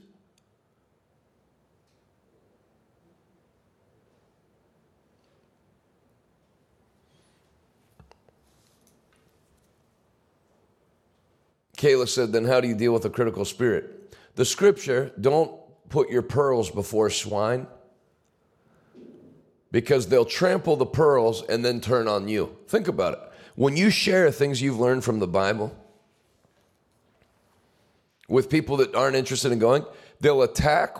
Kayla 11.78 12.08
said, 12.08 12.32
then 12.32 12.46
how 12.46 12.62
do 12.62 12.68
you 12.68 12.76
deal 12.76 12.94
with 12.94 13.06
a 13.06 13.10
critical 13.10 13.46
spirit? 13.46 14.16
The 14.36 14.46
scripture, 14.46 15.12
don't 15.20 15.52
put 15.90 16.10
your 16.10 16.22
pearls 16.22 16.70
before 16.70 17.10
swine 17.10 17.68
because 19.72 20.08
they'll 20.08 20.26
trample 20.26 20.76
the 20.76 20.86
pearls 20.86 21.44
and 21.44 21.66
then 21.66 21.82
turn 21.82 22.08
on 22.08 22.28
you. 22.28 22.56
Think 22.68 22.88
about 22.88 23.14
it. 23.14 23.20
When 23.56 23.76
you 23.78 23.90
share 23.90 24.32
things 24.32 24.62
you've 24.62 24.80
learned 24.80 25.04
from 25.04 25.20
the 25.20 25.28
Bible 25.28 25.76
with 28.28 28.50
people 28.50 28.78
that 28.78 28.96
aren't 28.96 29.16
interested 29.16 29.52
in 29.52 29.60
going, 29.60 29.86
they'll 30.20 30.42
attack 30.42 30.98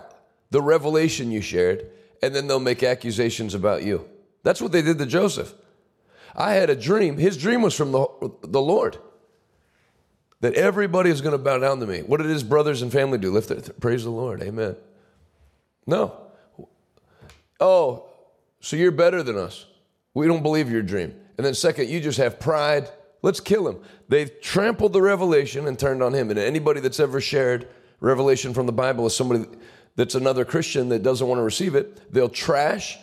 the 0.52 0.62
revelation 0.62 1.32
you 1.32 1.42
shared 1.42 1.88
and 2.22 2.36
then 2.36 2.48
they'll 2.48 2.60
make 2.60 2.84
accusations 2.84 3.54
about 3.54 3.84
you. 3.84 4.08
That's 4.44 4.62
what 4.62 4.72
they 4.72 4.82
did 4.82 4.98
to 5.00 5.06
Joseph. 5.06 5.54
I 6.36 6.54
had 6.54 6.70
a 6.70 6.76
dream. 6.76 7.18
His 7.18 7.38
dream 7.38 7.62
was 7.62 7.76
from 7.76 7.92
the, 7.92 8.08
the 8.44 8.62
Lord 8.62 8.98
that 10.44 10.56
everybody 10.56 11.10
is 11.10 11.22
going 11.22 11.32
to 11.32 11.38
bow 11.38 11.58
down 11.58 11.80
to 11.80 11.88
me. 11.88 12.02
What 12.02 12.18
did 12.18 12.30
his 12.30 12.44
brothers 12.44 12.82
and 12.82 12.92
family 12.92 13.18
do? 13.18 13.32
Lift 13.32 13.50
it. 13.50 13.80
Praise 13.80 14.04
the 14.04 14.10
Lord. 14.10 14.42
Amen. 14.42 14.76
No. 15.88 16.18
Oh, 17.62 18.10
so 18.60 18.76
you're 18.76 18.92
better 18.92 19.24
than 19.24 19.38
us. 19.38 19.66
We 20.14 20.28
don't 20.28 20.44
believe 20.44 20.70
your 20.70 20.82
dream. 20.82 21.16
And 21.38 21.46
then, 21.46 21.54
second, 21.54 21.88
you 21.88 22.02
just 22.02 22.18
have 22.18 22.42
pride. 22.42 22.90
Let's 23.22 23.40
kill 23.40 23.70
him. 23.70 23.80
They've 24.10 24.30
trampled 24.42 24.92
the 24.92 25.02
revelation 25.02 25.66
and 25.66 25.80
turned 25.80 26.04
on 26.04 26.14
him. 26.14 26.30
And 26.30 26.38
anybody 26.38 26.82
that's 26.82 27.00
ever 27.00 27.22
shared 27.22 27.70
revelation 28.02 28.54
from 28.54 28.66
the 28.66 28.74
Bible 28.74 29.06
is 29.06 29.16
somebody 29.16 29.46
that's 29.96 30.16
another 30.16 30.44
Christian 30.44 30.90
that 30.90 31.04
doesn't 31.04 31.26
want 31.26 31.40
to 31.40 31.44
receive 31.44 31.74
it. 31.74 32.12
They'll 32.12 32.28
trash. 32.28 32.98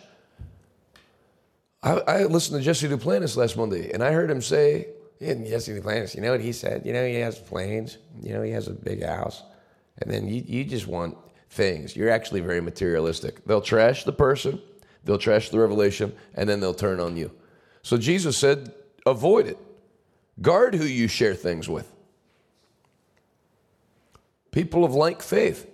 I, 1.83 1.93
I 2.01 2.25
listened 2.25 2.59
to 2.61 2.63
Jesse 2.63 2.87
Duplantis 2.87 3.35
last 3.35 3.57
Monday, 3.57 3.91
and 3.93 4.05
I 4.05 4.13
heard 4.13 4.31
him 4.31 4.43
say 4.43 4.89
and 5.21 5.47
Jesse 5.47 5.73
Duplantis, 5.73 6.15
you 6.15 6.23
know 6.23 6.33
what 6.33 6.41
he 6.41 6.53
said? 6.53 6.87
You 6.87 6.93
know, 6.93 7.07
he 7.07 7.17
has 7.17 7.39
planes. 7.39 7.99
You 8.23 8.33
know, 8.33 8.43
he 8.43 8.51
has 8.53 8.69
a 8.69 8.73
big 8.73 9.05
house. 9.05 9.43
And 9.99 10.11
then 10.11 10.27
you, 10.27 10.43
you 10.47 10.65
just 10.65 10.87
want 10.87 11.17
things. 11.51 11.95
You're 11.95 12.11
actually 12.11 12.41
very 12.41 12.61
materialistic. 12.61 13.45
They'll 13.45 13.61
trash 13.61 14.05
the 14.05 14.13
person, 14.13 14.61
they'll 15.05 15.19
trash 15.19 15.51
the 15.51 15.59
revelation, 15.59 16.15
and 16.35 16.49
then 16.49 16.61
they'll 16.61 16.75
turn 16.75 17.01
on 17.01 17.17
you. 17.17 17.31
So 17.83 17.99
Jesus 17.99 18.37
said, 18.37 18.73
avoid 19.05 19.47
it. 19.47 19.59
Guard 20.41 20.75
who 20.75 20.85
you 20.85 21.07
share 21.09 21.35
things 21.35 21.69
with. 21.69 21.93
People 24.53 24.85
of 24.85 24.95
like 24.95 25.23
faith. 25.23 25.67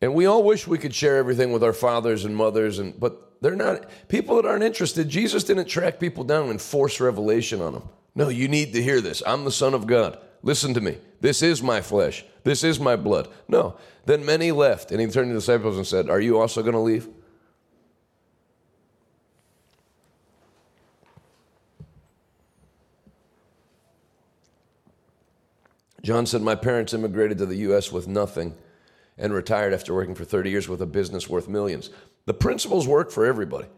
And 0.00 0.14
we 0.14 0.26
all 0.26 0.42
wish 0.42 0.66
we 0.66 0.78
could 0.78 0.94
share 0.94 1.16
everything 1.16 1.52
with 1.52 1.64
our 1.64 1.72
fathers 1.72 2.24
and 2.24 2.36
mothers, 2.36 2.78
and 2.78 2.98
but 2.98 3.27
they're 3.40 3.56
not 3.56 3.88
people 4.08 4.36
that 4.36 4.46
aren't 4.46 4.64
interested. 4.64 5.08
Jesus 5.08 5.44
didn't 5.44 5.66
track 5.66 6.00
people 6.00 6.24
down 6.24 6.50
and 6.50 6.60
force 6.60 7.00
revelation 7.00 7.60
on 7.60 7.72
them. 7.72 7.88
No, 8.14 8.28
you 8.28 8.48
need 8.48 8.72
to 8.72 8.82
hear 8.82 9.00
this. 9.00 9.22
I'm 9.26 9.44
the 9.44 9.52
Son 9.52 9.74
of 9.74 9.86
God. 9.86 10.18
Listen 10.42 10.74
to 10.74 10.80
me. 10.80 10.98
This 11.20 11.42
is 11.42 11.62
my 11.62 11.80
flesh. 11.80 12.24
This 12.44 12.64
is 12.64 12.80
my 12.80 12.96
blood. 12.96 13.28
No. 13.48 13.76
Then 14.06 14.24
many 14.24 14.52
left, 14.52 14.90
and 14.90 15.00
he 15.00 15.06
turned 15.06 15.28
to 15.28 15.34
the 15.34 15.40
disciples 15.40 15.76
and 15.76 15.86
said, 15.86 16.08
Are 16.08 16.20
you 16.20 16.38
also 16.38 16.62
going 16.62 16.74
to 16.74 16.80
leave? 16.80 17.08
John 26.02 26.26
said, 26.26 26.42
My 26.42 26.54
parents 26.54 26.94
immigrated 26.94 27.38
to 27.38 27.46
the 27.46 27.56
U.S. 27.56 27.92
with 27.92 28.08
nothing 28.08 28.54
and 29.18 29.32
retired 29.32 29.74
after 29.74 29.92
working 29.92 30.14
for 30.14 30.24
30 30.24 30.48
years 30.48 30.68
with 30.68 30.80
a 30.80 30.86
business 30.86 31.28
worth 31.28 31.48
millions. 31.48 31.90
The 32.28 32.34
principles 32.34 32.86
work 32.86 33.10
for 33.10 33.24
everybody. 33.24 33.68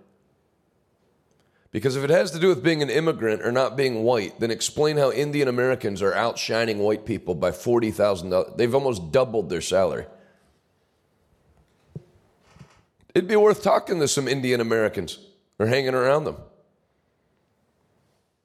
Because 1.71 1.95
if 1.95 2.03
it 2.03 2.11
has 2.11 2.33
to 2.33 2.41
do 2.41 2.49
with 2.49 2.65
being 2.65 2.83
an 2.83 2.91
immigrant 2.91 3.43
or 3.43 3.53
not 3.53 3.77
being 3.77 4.03
white, 4.03 4.41
then 4.41 4.51
explain 4.51 4.97
how 4.97 5.13
Indian 5.13 5.47
Americans 5.47 6.03
are 6.03 6.13
outshining 6.13 6.81
white 6.81 7.07
people 7.07 7.37
by 7.37 7.53
$40,000. 7.53 8.57
They've 8.57 8.75
almost 8.75 9.13
doubled 9.13 9.51
their 9.51 9.61
salary. 9.61 10.07
It'd 13.15 13.29
be 13.29 13.37
worth 13.37 13.63
talking 13.63 14.01
to 14.01 14.09
some 14.09 14.27
Indian 14.27 14.61
Americans 14.61 15.21
or 15.61 15.67
hanging 15.67 15.95
around 15.95 16.25
them. 16.25 16.39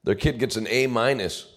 Their 0.04 0.14
kid 0.14 0.38
gets 0.38 0.56
an 0.56 0.68
A 0.70 0.86
minus. 0.86 1.52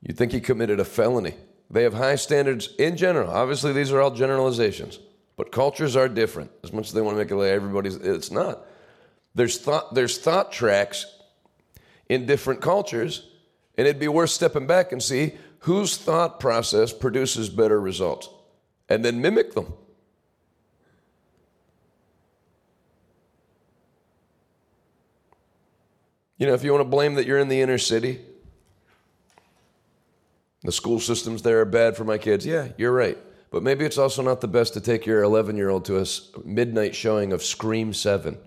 You 0.00 0.14
think 0.14 0.32
he 0.32 0.40
committed 0.40 0.80
a 0.80 0.86
felony. 0.86 1.34
They 1.70 1.82
have 1.82 1.92
high 1.92 2.16
standards 2.16 2.74
in 2.78 2.96
general. 2.96 3.30
Obviously, 3.30 3.74
these 3.74 3.92
are 3.92 4.00
all 4.00 4.10
generalizations. 4.10 5.00
But 5.40 5.52
cultures 5.52 5.96
are 5.96 6.06
different. 6.06 6.50
As 6.62 6.70
much 6.70 6.88
as 6.88 6.92
they 6.92 7.00
want 7.00 7.16
to 7.16 7.18
make 7.18 7.30
it 7.30 7.34
like 7.34 7.48
everybody's, 7.48 7.96
it's 7.96 8.30
not. 8.30 8.66
There's 9.34 9.56
thought, 9.58 9.94
there's 9.94 10.18
thought 10.18 10.52
tracks 10.52 11.06
in 12.10 12.26
different 12.26 12.60
cultures, 12.60 13.26
and 13.78 13.86
it'd 13.86 13.98
be 13.98 14.06
worth 14.06 14.28
stepping 14.28 14.66
back 14.66 14.92
and 14.92 15.02
see 15.02 15.32
whose 15.60 15.96
thought 15.96 16.40
process 16.40 16.92
produces 16.92 17.48
better 17.48 17.80
results, 17.80 18.28
and 18.90 19.02
then 19.02 19.22
mimic 19.22 19.54
them. 19.54 19.72
You 26.36 26.48
know, 26.48 26.52
if 26.52 26.62
you 26.62 26.70
want 26.70 26.82
to 26.82 26.90
blame 26.90 27.14
that 27.14 27.24
you're 27.24 27.38
in 27.38 27.48
the 27.48 27.62
inner 27.62 27.78
city, 27.78 28.20
the 30.64 30.72
school 30.72 31.00
systems 31.00 31.40
there 31.40 31.60
are 31.60 31.64
bad 31.64 31.96
for 31.96 32.04
my 32.04 32.18
kids, 32.18 32.44
yeah, 32.44 32.68
you're 32.76 32.92
right. 32.92 33.16
But 33.50 33.64
maybe 33.64 33.84
it's 33.84 33.98
also 33.98 34.22
not 34.22 34.40
the 34.40 34.48
best 34.48 34.74
to 34.74 34.80
take 34.80 35.06
your 35.06 35.22
11 35.22 35.56
year 35.56 35.70
old 35.70 35.84
to 35.86 36.00
a 36.00 36.06
midnight 36.44 36.94
showing 36.94 37.32
of 37.32 37.42
Scream 37.42 37.92
7. 37.92 38.38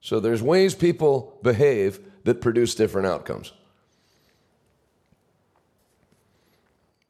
So 0.00 0.20
there's 0.20 0.42
ways 0.42 0.74
people 0.74 1.38
behave 1.42 2.00
that 2.24 2.40
produce 2.40 2.74
different 2.74 3.08
outcomes. 3.08 3.52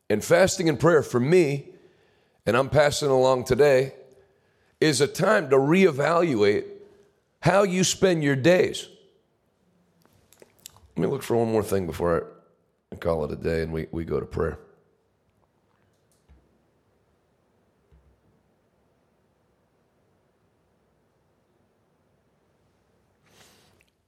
And 0.09 0.25
fasting 0.25 0.69
and 0.69 0.79
prayer 0.79 1.03
for 1.03 1.21
me, 1.21 1.69
and 2.45 2.57
I'm 2.57 2.69
passing 2.69 3.09
along 3.09 3.45
today, 3.45 3.95
is 4.81 5.01
a 5.01 5.07
time 5.07 5.49
to 5.51 5.57
reevaluate 5.57 6.65
how 7.41 7.63
you 7.63 7.85
spend 7.85 8.23
your 8.23 8.37
days. 8.37 8.89
Let 10.97 11.03
me 11.03 11.09
look 11.09 11.23
for 11.23 11.37
one 11.37 11.51
more 11.51 11.63
thing 11.63 11.87
before 11.87 12.27
I 12.91 12.97
call 12.97 13.25
it 13.25 13.33
a 13.33 13.37
day 13.37 13.63
and 13.63 13.73
we, 13.73 13.87
we 13.91 14.05
go 14.05 14.21
to 14.21 14.27
prayer. 14.27 14.59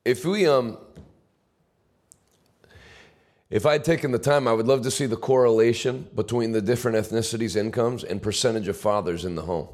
If 0.05 0.25
we 0.25 0.47
um 0.47 0.79
if 3.51 3.67
I'd 3.67 3.85
taken 3.85 4.11
the 4.11 4.19
time, 4.19 4.49
I 4.49 4.53
would 4.53 4.67
love 4.67 4.83
to 4.83 4.91
see 4.91 5.07
the 5.07 5.17
correlation 5.17 6.09
between 6.15 6.53
the 6.53 6.61
different 6.61 6.97
ethnicities' 6.97 7.55
incomes 7.55 8.03
and 8.03 8.21
percentage 8.21 8.67
of 8.69 8.77
fathers 8.77 9.25
in 9.25 9.37
the 9.37 9.43
home. 9.43 9.69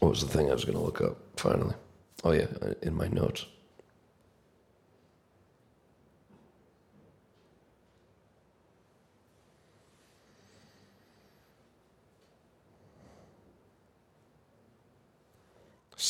What 0.00 0.10
was 0.10 0.20
the 0.20 0.26
thing 0.26 0.50
I 0.50 0.52
was 0.52 0.64
going 0.64 0.76
to 0.76 0.84
look 0.84 1.00
up 1.00 1.16
finally? 1.36 1.74
Oh, 2.24 2.32
yeah, 2.32 2.48
in 2.82 2.94
my 2.94 3.08
notes. 3.08 3.46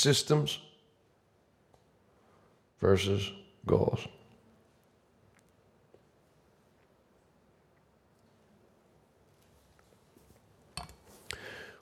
Systems 0.03 0.59
versus 2.81 3.31
goals. 3.65 4.01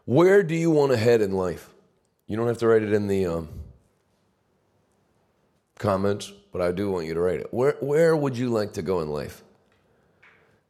Where 0.04 0.42
do 0.42 0.54
you 0.54 0.70
want 0.70 0.92
to 0.92 0.98
head 0.98 1.22
in 1.22 1.32
life? 1.32 1.70
You 2.26 2.36
don't 2.36 2.46
have 2.46 2.58
to 2.58 2.66
write 2.66 2.82
it 2.82 2.92
in 2.92 3.06
the 3.06 3.24
um, 3.24 3.48
comments, 5.78 6.30
but 6.52 6.60
I 6.60 6.72
do 6.72 6.90
want 6.90 7.06
you 7.06 7.14
to 7.14 7.20
write 7.20 7.40
it. 7.40 7.46
Where, 7.54 7.78
where 7.80 8.14
would 8.14 8.36
you 8.36 8.50
like 8.50 8.74
to 8.74 8.82
go 8.82 9.00
in 9.00 9.08
life? 9.08 9.42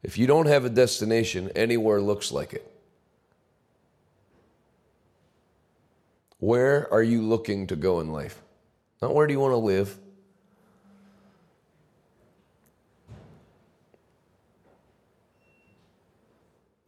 If 0.04 0.16
you 0.16 0.28
don't 0.28 0.46
have 0.46 0.64
a 0.64 0.70
destination, 0.70 1.50
anywhere 1.56 2.00
looks 2.00 2.30
like 2.30 2.52
it. 2.52 2.69
Where 6.40 6.92
are 6.92 7.02
you 7.02 7.22
looking 7.22 7.66
to 7.68 7.76
go 7.76 8.00
in 8.00 8.12
life? 8.12 8.42
Not 9.00 9.14
where 9.14 9.26
do 9.26 9.32
you 9.32 9.40
want 9.40 9.52
to 9.52 9.56
live. 9.56 9.96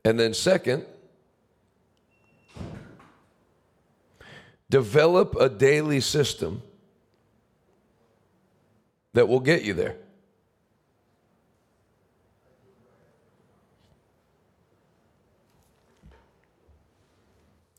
And 0.05 0.18
then, 0.18 0.34
second, 0.34 0.84
Develop 4.72 5.36
a 5.38 5.50
daily 5.50 6.00
system 6.00 6.62
that 9.12 9.28
will 9.28 9.38
get 9.38 9.64
you 9.64 9.74
there. 9.74 9.96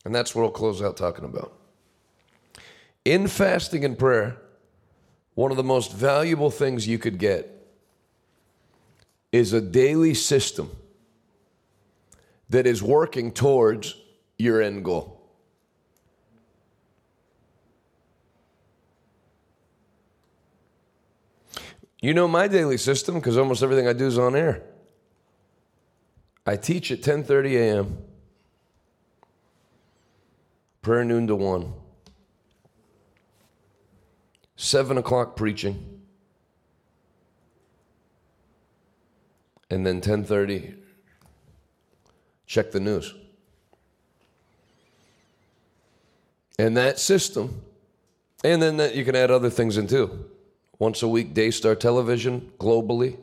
And 0.06 0.14
that's 0.14 0.36
what 0.36 0.44
I'll 0.44 0.52
close 0.52 0.84
out 0.84 0.96
talking 0.96 1.26
about. 1.26 1.63
In 3.06 3.28
fasting 3.28 3.84
and 3.84 3.98
prayer, 3.98 4.38
one 5.36 5.52
of 5.52 5.58
the 5.58 5.64
most 5.64 5.92
valuable 5.92 6.50
things 6.50 6.88
you 6.88 6.98
could 6.98 7.18
get 7.18 7.50
is 9.32 9.52
a 9.52 9.60
daily 9.60 10.14
system 10.14 10.72
that 12.50 12.68
is 12.68 12.82
working 12.82 13.32
towards 13.32 13.96
your 14.38 14.62
end 14.62 14.86
goal. 14.86 15.20
You 22.00 22.14
know 22.14 22.28
my 22.28 22.48
daily 22.48 22.78
system 22.78 23.16
because 23.16 23.38
almost 23.38 23.64
everything 23.64 23.88
I 23.88 23.94
do 23.94 24.06
is 24.06 24.18
on 24.18 24.36
air. 24.36 24.62
I 26.46 26.58
teach 26.58 26.92
at 26.92 27.02
10:30 27.02 27.56
a.m. 27.56 27.98
Prayer 30.82 31.06
noon 31.06 31.28
to 31.28 31.36
one. 31.36 31.74
Seven 34.56 34.98
o'clock 34.98 35.36
preaching. 35.36 36.02
And 39.70 39.86
then 39.86 40.02
10:30 40.02 40.76
check 42.46 42.72
the 42.72 42.80
news. 42.80 43.16
And 46.60 46.78
that 46.78 47.00
system, 47.00 47.64
and 48.44 48.62
then 48.62 48.78
that 48.78 48.96
you 48.96 49.04
can 49.04 49.16
add 49.16 49.32
other 49.32 49.50
things 49.50 49.78
in 49.78 49.88
too 49.88 50.30
once 50.80 51.02
a 51.02 51.08
week, 51.08 51.34
Daystar 51.34 51.76
Television 51.76 52.52
globally. 52.60 53.18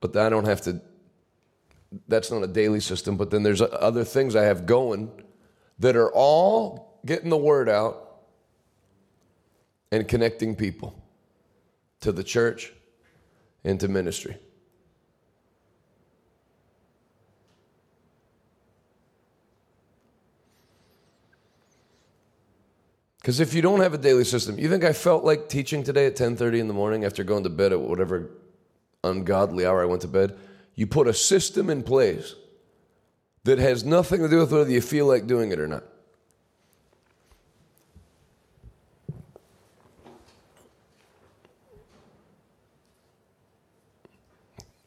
But 0.00 0.16
I 0.16 0.28
don't 0.28 0.44
have 0.44 0.60
to, 0.62 0.80
that's 2.08 2.30
not 2.30 2.42
a 2.42 2.48
daily 2.48 2.80
system. 2.80 3.16
But 3.16 3.30
then 3.30 3.42
there's 3.42 3.62
other 3.62 4.04
things 4.04 4.34
I 4.34 4.42
have 4.42 4.66
going 4.66 5.10
that 5.78 5.96
are 5.96 6.10
all 6.10 7.00
getting 7.06 7.30
the 7.30 7.36
word 7.36 7.68
out 7.68 8.03
and 9.94 10.08
connecting 10.08 10.56
people 10.56 10.92
to 12.00 12.10
the 12.10 12.24
church 12.24 12.72
and 13.62 13.78
to 13.78 13.86
ministry. 13.86 14.36
Because 23.20 23.38
if 23.38 23.54
you 23.54 23.62
don't 23.62 23.80
have 23.80 23.94
a 23.94 23.98
daily 23.98 24.24
system, 24.24 24.58
you 24.58 24.68
think 24.68 24.82
I 24.82 24.92
felt 24.92 25.24
like 25.24 25.48
teaching 25.48 25.84
today 25.84 26.06
at 26.06 26.16
10:30 26.16 26.58
in 26.58 26.66
the 26.66 26.74
morning 26.74 27.04
after 27.04 27.22
going 27.22 27.44
to 27.44 27.48
bed 27.48 27.72
at 27.72 27.80
whatever 27.80 28.30
ungodly 29.04 29.64
hour 29.64 29.80
I 29.80 29.86
went 29.86 30.02
to 30.02 30.08
bed? 30.08 30.36
You 30.74 30.88
put 30.88 31.06
a 31.06 31.14
system 31.14 31.70
in 31.70 31.84
place 31.84 32.34
that 33.44 33.58
has 33.58 33.84
nothing 33.84 34.20
to 34.22 34.28
do 34.28 34.38
with 34.38 34.52
whether 34.52 34.70
you 34.70 34.80
feel 34.80 35.06
like 35.06 35.28
doing 35.28 35.52
it 35.52 35.60
or 35.60 35.68
not. 35.68 35.84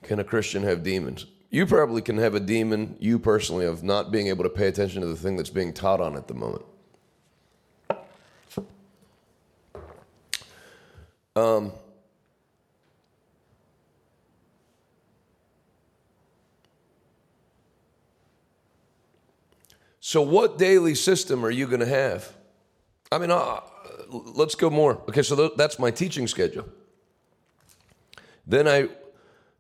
Can 0.08 0.20
a 0.20 0.24
Christian 0.24 0.64
have 0.64 0.84
demons? 0.84 1.26
You 1.50 1.66
probably 1.66 2.02
can 2.02 2.18
have 2.18 2.34
a 2.34 2.40
demon, 2.40 2.96
you 2.98 3.20
personally, 3.20 3.66
of 3.66 3.84
not 3.84 4.10
being 4.10 4.28
able 4.28 4.46
to 4.46 4.50
pay 4.50 4.68
attention 4.68 5.02
to 5.02 5.08
the 5.08 5.18
thing 5.18 5.36
that's 5.36 5.50
being 5.50 5.74
taught 5.74 6.00
on 6.00 6.16
at 6.16 6.30
the 6.30 6.34
moment. 6.34 6.64
Um, 11.36 11.74
so, 20.00 20.22
what 20.22 20.58
daily 20.58 20.96
system 20.96 21.46
are 21.46 21.52
you 21.52 21.68
going 21.68 21.82
to 21.82 21.86
have? 21.86 22.34
I 23.12 23.18
mean, 23.18 23.30
uh, 23.30 23.60
let's 24.10 24.56
go 24.56 24.70
more. 24.70 25.02
Okay, 25.10 25.22
so 25.22 25.36
th- 25.36 25.52
that's 25.58 25.78
my 25.78 25.92
teaching 25.92 26.28
schedule. 26.28 26.66
Then 28.48 28.70
I 28.70 28.88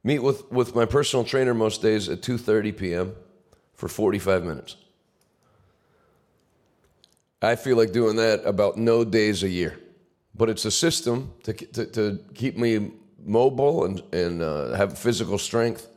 meet 0.04 0.20
with, 0.20 0.50
with 0.52 0.76
my 0.76 0.86
personal 0.86 1.26
trainer 1.26 1.54
most 1.54 1.82
days 1.82 2.10
at 2.10 2.22
2.30 2.22 2.78
p.m. 2.78 3.16
for 3.74 3.88
45 3.88 4.44
minutes. 4.44 4.76
I 7.42 7.56
feel 7.56 7.78
like 7.78 7.92
doing 7.92 8.16
that 8.16 8.46
about 8.46 8.78
no 8.78 9.04
days 9.04 9.44
a 9.44 9.50
year 9.50 9.80
but 10.38 10.50
it's 10.50 10.66
a 10.66 10.72
system 10.72 11.34
to, 11.44 11.54
to, 11.54 11.86
to 11.86 12.20
keep 12.36 12.58
me 12.58 12.92
mobile 13.26 13.86
and, 13.86 14.02
and 14.14 14.42
uh, 14.42 14.74
have 14.76 14.98
physical 14.98 15.38
strength 15.38 15.88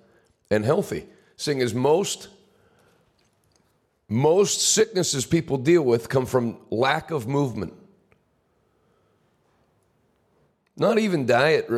and 0.51 0.65
healthy. 0.65 1.07
Seeing 1.37 1.61
as 1.61 1.75
most 1.75 2.29
most 4.13 4.61
sicknesses 4.61 5.25
people 5.25 5.57
deal 5.57 5.83
with 5.83 6.09
come 6.09 6.27
from 6.27 6.57
lack 6.69 7.13
of 7.13 7.29
movement. 7.29 7.73
Not 10.77 10.99
even 10.99 11.27
diet. 11.27 11.69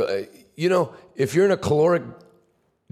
You 0.56 0.68
know, 0.70 0.94
if 1.14 1.34
you're 1.34 1.44
in 1.44 1.50
a 1.50 1.56
caloric 1.56 2.02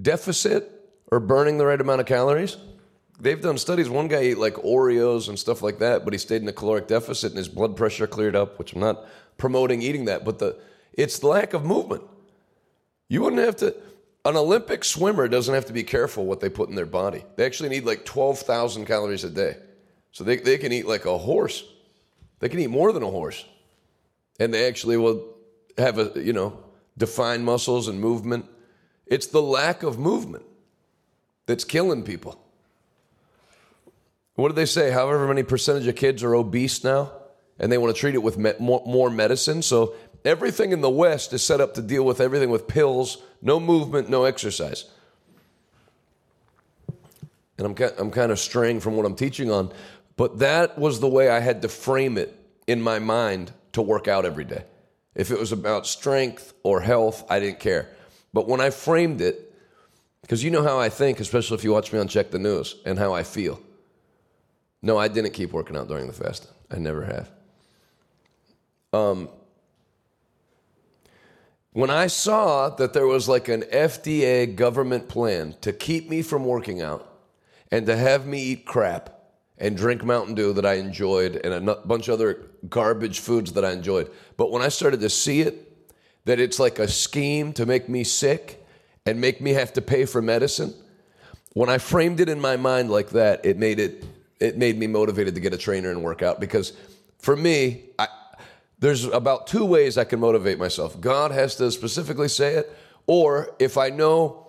deficit 0.00 0.70
or 1.10 1.20
burning 1.20 1.58
the 1.58 1.66
right 1.66 1.80
amount 1.80 2.00
of 2.00 2.06
calories, 2.06 2.56
they've 3.20 3.40
done 3.40 3.58
studies. 3.58 3.88
One 3.88 4.08
guy 4.08 4.18
ate 4.18 4.38
like 4.38 4.54
Oreos 4.54 5.28
and 5.28 5.38
stuff 5.38 5.62
like 5.62 5.78
that, 5.78 6.04
but 6.04 6.12
he 6.12 6.18
stayed 6.18 6.42
in 6.42 6.48
a 6.48 6.52
caloric 6.52 6.86
deficit 6.86 7.32
and 7.32 7.38
his 7.38 7.48
blood 7.48 7.76
pressure 7.76 8.06
cleared 8.06 8.36
up, 8.36 8.58
which 8.58 8.72
I'm 8.72 8.80
not 8.80 9.04
promoting 9.36 9.82
eating 9.82 10.06
that, 10.06 10.24
but 10.24 10.38
the 10.38 10.58
it's 10.92 11.18
the 11.18 11.28
lack 11.28 11.54
of 11.54 11.64
movement. 11.64 12.02
You 13.08 13.22
wouldn't 13.22 13.42
have 13.42 13.56
to 13.56 13.74
an 14.24 14.36
Olympic 14.36 14.84
swimmer 14.84 15.28
doesn't 15.28 15.54
have 15.54 15.66
to 15.66 15.72
be 15.72 15.82
careful 15.82 16.26
what 16.26 16.40
they 16.40 16.48
put 16.48 16.68
in 16.68 16.74
their 16.74 16.86
body. 16.86 17.24
They 17.36 17.46
actually 17.46 17.70
need 17.70 17.84
like 17.84 18.04
12,000 18.04 18.84
calories 18.84 19.24
a 19.24 19.30
day. 19.30 19.56
So 20.12 20.24
they, 20.24 20.36
they 20.36 20.58
can 20.58 20.72
eat 20.72 20.86
like 20.86 21.06
a 21.06 21.16
horse. 21.16 21.64
They 22.40 22.48
can 22.48 22.60
eat 22.60 22.68
more 22.68 22.92
than 22.92 23.02
a 23.02 23.08
horse. 23.08 23.44
And 24.38 24.52
they 24.52 24.66
actually 24.66 24.96
will 24.96 25.36
have 25.78 25.98
a, 25.98 26.12
you 26.22 26.32
know, 26.32 26.58
defined 26.96 27.44
muscles 27.44 27.88
and 27.88 28.00
movement. 28.00 28.46
It's 29.06 29.26
the 29.26 29.42
lack 29.42 29.82
of 29.82 29.98
movement 29.98 30.44
that's 31.46 31.64
killing 31.64 32.02
people. 32.04 32.40
what 34.36 34.48
do 34.48 34.54
they 34.54 34.66
say? 34.66 34.90
However 34.90 35.26
many 35.26 35.42
percentage 35.42 35.86
of 35.86 35.96
kids 35.96 36.22
are 36.22 36.34
obese 36.34 36.82
now, 36.82 37.12
and 37.58 37.70
they 37.70 37.76
want 37.76 37.94
to 37.94 38.00
treat 38.00 38.14
it 38.14 38.22
with 38.22 38.38
me- 38.38 38.54
more, 38.58 39.10
medicine. 39.10 39.60
So 39.60 39.94
everything 40.24 40.72
in 40.72 40.80
the 40.80 40.88
West 40.88 41.32
is 41.34 41.42
set 41.42 41.60
up 41.60 41.74
to 41.74 41.82
deal 41.82 42.04
with 42.04 42.20
everything 42.20 42.48
with 42.48 42.66
pills, 42.66 43.18
no 43.42 43.60
movement, 43.60 44.08
no 44.08 44.24
exercise. 44.24 44.86
And 47.58 47.66
I'm, 47.66 47.90
I'm 47.98 48.10
kind 48.10 48.32
of 48.32 48.38
straying 48.38 48.80
from 48.80 48.96
what 48.96 49.04
I'm 49.04 49.16
teaching 49.16 49.50
on, 49.50 49.72
but 50.16 50.38
that 50.38 50.78
was 50.78 51.00
the 51.00 51.08
way 51.08 51.28
I 51.28 51.40
had 51.40 51.60
to 51.62 51.68
frame 51.68 52.16
it 52.16 52.34
in 52.66 52.80
my 52.80 52.98
mind 52.98 53.52
to 53.72 53.82
work 53.82 54.08
out 54.08 54.24
every 54.24 54.44
day. 54.44 54.64
If 55.14 55.30
it 55.30 55.38
was 55.38 55.52
about 55.52 55.86
strength 55.86 56.54
or 56.62 56.80
health, 56.80 57.24
I 57.28 57.40
didn't 57.40 57.60
care. 57.60 57.88
But 58.32 58.46
when 58.46 58.60
I 58.60 58.70
framed 58.70 59.20
it, 59.20 59.52
because 60.22 60.44
you 60.44 60.50
know 60.50 60.62
how 60.62 60.78
I 60.78 60.88
think, 60.88 61.18
especially 61.18 61.56
if 61.56 61.64
you 61.64 61.72
watch 61.72 61.92
me 61.92 61.98
on 61.98 62.06
Check 62.08 62.30
the 62.30 62.38
News, 62.38 62.76
and 62.84 62.98
how 62.98 63.12
I 63.12 63.24
feel. 63.24 63.60
No, 64.82 64.96
I 64.96 65.08
didn't 65.08 65.32
keep 65.32 65.52
working 65.52 65.76
out 65.76 65.88
during 65.88 66.06
the 66.06 66.12
fast. 66.12 66.48
I 66.70 66.78
never 66.78 67.04
have. 67.04 67.30
Um, 68.92 69.28
when 71.72 71.90
I 71.90 72.06
saw 72.08 72.68
that 72.70 72.92
there 72.92 73.06
was 73.06 73.28
like 73.28 73.48
an 73.48 73.62
FDA 73.62 74.54
government 74.54 75.08
plan 75.08 75.54
to 75.60 75.72
keep 75.72 76.08
me 76.08 76.22
from 76.22 76.44
working 76.44 76.82
out 76.82 77.06
and 77.70 77.86
to 77.86 77.96
have 77.96 78.26
me 78.26 78.42
eat 78.42 78.66
crap 78.66 79.10
and 79.58 79.76
drink 79.76 80.02
Mountain 80.02 80.34
Dew 80.34 80.52
that 80.54 80.66
I 80.66 80.74
enjoyed 80.74 81.36
and 81.36 81.68
a 81.68 81.74
bunch 81.76 82.08
of 82.08 82.14
other 82.14 82.49
garbage 82.68 83.20
foods 83.20 83.52
that 83.52 83.64
I 83.64 83.72
enjoyed. 83.72 84.10
But 84.36 84.50
when 84.50 84.62
I 84.62 84.68
started 84.68 85.00
to 85.00 85.10
see 85.10 85.40
it, 85.40 85.66
that 86.24 86.38
it's 86.38 86.58
like 86.58 86.78
a 86.78 86.88
scheme 86.88 87.52
to 87.54 87.66
make 87.66 87.88
me 87.88 88.04
sick 88.04 88.64
and 89.06 89.20
make 89.20 89.40
me 89.40 89.52
have 89.52 89.72
to 89.74 89.82
pay 89.82 90.04
for 90.04 90.20
medicine, 90.20 90.74
when 91.54 91.68
I 91.68 91.78
framed 91.78 92.20
it 92.20 92.28
in 92.28 92.40
my 92.40 92.56
mind 92.56 92.90
like 92.90 93.10
that, 93.10 93.44
it 93.44 93.56
made 93.56 93.80
it 93.80 94.04
it 94.38 94.56
made 94.56 94.78
me 94.78 94.86
motivated 94.86 95.34
to 95.34 95.40
get 95.40 95.52
a 95.52 95.58
trainer 95.58 95.90
and 95.90 96.02
work 96.02 96.22
out 96.22 96.40
because 96.40 96.72
for 97.18 97.36
me, 97.36 97.84
I, 97.98 98.08
there's 98.78 99.04
about 99.04 99.46
two 99.46 99.66
ways 99.66 99.98
I 99.98 100.04
can 100.04 100.20
motivate 100.20 100.58
myself. 100.58 100.98
God 101.00 101.30
has 101.30 101.56
to 101.56 101.70
specifically 101.70 102.28
say 102.28 102.54
it, 102.54 102.74
or 103.06 103.54
if 103.58 103.76
I 103.76 103.90
know 103.90 104.39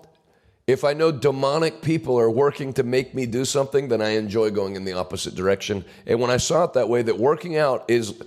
if 0.72 0.84
I 0.84 0.93
know 0.93 1.11
demonic 1.11 1.82
people 1.82 2.19
are 2.19 2.30
working 2.30 2.74
to 2.74 2.84
make 2.84 3.13
me 3.13 3.26
do 3.26 3.45
something, 3.45 3.88
then 3.88 4.01
I 4.01 4.11
enjoy 4.11 4.51
going 4.51 4.76
in 4.76 4.84
the 4.84 4.93
opposite 4.93 5.36
direction. 5.36 5.86
And 6.05 6.19
when 6.19 6.32
I 6.32 6.38
saw 6.38 6.63
it 6.63 6.74
that 6.74 6.89
way, 6.89 7.01
that 7.01 7.17
working 7.17 7.57
out 7.57 7.86
is 7.88 8.22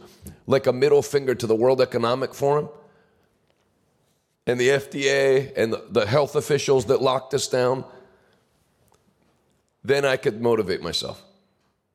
like 0.46 0.66
a 0.66 0.72
middle 0.72 1.02
finger 1.02 1.34
to 1.34 1.46
the 1.46 1.54
World 1.54 1.80
Economic 1.80 2.34
Forum 2.34 2.68
and 4.46 4.60
the 4.60 4.68
FDA 4.68 5.52
and 5.56 5.74
the, 5.90 6.06
health 6.06 6.36
officials 6.36 6.86
that 6.86 7.00
locked 7.00 7.34
us 7.34 7.48
down, 7.48 7.84
then 9.82 10.04
I 10.04 10.16
could 10.16 10.40
motivate 10.40 10.82
myself. 10.82 11.22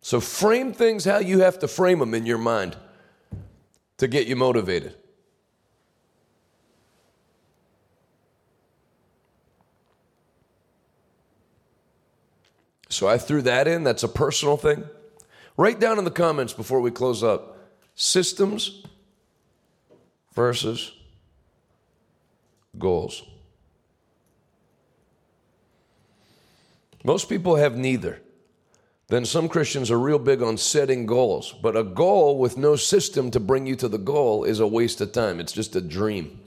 So 0.02 0.20
frame 0.20 0.74
things 0.74 1.06
how 1.06 1.20
you 1.20 1.40
have 1.40 1.60
to 1.60 1.68
frame 1.68 2.00
them 2.00 2.14
in 2.14 2.26
your 2.26 2.38
mind 2.38 2.78
to 3.98 4.08
get 4.08 4.28
you 4.28 4.36
motivated. 4.36 4.96
So 12.90 13.08
I 13.08 13.18
threw 13.18 13.42
that 13.44 13.68
in. 13.68 13.84
That's 13.84 14.04
a 14.04 14.08
personal 14.08 14.58
thing. 14.58 14.84
Write 15.58 15.80
down 15.80 16.00
in 16.00 16.06
the 16.06 16.12
comments 16.12 16.54
before 16.54 16.82
we 16.82 16.92
close 16.92 17.24
up 17.24 17.58
systems 17.96 18.84
versus 20.34 20.94
goals. 22.78 23.24
Most 27.04 27.30
people 27.30 27.56
have 27.56 27.78
neither. 27.78 28.22
Then 29.08 29.26
some 29.26 29.50
Christians 29.50 29.90
are 29.90 30.00
real 30.00 30.20
big 30.20 30.42
on 30.44 30.58
setting 30.58 31.06
goals, 31.06 31.54
but 31.64 31.76
a 31.76 31.84
goal 31.84 32.38
with 32.38 32.58
no 32.58 32.76
system 32.76 33.32
to 33.32 33.40
bring 33.40 33.66
you 33.66 33.76
to 33.78 33.88
the 33.88 33.98
goal 33.98 34.44
is 34.44 34.60
a 34.60 34.68
waste 34.68 35.02
of 35.02 35.12
time. 35.12 35.40
It's 35.40 35.52
just 35.52 35.76
a 35.76 35.82
dream. 35.82 36.40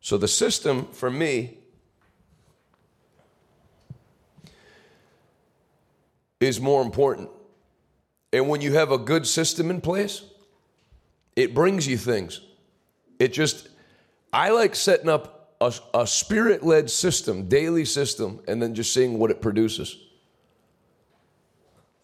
So 0.00 0.16
the 0.16 0.28
system 0.28 0.86
for 0.92 1.10
me 1.10 1.58
is 6.42 6.60
more 6.60 6.82
important. 6.82 7.30
And 8.32 8.48
when 8.48 8.60
you 8.60 8.74
have 8.74 8.90
a 8.90 8.98
good 8.98 9.26
system 9.26 9.70
in 9.70 9.80
place, 9.80 10.22
it 11.36 11.54
brings 11.54 11.86
you 11.86 11.96
things. 11.96 12.40
It 13.18 13.32
just, 13.32 13.68
I 14.32 14.50
like 14.50 14.74
setting 14.74 15.08
up 15.08 15.56
a, 15.60 15.72
a 15.94 16.06
spirit 16.06 16.62
led 16.62 16.90
system, 16.90 17.48
daily 17.48 17.84
system, 17.84 18.40
and 18.48 18.60
then 18.60 18.74
just 18.74 18.92
seeing 18.92 19.18
what 19.18 19.30
it 19.30 19.40
produces. 19.40 19.96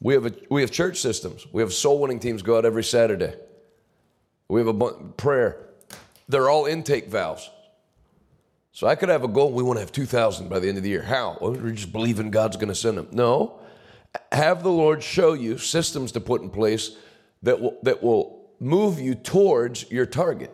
We 0.01 0.15
have, 0.15 0.27
a, 0.27 0.33
we 0.49 0.61
have 0.61 0.71
church 0.71 1.01
systems. 1.01 1.47
We 1.53 1.63
have 1.63 1.73
soul 1.73 1.99
winning 1.99 2.21
teams 2.21 2.43
go 2.43 2.57
out 2.57 2.65
every 2.65 2.85
Saturday. 2.85 3.35
We 4.49 4.61
have 4.61 4.69
a 4.69 4.91
prayer. 5.17 5.67
They're 6.29 6.49
all 6.49 6.67
intake 6.67 7.09
valves. 7.09 7.51
So 8.73 8.87
I 8.87 8.95
could 8.95 9.09
have 9.09 9.25
a 9.25 9.29
goal. 9.29 9.51
We 9.53 9.65
want 9.65 9.79
to 9.79 9.81
have 9.81 9.91
2,000 9.91 10.49
by 10.49 10.61
the 10.61 10.69
end 10.69 10.77
of 10.77 10.85
the 10.85 10.91
year. 10.91 11.03
How? 11.03 11.37
Oh, 11.41 11.51
well, 11.51 11.61
we're 11.61 11.73
just 11.73 11.93
believing 11.93 12.31
God's 12.31 12.57
going 12.57 12.69
to 12.69 12.77
send 12.77 12.97
them. 12.97 13.09
No. 13.11 13.59
Have 14.33 14.63
the 14.63 14.71
Lord 14.71 15.03
show 15.03 15.33
you 15.33 15.59
systems 15.59 16.13
to 16.13 16.21
put 16.21 16.43
in 16.43 16.51
place 16.51 16.97
that 17.43 17.61
will, 17.61 17.79
that 17.83 18.03
will 18.03 18.51
move 18.61 19.01
you 19.01 19.15
towards 19.15 19.91
your 19.91 20.07
target. 20.07 20.53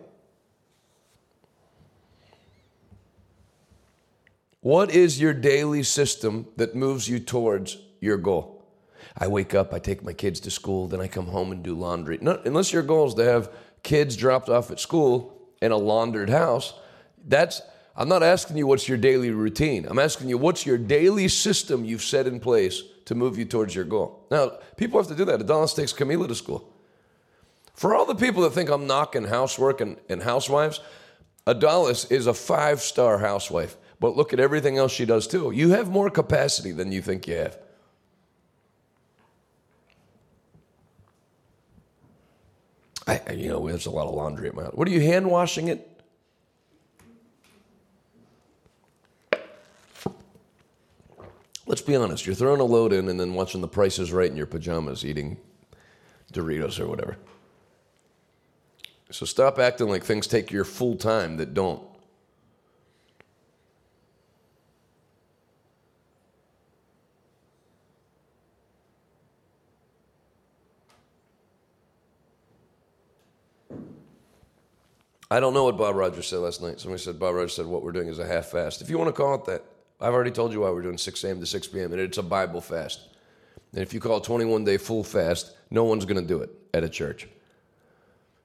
What 4.61 4.91
is 4.91 5.21
your 5.21 5.35
daily 5.35 5.83
system 5.83 6.47
that 6.57 6.75
moves 6.75 7.09
you 7.09 7.21
towards 7.21 7.77
your 8.01 8.17
goal? 8.17 8.65
I 9.17 9.29
wake 9.29 9.55
up, 9.55 9.75
I 9.75 9.79
take 9.79 10.03
my 10.03 10.15
kids 10.15 10.41
to 10.41 10.51
school, 10.51 10.89
then 10.89 11.01
I 11.01 11.07
come 11.07 11.27
home 11.27 11.53
and 11.53 11.63
do 11.63 11.75
laundry. 11.75 12.19
Unless 12.21 12.73
your 12.73 12.83
goal 12.83 13.09
is 13.09 13.15
to 13.15 13.25
have 13.25 13.51
kids 13.83 14.17
dropped 14.17 14.49
off 14.49 14.71
at 14.71 14.81
school 14.81 15.39
in 15.61 15.71
a 15.71 15.77
laundered 15.77 16.31
house, 16.31 16.73
that's 17.27 17.61
I'm 17.97 18.09
not 18.09 18.23
asking 18.23 18.57
you 18.57 18.67
what's 18.67 18.89
your 18.89 18.99
daily 18.99 19.31
routine. 19.31 19.87
I'm 19.89 19.99
asking 20.01 20.29
you 20.29 20.39
what's 20.39 20.67
your 20.67 20.79
daily 20.79 21.29
system 21.29 21.85
you've 21.85 22.03
set 22.03 22.27
in 22.27 22.41
place 22.41 22.83
to 23.07 23.15
move 23.15 23.39
you 23.39 23.45
towards 23.45 23.75
your 23.75 23.85
goal. 23.85 24.27
Now, 24.31 24.53
people 24.77 24.99
have 25.01 25.09
to 25.09 25.15
do 25.15 25.25
that. 25.27 25.41
Adalis 25.41 25.75
takes 25.75 25.93
Camila 25.93 26.27
to 26.29 26.35
school. 26.35 26.73
For 27.75 27.95
all 27.95 28.07
the 28.07 28.15
people 28.15 28.43
that 28.43 28.51
think 28.51 28.71
I'm 28.71 28.87
knocking 28.87 29.25
housework 29.25 29.81
and, 29.81 29.97
and 30.09 30.23
housewives, 30.23 30.81
Adalis 31.47 32.11
is 32.11 32.27
a 32.27 32.35
five 32.35 32.81
star 32.81 33.19
housewife. 33.19 33.77
But 34.01 34.17
look 34.17 34.33
at 34.33 34.41
everything 34.41 34.79
else 34.79 34.93
she 34.93 35.05
does 35.05 35.27
too. 35.27 35.51
You 35.51 35.71
have 35.71 35.89
more 35.89 36.11
capacity 36.11 36.73
than 36.73 36.93
you 36.93 37.03
think 37.03 37.27
you 37.27 37.37
have. 37.37 37.59
I, 43.07 43.33
you 43.33 43.49
know, 43.49 43.67
there's 43.67 43.87
a 43.87 43.91
lot 43.91 44.07
of 44.07 44.15
laundry 44.15 44.49
at 44.49 44.55
my 44.55 44.63
house. 44.63 44.73
What 44.75 44.89
are 44.89 44.91
you 44.91 45.01
hand 45.01 45.31
washing 45.31 45.69
it? 45.69 45.94
Let's 51.67 51.81
be 51.81 51.97
honest. 51.97 52.27
You're 52.27 52.35
throwing 52.35 52.61
a 52.61 52.65
load 52.65 52.93
in 52.93 53.09
and 53.09 53.19
then 53.19 53.35
watching 53.35 53.61
the 53.61 53.69
prices 53.69 54.13
right 54.13 54.31
in 54.31 54.37
your 54.37 54.47
pajamas, 54.47 55.05
eating 55.05 55.39
Doritos 56.33 56.79
or 56.79 56.87
whatever. 56.87 57.17
So 59.11 59.25
stop 59.25 59.59
acting 59.59 59.89
like 59.89 60.05
things 60.05 60.27
take 60.27 60.51
your 60.51 60.65
full 60.65 60.97
time 60.97 61.37
that 61.37 61.55
don't. 61.55 61.83
I 75.31 75.41
don't 75.41 75.55
know 75.55 75.65
what 75.65 75.77
Bob 75.77 75.97
Rodgers 75.97 76.29
said 76.29 76.41
last 76.41 76.63
night. 76.63 76.79
Somebody 76.79 77.03
said 77.03 77.19
Bob 77.19 77.35
Rodgers 77.35 77.55
said 77.55 77.67
what 77.67 77.83
we're 77.83 77.93
doing 77.93 78.09
is 78.09 78.19
a 78.19 78.27
half 78.27 78.47
fast. 78.47 78.83
If 78.83 78.91
you 78.91 78.99
want 78.99 79.09
to 79.09 79.13
call 79.13 79.35
it 79.35 79.45
that, 79.47 79.65
I've 80.01 80.13
already 80.13 80.31
told 80.31 80.53
you 80.53 80.61
why 80.61 80.71
we're 80.71 80.83
doing 80.83 80.99
6 80.99 81.25
a.m. 81.25 81.41
to 81.41 81.47
6 81.47 81.67
p.m. 81.69 81.93
and 81.93 82.01
it's 82.01 82.19
a 82.19 82.23
Bible 82.23 82.61
fast. 82.61 83.09
And 83.73 83.83
if 83.83 83.93
you 83.93 84.01
call 84.01 84.21
21 84.21 84.65
day 84.65 84.77
full 84.77 85.05
fast, 85.05 85.57
no 85.71 85.85
one's 85.85 86.05
going 86.05 86.21
to 86.21 86.27
do 86.27 86.41
it 86.41 86.51
at 86.73 86.85
a 86.85 86.89
church. 86.89 87.29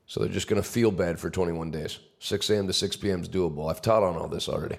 So 0.07 0.19
they're 0.19 0.29
just 0.29 0.47
going 0.47 0.61
to 0.61 0.67
feel 0.67 0.91
bad 0.91 1.19
for 1.19 1.29
21 1.29 1.69
days. 1.71 1.99
6 2.19 2.49
a.m. 2.49 2.67
to 2.67 2.73
6 2.73 2.95
p.m. 2.95 3.21
is 3.21 3.29
doable. 3.29 3.69
I've 3.69 3.81
taught 3.81 4.03
on 4.03 4.15
all 4.15 4.27
this 4.27 4.49
already. 4.49 4.77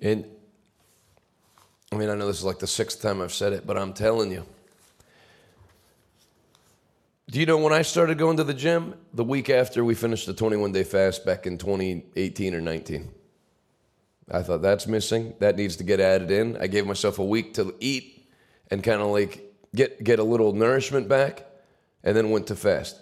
And 0.00 0.24
I 1.90 1.96
mean, 1.96 2.08
I 2.08 2.14
know 2.14 2.26
this 2.26 2.38
is 2.38 2.44
like 2.44 2.58
the 2.58 2.66
sixth 2.66 3.02
time 3.02 3.20
I've 3.20 3.32
said 3.32 3.52
it, 3.52 3.66
but 3.66 3.76
I'm 3.76 3.92
telling 3.92 4.30
you. 4.30 4.44
Do 7.30 7.40
you 7.40 7.44
know 7.44 7.58
when 7.58 7.74
I 7.74 7.82
started 7.82 8.16
going 8.16 8.38
to 8.38 8.44
the 8.44 8.54
gym? 8.54 8.94
The 9.12 9.22
week 9.22 9.50
after 9.50 9.84
we 9.84 9.94
finished 9.94 10.24
the 10.24 10.32
21 10.32 10.72
day 10.72 10.82
fast 10.82 11.26
back 11.26 11.46
in 11.46 11.58
2018 11.58 12.54
or 12.54 12.62
19. 12.62 13.10
I 14.30 14.42
thought 14.42 14.62
that's 14.62 14.86
missing. 14.86 15.34
That 15.38 15.56
needs 15.56 15.76
to 15.76 15.84
get 15.84 16.00
added 16.00 16.30
in. 16.30 16.56
I 16.56 16.68
gave 16.68 16.86
myself 16.86 17.18
a 17.18 17.24
week 17.24 17.52
to 17.54 17.74
eat 17.80 18.30
and 18.70 18.82
kind 18.82 19.02
of 19.02 19.08
like 19.08 19.54
get, 19.74 20.02
get 20.02 20.20
a 20.20 20.24
little 20.24 20.54
nourishment 20.54 21.06
back 21.06 21.44
and 22.02 22.16
then 22.16 22.30
went 22.30 22.46
to 22.46 22.56
fast. 22.56 22.98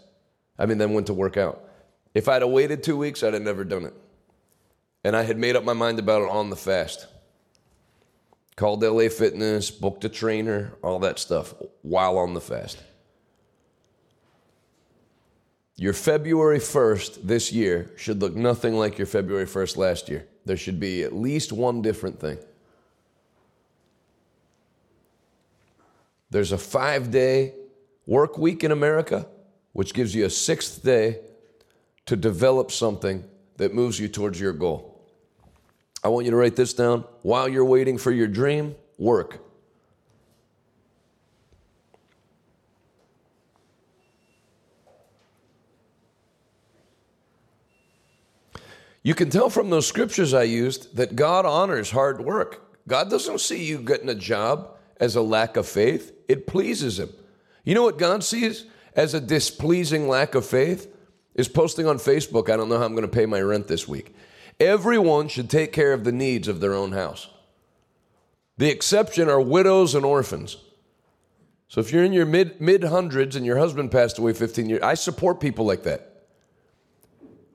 I 0.59 0.67
mean, 0.67 0.79
then 0.79 0.93
went 0.93 1.07
to 1.07 1.15
work 1.15 1.37
out. 1.37 1.63
If 2.13 2.29
I'd 2.29 2.43
have 2.43 2.51
waited 2.51 2.83
two 2.83 2.97
weeks, 2.97 3.23
I'd 3.23 3.35
have 3.35 3.43
never 3.43 3.63
done 3.63 3.85
it. 3.85 3.95
And 5.05 5.15
I 5.15 5.23
had 5.23 5.39
made 5.39 5.55
up 5.55 5.63
my 5.63 5.73
mind 5.73 6.01
about 6.01 6.23
it 6.23 6.31
on 6.31 6.51
the 6.51 6.57
fast. 6.57 7.07
Called 8.57 8.83
LA 8.83 9.09
Fitness, 9.09 9.71
booked 9.71 10.05
a 10.05 10.09
trainer, 10.09 10.73
all 10.83 10.99
that 11.01 11.21
stuff 11.21 11.55
while 11.83 12.19
on 12.19 12.35
the 12.35 12.41
fast. 12.41 12.83
Your 15.77 15.93
February 15.93 16.59
1st 16.59 17.23
this 17.23 17.53
year 17.53 17.91
should 17.97 18.21
look 18.23 18.35
nothing 18.35 18.75
like 18.75 18.97
your 18.97 19.07
February 19.07 19.47
1st 19.47 19.77
last 19.77 20.09
year. 20.09 20.27
There 20.47 20.57
should 20.57 20.81
be 20.81 21.03
at 21.03 21.13
least 21.13 21.53
one 21.53 21.83
different 21.83 22.19
thing. 22.19 22.39
There's 26.31 26.53
a 26.53 26.59
five 26.59 27.11
day 27.11 27.55
work 28.07 28.39
week 28.39 28.65
in 28.65 28.73
America, 28.73 29.27
which 29.73 29.93
gives 29.93 30.15
you 30.15 30.25
a 30.25 30.31
sixth 30.31 30.83
day 30.83 31.21
to 32.07 32.17
develop 32.17 32.71
something 32.71 33.25
that 33.59 33.75
moves 33.75 34.01
you 34.01 34.09
towards 34.09 34.41
your 34.41 34.53
goal. 34.53 35.03
I 36.03 36.09
want 36.09 36.25
you 36.25 36.31
to 36.31 36.37
write 36.37 36.57
this 36.57 36.73
down. 36.73 37.05
While 37.23 37.49
you're 37.49 37.65
waiting 37.65 37.99
for 37.99 38.13
your 38.13 38.29
dream, 38.29 38.77
work. 38.97 39.46
You 49.07 49.15
can 49.15 49.31
tell 49.31 49.51
from 49.51 49.71
those 49.71 49.87
scriptures 49.87 50.35
I 50.35 50.43
used 50.43 50.97
that 50.97 51.15
God 51.15 51.47
honors 51.47 51.93
hard 51.93 52.21
work. 52.21 52.77
God 52.89 53.09
doesn't 53.09 53.39
see 53.39 53.65
you 53.65 53.79
getting 53.79 54.09
a 54.09 54.17
job 54.17 54.77
as 54.99 55.15
a 55.15 55.23
lack 55.23 55.57
of 55.57 55.69
faith, 55.69 56.13
it 56.27 56.49
pleases 56.49 56.99
Him. 56.99 57.11
You 57.63 57.77
know 57.77 57.85
what 57.85 57.99
God 57.99 58.25
sees 58.25 58.67
as 58.97 59.15
a 59.15 59.21
displeasing 59.21 60.09
lack 60.09 60.35
of 60.35 60.45
faith? 60.45 60.93
Is 61.37 61.47
posting 61.47 61.87
on 61.87 61.99
Facebook, 61.99 62.51
I 62.51 62.57
don't 62.57 62.69
know 62.69 62.79
how 62.79 62.85
I'm 62.85 62.97
going 62.97 63.09
to 63.09 63.09
pay 63.09 63.27
my 63.27 63.41
rent 63.41 63.69
this 63.69 63.87
week. 63.87 64.13
Everyone 64.59 65.29
should 65.29 65.51
take 65.51 65.73
care 65.73 65.93
of 65.93 66.03
the 66.03 66.11
needs 66.11 66.49
of 66.49 66.59
their 66.59 66.75
own 66.75 66.91
house. 66.91 67.29
The 68.59 68.71
exception 68.71 69.29
are 69.29 69.41
widows 69.41 69.95
and 69.95 70.05
orphans. 70.05 70.57
So 71.69 71.81
if 71.81 71.93
you're 71.93 72.03
in 72.03 72.13
your 72.13 72.27
mid 72.27 72.61
mid 72.61 72.83
hundreds 72.83 73.37
and 73.37 73.47
your 73.47 73.59
husband 73.59 73.93
passed 73.93 74.19
away 74.19 74.33
15 74.33 74.69
years, 74.69 74.83
I 74.83 74.95
support 74.95 75.39
people 75.39 75.65
like 75.65 75.85
that. 75.85 76.16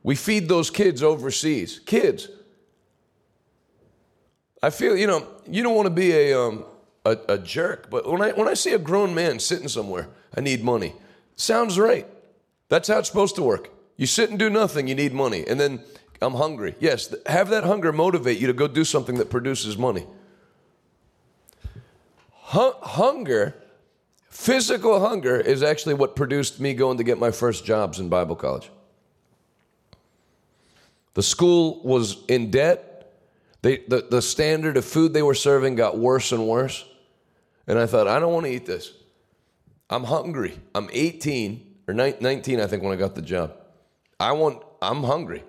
We 0.03 0.15
feed 0.15 0.47
those 0.47 0.69
kids 0.69 1.03
overseas. 1.03 1.79
Kids. 1.85 2.27
I 4.63 4.69
feel, 4.69 4.95
you 4.95 5.07
know, 5.07 5.27
you 5.47 5.63
don't 5.63 5.75
want 5.75 5.87
to 5.87 5.93
be 5.93 6.11
a, 6.11 6.39
um, 6.39 6.65
a, 7.05 7.17
a 7.29 7.37
jerk, 7.37 7.89
but 7.89 8.09
when 8.09 8.21
I, 8.21 8.31
when 8.31 8.47
I 8.47 8.53
see 8.53 8.73
a 8.73 8.79
grown 8.79 9.13
man 9.15 9.39
sitting 9.39 9.67
somewhere, 9.67 10.09
I 10.35 10.41
need 10.41 10.63
money. 10.63 10.93
Sounds 11.35 11.79
right. 11.79 12.07
That's 12.69 12.87
how 12.87 12.99
it's 12.99 13.07
supposed 13.07 13.35
to 13.35 13.43
work. 13.43 13.69
You 13.97 14.05
sit 14.05 14.29
and 14.29 14.39
do 14.39 14.49
nothing, 14.49 14.87
you 14.87 14.95
need 14.95 15.13
money. 15.13 15.45
And 15.47 15.59
then 15.59 15.83
I'm 16.21 16.35
hungry. 16.35 16.75
Yes, 16.79 17.13
have 17.25 17.49
that 17.49 17.63
hunger 17.63 17.91
motivate 17.91 18.39
you 18.39 18.47
to 18.47 18.53
go 18.53 18.67
do 18.67 18.83
something 18.83 19.17
that 19.17 19.29
produces 19.29 19.77
money. 19.77 20.05
hunger, 22.43 23.55
physical 24.29 24.99
hunger, 24.99 25.39
is 25.39 25.63
actually 25.63 25.95
what 25.95 26.15
produced 26.15 26.59
me 26.59 26.73
going 26.73 26.97
to 26.97 27.03
get 27.03 27.17
my 27.17 27.31
first 27.31 27.65
jobs 27.65 27.99
in 27.99 28.09
Bible 28.09 28.35
college. 28.35 28.69
The 31.13 31.23
school 31.23 31.81
was 31.83 32.23
in 32.27 32.51
debt. 32.51 33.13
They, 33.61 33.77
the, 33.87 34.07
the 34.09 34.21
standard 34.21 34.77
of 34.77 34.85
food 34.85 35.13
they 35.13 35.21
were 35.21 35.35
serving 35.35 35.75
got 35.75 35.97
worse 35.97 36.31
and 36.31 36.47
worse. 36.47 36.85
And 37.67 37.77
I 37.77 37.85
thought, 37.85 38.07
I 38.07 38.19
don't 38.19 38.33
want 38.33 38.45
to 38.45 38.51
eat 38.51 38.65
this. 38.65 38.91
I'm 39.89 40.05
hungry. 40.05 40.57
I'm 40.73 40.89
18 40.91 41.75
or 41.87 41.93
19, 41.93 42.59
I 42.59 42.67
think, 42.67 42.81
when 42.81 42.93
I 42.93 42.95
got 42.95 43.15
the 43.15 43.21
job. 43.21 43.55
I 44.19 44.31
want, 44.31 44.63
I'm 44.81 45.03
hungry. 45.03 45.43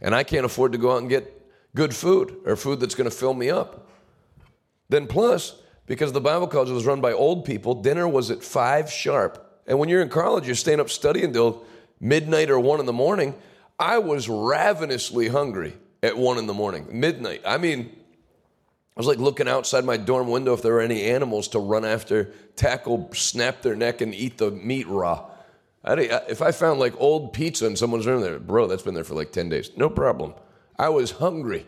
And 0.00 0.14
I 0.14 0.22
can't 0.22 0.46
afford 0.46 0.72
to 0.72 0.78
go 0.78 0.92
out 0.92 0.98
and 0.98 1.08
get 1.08 1.34
good 1.74 1.94
food 1.94 2.36
or 2.44 2.56
food 2.56 2.80
that's 2.80 2.94
going 2.94 3.10
to 3.10 3.14
fill 3.14 3.34
me 3.34 3.50
up. 3.50 3.88
Then, 4.88 5.06
plus, 5.06 5.60
because 5.86 6.12
the 6.12 6.20
Bible 6.20 6.46
college 6.46 6.70
was 6.70 6.86
run 6.86 7.00
by 7.00 7.12
old 7.12 7.44
people, 7.44 7.74
dinner 7.74 8.06
was 8.06 8.30
at 8.30 8.42
five 8.42 8.90
sharp. 8.90 9.62
And 9.66 9.78
when 9.78 9.88
you're 9.88 10.00
in 10.00 10.08
college, 10.08 10.46
you're 10.46 10.54
staying 10.54 10.80
up 10.80 10.90
studying 10.90 11.26
until 11.26 11.64
midnight 12.00 12.50
or 12.50 12.60
one 12.60 12.80
in 12.80 12.86
the 12.86 12.92
morning. 12.92 13.34
I 13.78 13.98
was 13.98 14.28
ravenously 14.28 15.28
hungry 15.28 15.74
at 16.02 16.16
one 16.16 16.38
in 16.38 16.46
the 16.46 16.54
morning, 16.54 16.86
midnight. 16.90 17.42
I 17.46 17.58
mean, 17.58 17.94
I 18.96 19.00
was 19.00 19.06
like 19.06 19.18
looking 19.18 19.48
outside 19.48 19.84
my 19.84 19.96
dorm 19.96 20.28
window 20.28 20.52
if 20.54 20.62
there 20.62 20.72
were 20.72 20.80
any 20.80 21.04
animals 21.04 21.48
to 21.48 21.60
run 21.60 21.84
after, 21.84 22.32
tackle, 22.56 23.08
snap 23.12 23.62
their 23.62 23.76
neck, 23.76 24.00
and 24.00 24.12
eat 24.14 24.38
the 24.38 24.50
meat 24.50 24.88
raw. 24.88 25.30
if 25.84 26.42
I 26.42 26.50
found 26.50 26.80
like 26.80 26.94
old 26.98 27.32
pizza 27.32 27.66
in 27.66 27.76
someone's 27.76 28.06
room 28.06 28.22
there, 28.22 28.40
bro, 28.40 28.66
that's 28.66 28.82
been 28.82 28.94
there 28.94 29.04
for 29.04 29.14
like 29.14 29.30
10 29.30 29.48
days. 29.48 29.70
No 29.76 29.88
problem. 29.88 30.34
I 30.76 30.88
was 30.88 31.12
hungry. 31.12 31.66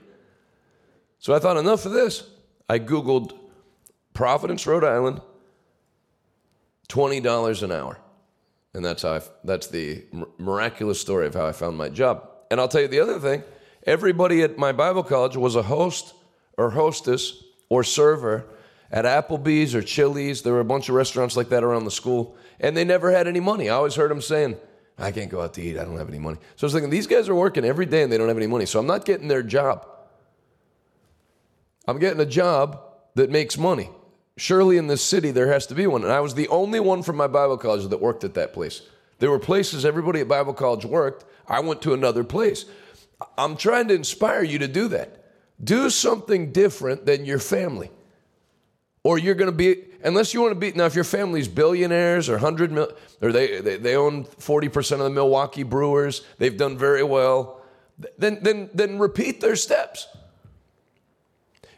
So 1.20 1.34
I 1.34 1.38
thought, 1.38 1.56
enough 1.56 1.86
of 1.86 1.92
this. 1.92 2.28
I 2.68 2.78
Googled 2.78 3.36
Providence, 4.14 4.66
Rhode 4.66 4.84
Island, 4.84 5.20
$20 6.88 7.62
an 7.62 7.72
hour. 7.72 7.98
And 8.74 8.84
that's 8.84 9.02
how 9.02 9.14
I, 9.14 9.20
that's 9.44 9.66
the 9.66 10.04
miraculous 10.38 11.00
story 11.00 11.26
of 11.26 11.34
how 11.34 11.46
I 11.46 11.52
found 11.52 11.76
my 11.76 11.88
job. 11.88 12.28
And 12.50 12.60
I'll 12.60 12.68
tell 12.68 12.82
you 12.82 12.88
the 12.88 13.00
other 13.00 13.18
thing 13.18 13.42
everybody 13.86 14.42
at 14.42 14.58
my 14.58 14.72
Bible 14.72 15.02
college 15.02 15.36
was 15.36 15.56
a 15.56 15.62
host 15.62 16.14
or 16.56 16.70
hostess 16.70 17.42
or 17.68 17.82
server 17.82 18.46
at 18.90 19.04
Applebee's 19.04 19.74
or 19.74 19.82
Chili's. 19.82 20.42
There 20.42 20.52
were 20.52 20.60
a 20.60 20.64
bunch 20.64 20.88
of 20.88 20.94
restaurants 20.94 21.36
like 21.36 21.48
that 21.48 21.64
around 21.64 21.84
the 21.84 21.90
school, 21.90 22.36
and 22.60 22.76
they 22.76 22.84
never 22.84 23.10
had 23.10 23.26
any 23.26 23.40
money. 23.40 23.68
I 23.68 23.74
always 23.74 23.94
heard 23.94 24.10
them 24.10 24.20
saying, 24.20 24.56
I 24.98 25.12
can't 25.12 25.30
go 25.30 25.40
out 25.40 25.54
to 25.54 25.62
eat. 25.62 25.78
I 25.78 25.84
don't 25.84 25.96
have 25.96 26.08
any 26.08 26.18
money. 26.18 26.38
So 26.56 26.64
I 26.64 26.66
was 26.66 26.72
thinking, 26.74 26.90
these 26.90 27.06
guys 27.06 27.28
are 27.28 27.34
working 27.34 27.64
every 27.64 27.86
day 27.86 28.02
and 28.02 28.12
they 28.12 28.18
don't 28.18 28.28
have 28.28 28.36
any 28.36 28.46
money. 28.46 28.66
So 28.66 28.78
I'm 28.78 28.86
not 28.86 29.06
getting 29.06 29.28
their 29.28 29.42
job. 29.42 29.86
I'm 31.88 31.98
getting 31.98 32.20
a 32.20 32.26
job 32.26 32.82
that 33.14 33.30
makes 33.30 33.56
money. 33.56 33.88
Surely 34.40 34.78
in 34.78 34.86
this 34.86 35.04
city 35.04 35.32
there 35.32 35.52
has 35.52 35.66
to 35.66 35.74
be 35.74 35.86
one. 35.86 36.02
And 36.02 36.10
I 36.10 36.20
was 36.20 36.34
the 36.34 36.48
only 36.48 36.80
one 36.80 37.02
from 37.02 37.16
my 37.16 37.26
Bible 37.26 37.58
college 37.58 37.86
that 37.86 38.00
worked 38.00 38.24
at 38.24 38.32
that 38.32 38.54
place. 38.54 38.80
There 39.18 39.30
were 39.30 39.38
places 39.38 39.84
everybody 39.84 40.20
at 40.20 40.28
Bible 40.28 40.54
college 40.54 40.86
worked. 40.86 41.26
I 41.46 41.60
went 41.60 41.82
to 41.82 41.92
another 41.92 42.24
place. 42.24 42.64
I'm 43.36 43.54
trying 43.54 43.88
to 43.88 43.94
inspire 43.94 44.42
you 44.42 44.58
to 44.60 44.66
do 44.66 44.88
that. 44.88 45.22
Do 45.62 45.90
something 45.90 46.52
different 46.52 47.04
than 47.04 47.26
your 47.26 47.38
family. 47.38 47.90
Or 49.04 49.18
you're 49.18 49.34
going 49.34 49.50
to 49.50 49.54
be, 49.56 49.84
unless 50.02 50.32
you 50.32 50.40
want 50.40 50.52
to 50.52 50.58
be, 50.58 50.72
now 50.72 50.86
if 50.86 50.94
your 50.94 51.04
family's 51.04 51.46
billionaires 51.46 52.30
or 52.30 52.36
100 52.36 52.72
mil, 52.72 52.90
or 53.20 53.32
they, 53.32 53.60
they, 53.60 53.76
they 53.76 53.94
own 53.94 54.24
40% 54.24 54.92
of 54.92 54.98
the 55.00 55.10
Milwaukee 55.10 55.64
Brewers, 55.64 56.22
they've 56.38 56.56
done 56.56 56.78
very 56.78 57.02
well, 57.02 57.60
then, 58.16 58.38
then, 58.40 58.70
then 58.72 58.98
repeat 58.98 59.42
their 59.42 59.54
steps. 59.54 60.08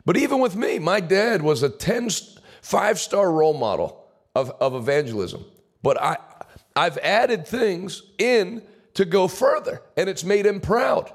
But 0.05 0.17
even 0.17 0.39
with 0.39 0.55
me, 0.55 0.79
my 0.79 1.01
dad 1.01 1.43
was 1.43 1.65
a 1.65 1.69
10, 1.69 2.09
five 2.63 2.99
star 2.99 3.31
role 3.31 3.53
model 3.53 4.07
of, 4.35 4.51
of 4.61 4.75
evangelism. 4.75 5.45
But 5.83 6.01
I, 6.01 6.17
I've 6.75 6.97
added 6.99 7.47
things 7.47 8.03
in 8.19 8.63
to 8.95 9.05
go 9.05 9.29
further, 9.29 9.83
and 9.97 10.09
it's 10.09 10.25
made 10.25 10.47
him 10.47 10.61
proud 10.61 11.13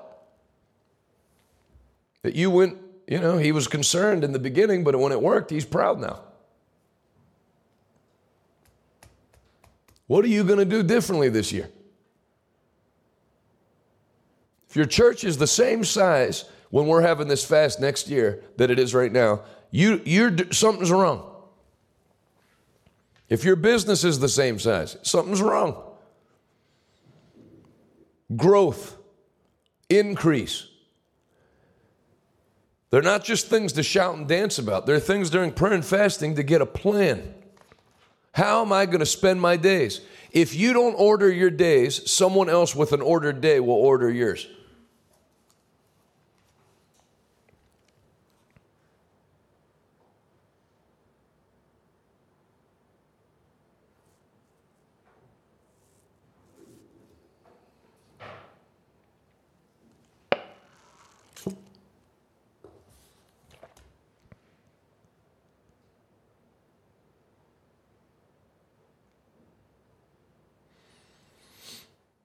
that 2.23 2.35
you 2.35 2.51
went, 2.51 2.77
you 3.07 3.19
know, 3.19 3.37
he 3.37 3.51
was 3.51 3.67
concerned 3.67 4.23
in 4.23 4.33
the 4.33 4.39
beginning, 4.39 4.83
but 4.83 4.99
when 4.99 5.11
it 5.11 5.21
worked, 5.21 5.49
he's 5.49 5.65
proud 5.65 5.99
now. 5.99 6.19
What 10.07 10.25
are 10.25 10.29
you 10.29 10.43
going 10.43 10.59
to 10.59 10.65
do 10.65 10.83
differently 10.83 11.29
this 11.29 11.51
year? 11.51 11.69
If 14.69 14.75
your 14.75 14.85
church 14.85 15.23
is 15.23 15.37
the 15.37 15.47
same 15.47 15.83
size 15.83 16.45
when 16.69 16.87
we're 16.87 17.01
having 17.01 17.27
this 17.27 17.45
fast 17.45 17.79
next 17.79 18.09
year 18.09 18.43
that 18.57 18.69
it 18.69 18.79
is 18.79 18.93
right 18.93 19.11
now, 19.11 19.41
you, 19.71 20.01
you're, 20.05 20.35
something's 20.51 20.91
wrong. 20.91 21.36
If 23.29 23.43
your 23.43 23.55
business 23.55 24.03
is 24.03 24.19
the 24.19 24.29
same 24.29 24.59
size, 24.59 24.97
something's 25.01 25.41
wrong. 25.41 25.83
Growth, 28.35 28.97
increase, 29.89 30.67
they're 32.89 33.01
not 33.01 33.23
just 33.23 33.47
things 33.47 33.73
to 33.73 33.83
shout 33.83 34.15
and 34.15 34.27
dance 34.27 34.57
about. 34.57 34.85
They're 34.85 34.99
things 34.99 35.29
during 35.29 35.51
prayer 35.51 35.73
and 35.73 35.85
fasting 35.85 36.35
to 36.35 36.43
get 36.43 36.61
a 36.61 36.65
plan. 36.65 37.33
How 38.33 38.61
am 38.61 38.71
I 38.71 38.85
going 38.85 38.99
to 38.99 39.05
spend 39.05 39.41
my 39.41 39.57
days? 39.57 40.01
If 40.31 40.55
you 40.55 40.71
don't 40.71 40.93
order 40.93 41.31
your 41.31 41.49
days, 41.49 42.09
someone 42.09 42.49
else 42.49 42.75
with 42.75 42.93
an 42.93 43.01
ordered 43.01 43.41
day 43.41 43.59
will 43.59 43.75
order 43.75 44.09
yours. 44.09 44.47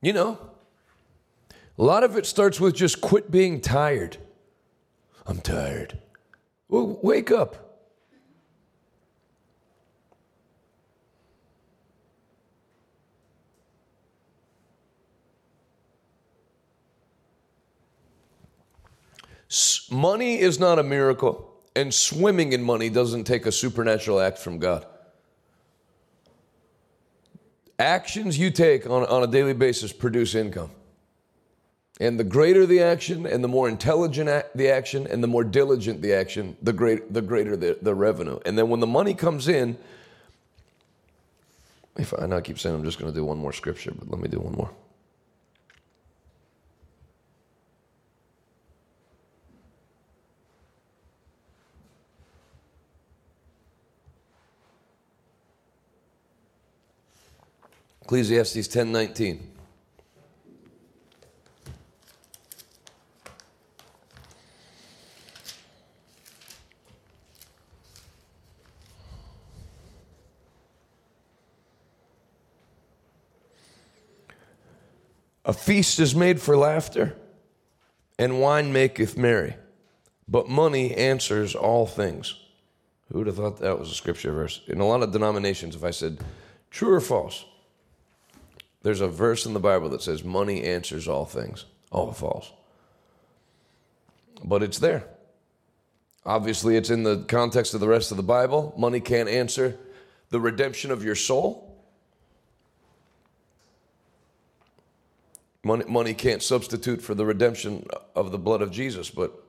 You 0.03 0.13
know, 0.13 0.39
A 1.79 1.83
lot 1.83 2.05
of 2.05 2.17
it 2.17 2.27
starts 2.27 2.61
with 2.61 2.75
just 2.75 3.01
quit 3.01 3.31
being 3.31 3.61
tired. 3.61 4.19
I'm 5.27 5.41
tired. 5.41 5.99
Well, 6.69 6.99
wake 7.03 7.31
up. 7.31 7.69
Money 19.91 20.41
is 20.41 20.59
not 20.59 20.79
a 20.79 20.83
miracle, 20.83 21.53
and 21.77 21.93
swimming 21.93 22.55
in 22.55 22.63
money 22.63 22.89
doesn't 22.89 23.25
take 23.25 23.45
a 23.45 23.53
supernatural 23.53 24.21
act 24.21 24.39
from 24.39 24.59
God. 24.59 24.87
Actions 27.79 28.39
you 28.39 28.51
take 28.51 28.87
on, 28.87 29.05
on 29.07 29.23
a 29.23 29.27
daily 29.27 29.55
basis 29.55 29.93
produce 29.93 30.35
income. 30.35 30.71
And 32.01 32.19
the 32.19 32.25
greater 32.25 32.67
the 32.67 32.81
action, 32.81 33.27
and 33.27 33.45
the 33.45 33.49
more 33.49 33.69
intelligent 33.69 34.29
the 34.57 34.69
action, 34.71 35.07
and 35.07 35.23
the 35.23 35.29
more 35.29 35.45
diligent 35.45 36.03
the 36.03 36.13
action, 36.15 36.57
the, 36.63 36.73
great, 36.73 37.13
the 37.13 37.23
greater 37.23 37.57
the, 37.57 37.79
the 37.81 37.95
revenue. 37.95 38.41
And 38.45 38.59
then 38.59 38.69
when 38.69 38.81
the 38.81 38.87
money 38.87 39.15
comes 39.15 39.47
in, 39.47 39.77
if 41.97 42.13
I, 42.15 42.27
I 42.27 42.41
keep 42.41 42.59
saying 42.59 42.75
I'm 42.75 42.85
just 42.85 42.99
going 42.99 43.13
to 43.13 43.17
do 43.17 43.25
one 43.25 43.39
more 43.39 43.53
scripture, 43.53 43.93
but 43.97 44.11
let 44.11 44.21
me 44.21 44.29
do 44.29 44.41
one 44.41 44.55
more. 44.55 44.71
Ecclesiastes 58.13 58.69
10:19. 58.69 59.41
A 75.47 75.55
feast 75.55 75.99
is 75.99 76.15
made 76.15 76.39
for 76.39 76.55
laughter, 76.55 77.17
and 78.19 78.43
wine 78.43 78.75
maketh 78.75 79.17
merry, 79.17 79.57
but 80.29 80.51
money 80.51 80.95
answers 80.95 81.55
all 81.55 81.87
things. 81.87 82.35
Who 83.11 83.21
would 83.21 83.27
have 83.27 83.37
thought 83.37 83.59
that 83.61 83.79
was 83.79 83.91
a 83.91 83.95
scripture 83.95 84.33
verse? 84.33 84.61
In 84.69 84.81
a 84.81 84.87
lot 84.87 85.03
of 85.03 85.13
denominations, 85.13 85.75
if 85.75 85.83
I 85.83 85.93
said 85.93 86.19
true 86.71 86.93
or 86.93 87.01
false, 87.01 87.47
there's 88.83 89.01
a 89.01 89.09
verse 89.09 89.47
in 89.47 89.53
the 89.53 89.61
Bible 89.61 89.89
that 89.91 90.03
says 90.03 90.25
money 90.25 90.63
answers 90.63 91.09
all 91.09 91.25
things. 91.25 91.65
All 91.91 92.13
false. 92.13 92.51
But 94.45 94.63
it's 94.63 94.79
there. 94.79 95.05
Obviously, 96.25 96.77
it's 96.77 96.91
in 96.91 97.03
the 97.03 97.25
context 97.25 97.75
of 97.75 97.81
the 97.81 97.89
rest 97.89 98.11
of 98.11 98.17
the 98.17 98.23
Bible. 98.23 98.75
Money 98.77 99.01
can't 99.01 99.29
answer 99.29 99.77
the 100.31 100.41
redemption 100.41 100.91
of 100.91 101.05
your 101.05 101.15
soul. 101.15 101.69
Money, 105.65 105.85
money 105.87 106.15
can't 106.15 106.43
substitute 106.43 107.01
for 107.03 107.15
the 107.15 107.25
redemption 107.25 107.87
of 108.17 108.33
the 108.33 108.39
blood 108.39 108.63
of 108.63 108.71
Jesus, 108.73 109.11
but 109.11 109.42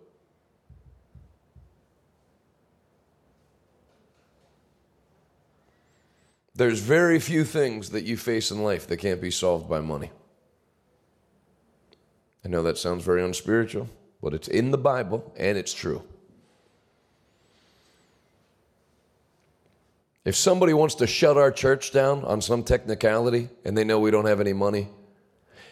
There's 6.56 6.80
very 6.80 7.20
few 7.20 7.43
things 7.43 7.89
that 7.89 8.04
you 8.04 8.16
face 8.16 8.51
in 8.51 8.64
life 8.64 8.88
that 8.88 8.97
can't 8.97 9.22
be 9.22 9.32
solved 9.32 9.68
by 9.68 9.82
money. 9.82 10.12
I 12.45 12.49
know 12.49 12.62
that 12.64 12.78
sounds 12.78 13.04
very 13.04 13.24
unspiritual, 13.24 13.89
but 14.22 14.34
it's 14.34 14.47
in 14.47 14.72
the 14.72 14.78
Bible 14.78 15.34
and 15.36 15.58
it's 15.58 15.74
true. 15.74 16.04
If 20.26 20.36
somebody 20.36 20.74
wants 20.74 20.95
to 20.95 21.08
shut 21.08 21.38
our 21.38 21.51
church 21.51 21.91
down 21.91 22.24
on 22.24 22.39
some 22.39 22.64
technicality 22.64 23.49
and 23.66 23.78
they 23.78 23.84
know 23.84 23.99
we 23.99 24.12
don't 24.12 24.26
have 24.26 24.39
any 24.39 24.54
money, 24.54 24.89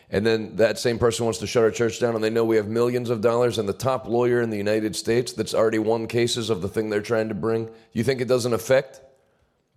and 0.09 0.25
then 0.25 0.57
that 0.57 0.77
same 0.77 0.99
person 0.99 1.25
wants 1.25 1.39
to 1.39 1.47
shut 1.47 1.63
our 1.63 1.71
church 1.71 1.99
down 1.99 2.15
and 2.15 2.23
they 2.23 2.29
know 2.29 2.43
we 2.43 2.57
have 2.57 2.67
millions 2.67 3.09
of 3.09 3.21
dollars 3.21 3.59
and 3.59 3.69
the 3.69 3.73
top 3.73 4.07
lawyer 4.07 4.41
in 4.41 4.49
the 4.49 4.57
United 4.57 4.95
States 4.95 5.31
that's 5.31 5.53
already 5.53 5.79
won 5.79 6.07
cases 6.07 6.49
of 6.49 6.61
the 6.61 6.67
thing 6.67 6.89
they're 6.89 7.01
trying 7.01 7.29
to 7.29 7.35
bring, 7.35 7.69
you 7.93 8.03
think 8.03 8.19
it 8.19 8.27
doesn't 8.27 8.53
affect 8.53 8.99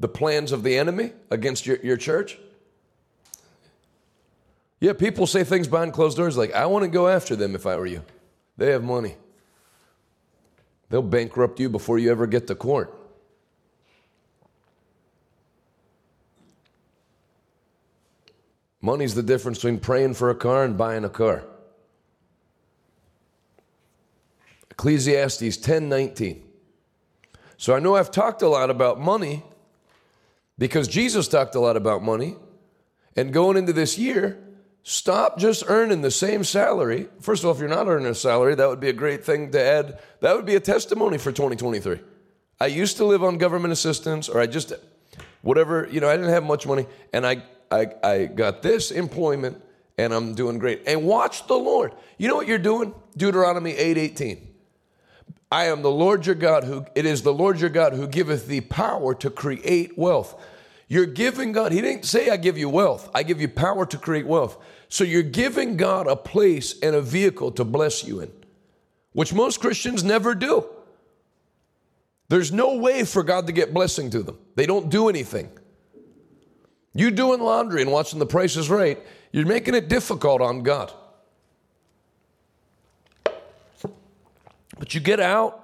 the 0.01 0.09
plans 0.09 0.53
of 0.53 0.63
the 0.63 0.77
enemy 0.77 1.13
against 1.31 1.67
your, 1.67 1.79
your 1.79 1.97
church? 1.97 2.39
Yeah, 4.81 4.93
people 4.93 5.27
say 5.27 5.45
things 5.45 5.69
behind 5.69 5.93
closed 5.93 6.17
doors 6.17 6.37
like, 6.37 6.53
I 6.53 6.67
want 6.67 6.83
to 6.83 6.91
go 6.91 7.09
after 7.09 7.37
them 7.37 7.55
if 7.55 7.67
I 7.67 7.77
were 7.77 7.87
you. 7.87 8.03
They 8.57 8.71
have 8.71 8.85
money. 8.85 9.17
They'll 10.91 11.03
bankrupt 11.03 11.59
you 11.59 11.69
before 11.69 11.99
you 11.99 12.11
ever 12.11 12.27
get 12.27 12.47
to 12.49 12.55
court. 12.55 12.95
Money's 18.81 19.15
the 19.15 19.23
difference 19.23 19.59
between 19.59 19.81
praying 19.81 20.13
for 20.13 20.29
a 20.29 20.35
car 20.35 20.63
and 20.63 20.77
buying 20.77 21.05
a 21.05 21.09
car. 21.09 21.43
Ecclesiastes 24.71 25.57
10:19. 25.57 26.43
So 27.57 27.75
I 27.75 27.79
know 27.79 27.97
I've 27.97 28.11
talked 28.11 28.43
a 28.43 28.49
lot 28.49 28.69
about 28.69 29.01
money 29.01 29.43
because 30.59 30.89
Jesus 30.89 31.29
talked 31.29 31.55
a 31.55 31.61
lot 31.61 31.77
about 31.77 32.03
money. 32.03 32.37
And 33.17 33.33
going 33.33 33.57
into 33.57 33.73
this 33.73 33.97
year, 33.97 34.39
stop 34.83 35.39
just 35.39 35.65
earning 35.69 36.03
the 36.03 36.11
same 36.11 36.43
salary. 36.45 37.09
First 37.21 37.43
of 37.43 37.49
all, 37.49 37.55
if 37.55 37.61
you're 37.61 37.69
not 37.69 37.87
earning 37.87 38.07
a 38.07 38.15
salary, 38.15 38.55
that 38.55 38.69
would 38.69 38.81
be 38.81 38.89
a 38.89 38.95
great 38.95 39.25
thing 39.25 39.53
to 39.53 39.61
add. 39.61 40.01
That 40.21 40.35
would 40.35 40.47
be 40.47 40.57
a 40.57 40.61
testimony 40.61 41.19
for 41.19 41.31
2023. 41.31 42.01
I 42.61 42.67
used 42.67 42.97
to 42.97 43.05
live 43.05 43.23
on 43.23 43.39
government 43.39 43.73
assistance, 43.73 44.29
or 44.29 44.41
I 44.41 44.47
just, 44.47 44.73
whatever, 45.43 45.89
you 45.91 46.01
know, 46.01 46.09
I 46.09 46.17
didn't 46.17 46.31
have 46.31 46.45
much 46.45 46.67
money, 46.67 46.87
and 47.13 47.27
I 47.27 47.43
I, 47.75 47.93
I 48.03 48.25
got 48.27 48.63
this 48.63 48.91
employment 48.91 49.61
and 49.99 50.13
I'm 50.13 50.35
doing 50.35 50.59
great. 50.59 50.83
And 50.87 51.05
watch 51.05 51.47
the 51.47 51.57
Lord. 51.57 51.93
You 52.19 52.29
know 52.29 52.37
what 52.37 52.47
you're 52.47 52.59
doing? 52.59 52.95
Deuteronomy 53.17 53.73
8 53.73 53.97
18. 53.97 54.54
I 55.51 55.67
am 55.67 55.83
the 55.83 55.91
Lord 55.91 56.27
your 56.27 56.35
God 56.35 56.65
who, 56.65 56.85
it 56.95 57.07
is 57.07 57.23
the 57.23 57.33
Lord 57.33 57.61
your 57.61 57.71
God 57.71 57.95
who 57.95 58.07
giveth 58.07 58.47
thee 58.47 58.61
power 58.61 59.15
to 59.15 59.31
create 59.31 59.97
wealth. 59.97 60.41
You're 60.89 61.07
giving 61.07 61.53
God, 61.53 61.73
He 61.73 61.81
didn't 61.81 62.05
say, 62.05 62.31
I 62.31 62.37
give 62.37 62.59
you 62.59 62.69
wealth, 62.69 63.11
I 63.15 63.23
give 63.23 63.41
you 63.41 63.49
power 63.49 63.87
to 63.87 63.99
create 63.99 64.27
wealth. 64.27 64.59
So 64.89 65.05
you're 65.05 65.23
giving 65.23 65.77
God 65.77 66.07
a 66.07 66.17
place 66.17 66.79
and 66.81 66.95
a 66.95 67.03
vehicle 67.03 67.53
to 67.53 67.65
bless 67.65 68.05
you 68.05 68.21
in, 68.21 68.31
which 69.13 69.33
most 69.33 69.61
Christians 69.61 70.05
never 70.05 70.35
do. 70.35 70.67
There's 72.29 72.53
no 72.53 72.77
way 72.77 73.05
for 73.05 73.23
God 73.23 73.47
to 73.47 73.53
get 73.53 73.75
blessing 73.75 74.11
to 74.11 74.23
them, 74.23 74.39
they 74.57 74.67
don't 74.67 74.89
do 74.89 75.09
anything. 75.09 75.51
You 76.97 77.11
doing 77.11 77.41
laundry 77.41 77.83
and 77.83 77.91
watching 77.91 78.21
the 78.21 78.27
prices 78.27 78.71
right, 78.71 79.05
you're 79.33 79.47
making 79.47 79.75
it 79.75 79.89
difficult 79.89 80.41
on 80.41 80.63
God. 80.63 80.93
But 84.79 84.95
you 84.95 85.01
get 85.01 85.21
out. 85.21 85.61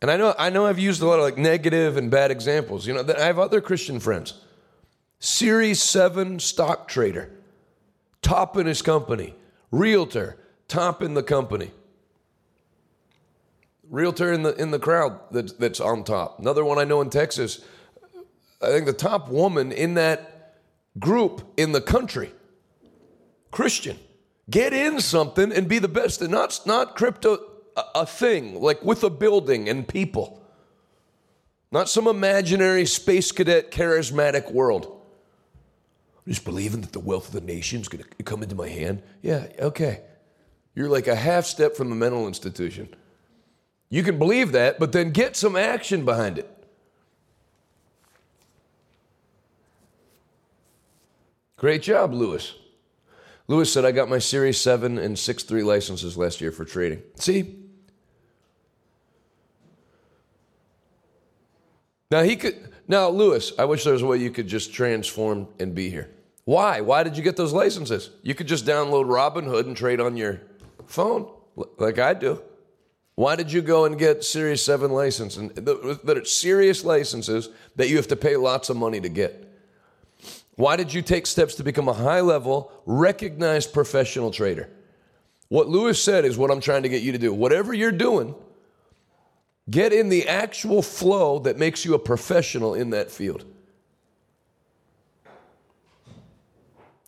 And 0.00 0.10
I 0.10 0.16
know 0.16 0.34
I 0.36 0.50
know 0.50 0.66
I've 0.66 0.80
used 0.80 1.00
a 1.00 1.06
lot 1.06 1.20
of 1.20 1.24
like 1.24 1.38
negative 1.38 1.96
and 1.96 2.10
bad 2.10 2.30
examples. 2.30 2.86
You 2.86 2.94
know, 2.94 3.14
I 3.16 3.22
have 3.22 3.38
other 3.38 3.60
Christian 3.60 4.00
friends. 4.00 4.34
Series 5.20 5.80
7 5.80 6.40
stock 6.40 6.88
trader, 6.88 7.30
top 8.22 8.56
in 8.56 8.66
his 8.66 8.82
company, 8.82 9.36
realtor, 9.70 10.36
top 10.66 11.00
in 11.00 11.14
the 11.14 11.22
company. 11.22 11.70
Realtor 13.88 14.32
in 14.32 14.42
the 14.42 14.54
in 14.60 14.72
the 14.72 14.80
crowd 14.80 15.20
that, 15.30 15.56
that's 15.60 15.78
on 15.78 16.02
top. 16.02 16.40
Another 16.40 16.64
one 16.64 16.78
I 16.78 16.84
know 16.84 17.00
in 17.00 17.08
Texas, 17.08 17.64
I 18.60 18.66
think 18.66 18.86
the 18.86 18.92
top 18.92 19.28
woman 19.28 19.70
in 19.70 19.94
that 19.94 20.56
group 20.98 21.52
in 21.56 21.70
the 21.70 21.80
country. 21.80 22.32
Christian. 23.52 23.98
Get 24.50 24.72
in 24.72 25.00
something 25.00 25.52
and 25.52 25.68
be 25.68 25.78
the 25.78 25.88
best 25.88 26.20
and 26.20 26.30
not, 26.30 26.60
not 26.66 26.96
crypto 26.96 27.38
a, 27.76 27.82
a 27.96 28.06
thing, 28.06 28.60
like 28.60 28.82
with 28.82 29.04
a 29.04 29.10
building 29.10 29.68
and 29.68 29.86
people. 29.86 30.42
Not 31.70 31.88
some 31.88 32.06
imaginary 32.06 32.84
space 32.86 33.32
cadet 33.32 33.70
charismatic 33.70 34.52
world. 34.52 35.00
Just 36.28 36.44
believing 36.44 36.82
that 36.82 36.92
the 36.92 37.00
wealth 37.00 37.28
of 37.28 37.34
the 37.34 37.40
nation 37.40 37.80
is 37.80 37.88
going 37.88 38.04
to 38.04 38.22
come 38.24 38.42
into 38.42 38.54
my 38.54 38.68
hand. 38.68 39.02
Yeah, 39.22 39.46
okay. 39.58 40.02
You're 40.74 40.88
like 40.88 41.06
a 41.06 41.16
half 41.16 41.46
step 41.46 41.74
from 41.74 41.90
the 41.90 41.96
mental 41.96 42.28
institution. 42.28 42.94
You 43.88 44.02
can 44.02 44.18
believe 44.18 44.52
that, 44.52 44.78
but 44.78 44.92
then 44.92 45.10
get 45.10 45.36
some 45.36 45.56
action 45.56 46.04
behind 46.04 46.38
it. 46.38 46.48
Great 51.56 51.82
job, 51.82 52.12
Lewis. 52.12 52.54
Lewis 53.52 53.70
said, 53.70 53.84
I 53.84 53.92
got 53.92 54.08
my 54.08 54.18
Series 54.18 54.58
7 54.58 54.96
and 54.96 55.18
6 55.18 55.42
3 55.42 55.62
licenses 55.62 56.16
last 56.16 56.40
year 56.40 56.50
for 56.50 56.64
trading. 56.64 57.02
See? 57.16 57.54
Now 62.10 62.22
he 62.22 62.34
could 62.36 62.72
now 62.88 63.10
Lewis, 63.10 63.52
I 63.58 63.66
wish 63.66 63.84
there 63.84 63.92
was 63.92 64.00
a 64.00 64.06
way 64.06 64.16
you 64.16 64.30
could 64.30 64.48
just 64.48 64.72
transform 64.72 65.48
and 65.60 65.74
be 65.74 65.90
here. 65.90 66.10
Why? 66.44 66.80
Why 66.80 67.02
did 67.02 67.14
you 67.14 67.22
get 67.22 67.36
those 67.36 67.52
licenses? 67.52 68.08
You 68.22 68.34
could 68.34 68.48
just 68.48 68.64
download 68.64 69.04
Robinhood 69.04 69.66
and 69.66 69.76
trade 69.76 70.00
on 70.00 70.16
your 70.16 70.40
phone, 70.86 71.30
like 71.76 71.98
I 71.98 72.14
do. 72.14 72.42
Why 73.16 73.36
did 73.36 73.52
you 73.52 73.60
go 73.60 73.84
and 73.84 73.98
get 73.98 74.24
Series 74.24 74.64
7 74.64 74.90
license? 74.90 75.36
And 75.36 75.54
that 75.54 76.16
are 76.16 76.24
serious 76.24 76.84
licenses 76.84 77.50
that 77.76 77.90
you 77.90 77.96
have 77.96 78.08
to 78.08 78.16
pay 78.16 78.36
lots 78.36 78.70
of 78.70 78.78
money 78.78 79.02
to 79.02 79.10
get. 79.10 79.51
Why 80.56 80.76
did 80.76 80.92
you 80.92 81.02
take 81.02 81.26
steps 81.26 81.54
to 81.56 81.64
become 81.64 81.88
a 81.88 81.92
high 81.92 82.20
level, 82.20 82.72
recognized 82.84 83.72
professional 83.72 84.30
trader? 84.30 84.68
What 85.48 85.68
Lewis 85.68 86.02
said 86.02 86.24
is 86.24 86.36
what 86.36 86.50
I'm 86.50 86.60
trying 86.60 86.82
to 86.82 86.88
get 86.88 87.02
you 87.02 87.12
to 87.12 87.18
do. 87.18 87.32
Whatever 87.32 87.74
you're 87.74 87.92
doing, 87.92 88.34
get 89.68 89.92
in 89.92 90.08
the 90.08 90.28
actual 90.28 90.82
flow 90.82 91.38
that 91.40 91.58
makes 91.58 91.84
you 91.84 91.94
a 91.94 91.98
professional 91.98 92.74
in 92.74 92.90
that 92.90 93.10
field. 93.10 93.44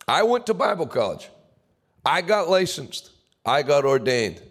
I 0.06 0.22
went 0.22 0.46
to 0.46 0.54
Bible 0.54 0.86
college. 0.86 1.30
I 2.04 2.20
got 2.20 2.48
licensed. 2.48 3.10
I 3.46 3.62
got 3.62 3.84
ordained. 3.84 4.42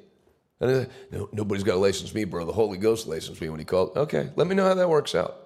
And 0.60 0.72
I, 0.72 0.88
no, 1.16 1.30
nobody's 1.32 1.64
got 1.64 1.74
to 1.74 1.80
license 1.80 2.14
me, 2.14 2.24
bro. 2.24 2.46
The 2.46 2.54
Holy 2.54 2.78
Ghost 2.78 3.08
licensed 3.08 3.42
me 3.42 3.50
when 3.50 3.60
he 3.60 3.66
called. 3.66 3.96
Okay, 3.96 4.32
let 4.36 4.48
me 4.48 4.56
know 4.56 4.66
how 4.66 4.74
that 4.74 4.90
works 4.90 5.14
out. 5.14 5.44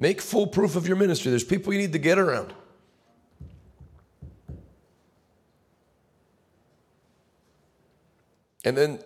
Make 0.00 0.22
full 0.22 0.46
proof 0.46 0.76
of 0.76 0.88
your 0.88 0.96
ministry. 0.96 1.28
There's 1.28 1.44
people 1.44 1.74
you 1.74 1.78
need 1.78 1.92
to 1.92 1.98
get 1.98 2.18
around. 2.18 2.54
And 8.64 8.76
then, 8.76 8.98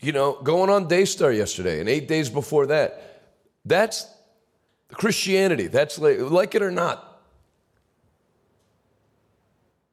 you 0.00 0.10
know, 0.10 0.40
going 0.42 0.68
on 0.68 0.88
Daystar 0.88 1.32
yesterday 1.32 1.78
and 1.78 1.88
eight 1.88 2.08
days 2.08 2.28
before 2.28 2.66
that, 2.66 3.22
that's 3.64 4.06
Christianity. 4.92 5.68
That's 5.68 5.96
like, 5.98 6.18
like 6.18 6.56
it 6.56 6.62
or 6.62 6.72
not. 6.72 7.22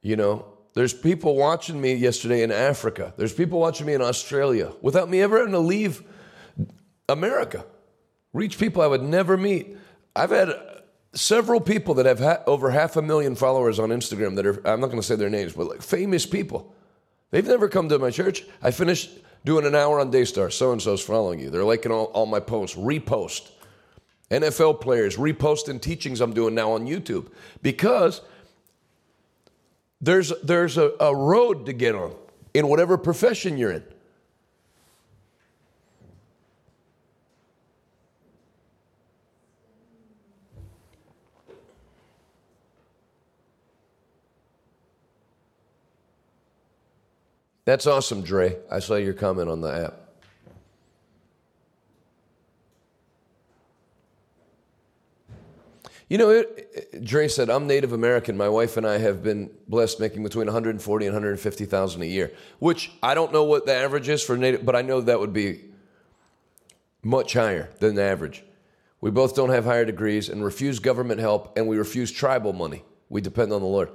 You 0.02 0.16
know, 0.16 0.48
there's 0.74 0.94
people 0.94 1.36
watching 1.36 1.80
me 1.80 1.94
yesterday 1.94 2.42
in 2.42 2.52
Africa. 2.52 3.14
There's 3.18 3.34
people 3.34 3.60
watching 3.60 3.86
me 3.86 3.94
in 3.94 4.02
Australia 4.02 4.72
without 4.82 5.10
me 5.10 5.22
ever 5.22 5.38
having 5.38 5.54
to 5.54 5.60
leave 5.60 6.02
America. 7.08 7.66
Reach 8.34 8.58
people 8.58 8.82
I 8.82 8.88
would 8.88 9.04
never 9.04 9.38
meet. 9.38 9.78
I've 10.16 10.30
had 10.30 10.54
several 11.14 11.60
people 11.60 11.96
that 11.96 12.06
have 12.06 12.20
ha- 12.20 12.44
over 12.48 12.72
half 12.72 12.96
a 12.96 13.02
million 13.02 13.36
followers 13.36 13.80
on 13.80 13.90
Instagram 13.90 14.36
that 14.36 14.46
are, 14.46 14.68
I'm 14.68 14.80
not 14.80 14.88
going 14.88 15.00
to 15.00 15.04
say 15.04 15.16
their 15.16 15.30
names, 15.30 15.54
but 15.54 15.68
like 15.68 15.82
famous 15.82 16.26
people. 16.26 16.74
They've 17.32 17.46
never 17.46 17.68
come 17.70 17.90
to 17.90 18.00
my 18.00 18.12
church. 18.12 18.44
I 18.62 18.72
finished 18.72 19.10
doing 19.46 19.66
an 19.66 19.76
hour 19.76 20.00
on 20.00 20.12
Daystar. 20.12 20.50
So 20.50 20.72
and 20.72 20.82
so's 20.82 21.02
following 21.02 21.40
you. 21.40 21.50
They're 21.50 21.64
liking 21.64 21.92
all, 21.92 22.06
all 22.06 22.26
my 22.26 22.40
posts. 22.40 22.78
Repost. 22.78 23.50
NFL 24.30 24.80
players 24.80 25.18
reposting 25.18 25.82
teachings 25.82 26.22
I'm 26.22 26.34
doing 26.34 26.56
now 26.56 26.72
on 26.72 26.88
YouTube 26.88 27.28
because 27.62 28.22
there's, 30.00 30.32
there's 30.42 30.78
a, 30.78 30.94
a 31.02 31.14
road 31.14 31.66
to 31.66 31.74
get 31.74 31.96
on 31.96 32.16
in 32.54 32.68
whatever 32.68 32.98
profession 32.98 33.58
you're 33.58 33.72
in. 33.72 33.84
That's 47.72 47.88
awesome, 47.88 48.22
Dre. 48.22 48.58
I 48.70 48.80
saw 48.80 48.96
your 48.96 49.14
comment 49.14 49.48
on 49.48 49.62
the 49.62 49.86
app. 49.86 49.94
You 56.10 56.18
know, 56.18 56.32
it, 56.32 57.02
Dre 57.06 57.30
said, 57.30 57.50
I'm 57.50 57.68
Native 57.68 57.94
American. 57.94 58.36
My 58.36 58.50
wife 58.50 58.76
and 58.76 58.86
I 58.86 58.98
have 58.98 59.24
been 59.24 59.50
blessed 59.70 60.02
making 60.02 60.22
between 60.22 60.48
140 60.48 61.06
and 61.06 61.14
150,000 61.14 62.02
a 62.02 62.06
year, 62.06 62.34
which 62.60 62.92
I 63.02 63.14
don't 63.14 63.32
know 63.32 63.46
what 63.46 63.66
the 63.66 63.74
average 63.74 64.10
is 64.10 64.22
for 64.22 64.36
Native, 64.36 64.66
but 64.66 64.76
I 64.76 64.82
know 64.82 65.00
that 65.00 65.22
would 65.22 65.32
be 65.32 65.62
much 67.02 67.32
higher 67.36 67.70
than 67.80 67.96
the 67.96 68.04
average. 68.04 68.44
We 69.00 69.12
both 69.12 69.34
don't 69.34 69.48
have 69.48 69.64
higher 69.64 69.86
degrees 69.86 70.28
and 70.28 70.44
refuse 70.44 70.80
government 70.80 71.22
help, 71.22 71.58
and 71.58 71.70
we 71.70 71.78
refuse 71.78 72.12
tribal 72.12 72.52
money. 72.52 72.84
We 73.08 73.22
depend 73.22 73.54
on 73.54 73.62
the 73.62 73.68
Lord. 73.68 73.92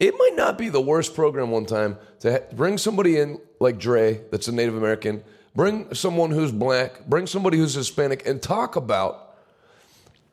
It 0.00 0.14
might 0.16 0.34
not 0.34 0.56
be 0.56 0.70
the 0.70 0.80
worst 0.80 1.14
program 1.14 1.50
one 1.50 1.66
time 1.66 1.98
to 2.20 2.42
bring 2.54 2.78
somebody 2.78 3.18
in 3.18 3.38
like 3.60 3.78
Dre, 3.78 4.22
that's 4.30 4.48
a 4.48 4.52
Native 4.52 4.74
American, 4.74 5.22
bring 5.54 5.94
someone 5.94 6.30
who's 6.30 6.50
black, 6.50 7.04
bring 7.06 7.26
somebody 7.26 7.58
who's 7.58 7.74
Hispanic, 7.74 8.26
and 8.26 8.40
talk 8.40 8.76
about 8.76 9.36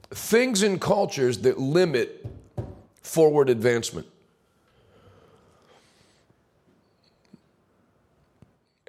things 0.10 0.64
in 0.64 0.80
cultures 0.80 1.40
that 1.40 1.60
limit 1.60 2.26
forward 3.04 3.50
advancement. 3.50 4.08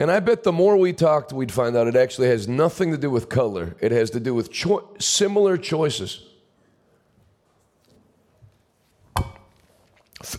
And 0.00 0.12
I 0.12 0.20
bet 0.20 0.44
the 0.44 0.52
more 0.52 0.76
we 0.76 0.92
talked, 0.92 1.32
we'd 1.32 1.50
find 1.50 1.76
out 1.76 1.88
it 1.88 1.96
actually 1.96 2.28
has 2.28 2.46
nothing 2.46 2.92
to 2.92 2.96
do 2.96 3.10
with 3.10 3.28
color. 3.28 3.74
It 3.80 3.90
has 3.90 4.10
to 4.10 4.20
do 4.20 4.32
with 4.32 4.52
cho- 4.52 4.88
similar 5.00 5.56
choices. 5.56 6.27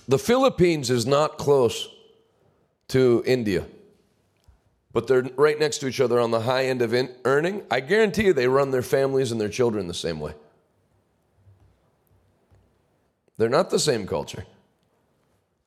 The 0.07 0.19
Philippines 0.19 0.89
is 0.89 1.05
not 1.05 1.37
close 1.37 1.89
to 2.89 3.23
India, 3.25 3.65
but 4.93 5.07
they're 5.07 5.29
right 5.35 5.59
next 5.59 5.79
to 5.79 5.87
each 5.87 6.01
other 6.01 6.19
on 6.19 6.31
the 6.31 6.41
high 6.41 6.65
end 6.65 6.81
of 6.81 6.93
in- 6.93 7.15
earning. 7.25 7.63
I 7.71 7.79
guarantee 7.79 8.25
you 8.25 8.33
they 8.33 8.47
run 8.47 8.71
their 8.71 8.81
families 8.81 9.31
and 9.31 9.39
their 9.39 9.49
children 9.49 9.87
the 9.87 9.93
same 9.93 10.19
way. 10.19 10.33
They're 13.37 13.49
not 13.49 13.69
the 13.69 13.79
same 13.79 14.05
culture. 14.05 14.45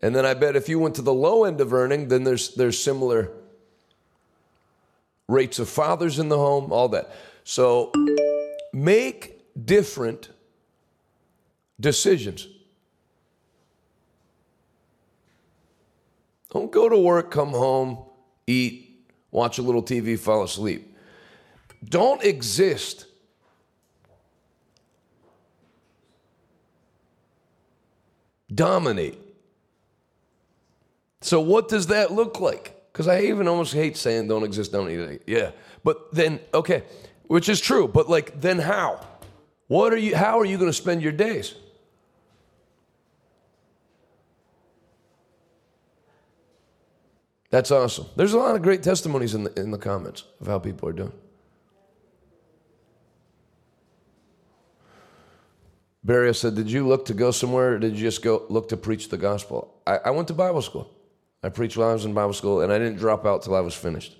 And 0.03 0.15
then 0.15 0.27
I 0.27 0.35
bet 0.35 0.57
if 0.57 0.69
you 0.69 0.79
went 0.79 0.97
to 0.97 1.03
the 1.03 1.15
low 1.15 1.45
end 1.45 1.61
of 1.61 1.73
earning, 1.73 2.09
then 2.09 2.25
there's 2.25 2.55
there's 2.55 2.79
similar 2.79 3.31
rates 5.29 5.59
of 5.59 5.69
fathers 5.69 6.19
in 6.19 6.29
the 6.29 6.37
home, 6.37 6.73
all 6.73 6.89
that. 6.91 7.13
So 7.45 7.93
make 8.73 9.41
different 9.65 10.29
decisions. 11.81 12.47
Don't 16.53 16.71
go 16.71 16.89
to 16.89 16.99
work, 16.99 17.31
come 17.31 17.51
home, 17.51 18.05
eat, 18.47 19.07
watch 19.31 19.59
a 19.59 19.63
little 19.63 19.83
TV, 19.83 20.19
fall 20.19 20.43
asleep. 20.43 20.95
Don't 21.89 22.23
exist 22.23 23.07
dominate. 28.55 29.19
So, 31.23 31.41
what 31.41 31.69
does 31.69 31.87
that 31.87 32.13
look 32.13 32.39
like? 32.39 32.93
Because 32.93 33.09
I 33.09 33.23
even 33.23 33.49
almost 33.49 33.73
hate 33.73 33.97
saying 33.97 34.29
don't 34.29 34.43
exist, 34.43 34.73
don't 34.73 34.91
eat. 34.91 35.23
Yeah. 35.27 35.53
But 35.83 36.13
then, 36.13 36.39
okay, 36.53 36.83
which 37.29 37.49
is 37.49 37.61
true, 37.61 37.89
but 37.89 38.11
like, 38.11 38.41
then 38.41 38.59
how? 38.59 39.07
What 39.69 39.95
are 39.95 39.99
you, 39.99 40.15
how 40.15 40.39
are 40.39 40.45
you 40.45 40.59
going 40.59 40.69
to 40.69 40.77
spend 40.77 41.01
your 41.01 41.13
days? 41.13 41.55
That's 47.53 47.71
awesome. 47.71 48.07
There's 48.17 48.33
a 48.33 48.39
lot 48.39 48.57
of 48.57 48.63
great 48.63 48.83
testimonies 48.83 49.35
in 49.35 49.45
the, 49.45 49.61
in 49.61 49.71
the 49.73 49.79
comments 49.79 50.25
of 50.41 50.47
how 50.47 50.59
people 50.59 50.89
are 50.89 50.95
doing. 50.95 51.13
Barry 56.03 56.35
said, 56.35 56.55
Did 56.55 56.71
you 56.71 56.89
look 56.89 57.05
to 57.07 57.15
go 57.15 57.31
somewhere 57.31 57.75
or 57.75 57.79
did 57.79 57.93
you 57.93 58.01
just 58.01 58.23
go 58.23 58.47
look 58.49 58.71
to 58.71 58.79
preach 58.79 59.11
the 59.11 59.19
gospel? 59.19 59.75
I, 59.87 59.99
I 59.99 60.11
went 60.13 60.29
to 60.29 60.35
Bible 60.35 60.63
school. 60.63 60.91
I 61.43 61.51
preached 61.51 61.77
while 61.77 61.91
I 61.91 61.93
was 61.93 62.07
in 62.07 62.15
Bible 62.15 62.33
school 62.33 62.63
and 62.63 62.73
I 62.73 62.79
didn't 62.79 62.97
drop 62.97 63.27
out 63.27 63.43
till 63.43 63.55
I 63.55 63.61
was 63.61 63.75
finished. 63.75 64.17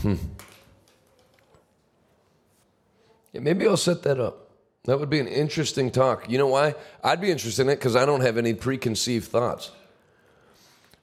Hmm. 0.00 0.14
Yeah, 3.38 3.44
maybe 3.44 3.68
I'll 3.68 3.76
set 3.76 4.02
that 4.02 4.18
up. 4.18 4.50
That 4.86 4.98
would 4.98 5.10
be 5.10 5.20
an 5.20 5.28
interesting 5.28 5.92
talk. 5.92 6.28
You 6.28 6.38
know 6.38 6.48
why? 6.48 6.74
I'd 7.04 7.20
be 7.20 7.30
interested 7.30 7.62
in 7.62 7.68
it 7.68 7.76
because 7.76 7.94
I 7.94 8.04
don't 8.04 8.20
have 8.20 8.36
any 8.36 8.52
preconceived 8.52 9.28
thoughts. 9.28 9.70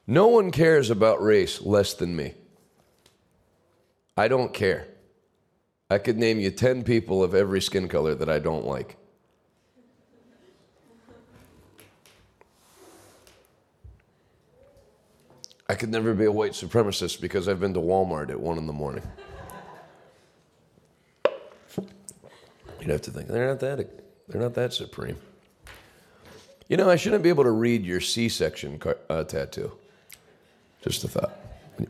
No 0.06 0.28
one 0.28 0.52
cares 0.52 0.90
about 0.90 1.24
race 1.24 1.62
less 1.62 1.94
than 1.94 2.14
me. 2.14 2.34
I 4.18 4.28
don't 4.28 4.53
care. 4.53 4.86
I 5.90 5.98
could 5.98 6.18
name 6.18 6.41
you 6.41 6.52
10 6.52 6.84
people 6.84 7.24
of 7.24 7.34
every 7.34 7.62
skin 7.62 7.88
color 7.88 8.16
that 8.16 8.28
I 8.28 8.40
don't 8.40 8.66
like. 8.66 8.98
I 15.70 15.76
could 15.76 15.90
never 15.90 16.14
be 16.14 16.26
a 16.26 16.32
white 16.32 16.52
supremacist 16.52 17.22
because 17.22 17.48
I've 17.48 17.62
been 17.62 17.74
to 17.76 17.80
Walmart 17.80 18.30
at 18.30 18.40
one 18.40 18.57
in 18.57 18.68
the 18.68 18.74
morning. 18.74 19.03
You'd 22.86 22.91
have 22.91 23.02
to 23.02 23.12
think 23.12 23.30
they're 23.30 23.48
not 23.48 23.60
that 23.62 23.90
they're 24.28 24.41
not 24.41 24.53
that 24.53 24.72
supreme. 24.72 25.18
You 26.68 26.78
know, 26.78 26.88
I 26.88 26.98
shouldn't 26.98 27.24
be 27.24 27.30
able 27.30 27.44
to 27.45 27.52
read 27.52 27.84
your 27.84 27.99
C-section 27.99 28.80
uh, 29.10 29.24
tattoo. 29.24 29.72
Just 30.84 31.03
a 31.03 31.07
thought. 31.07 31.36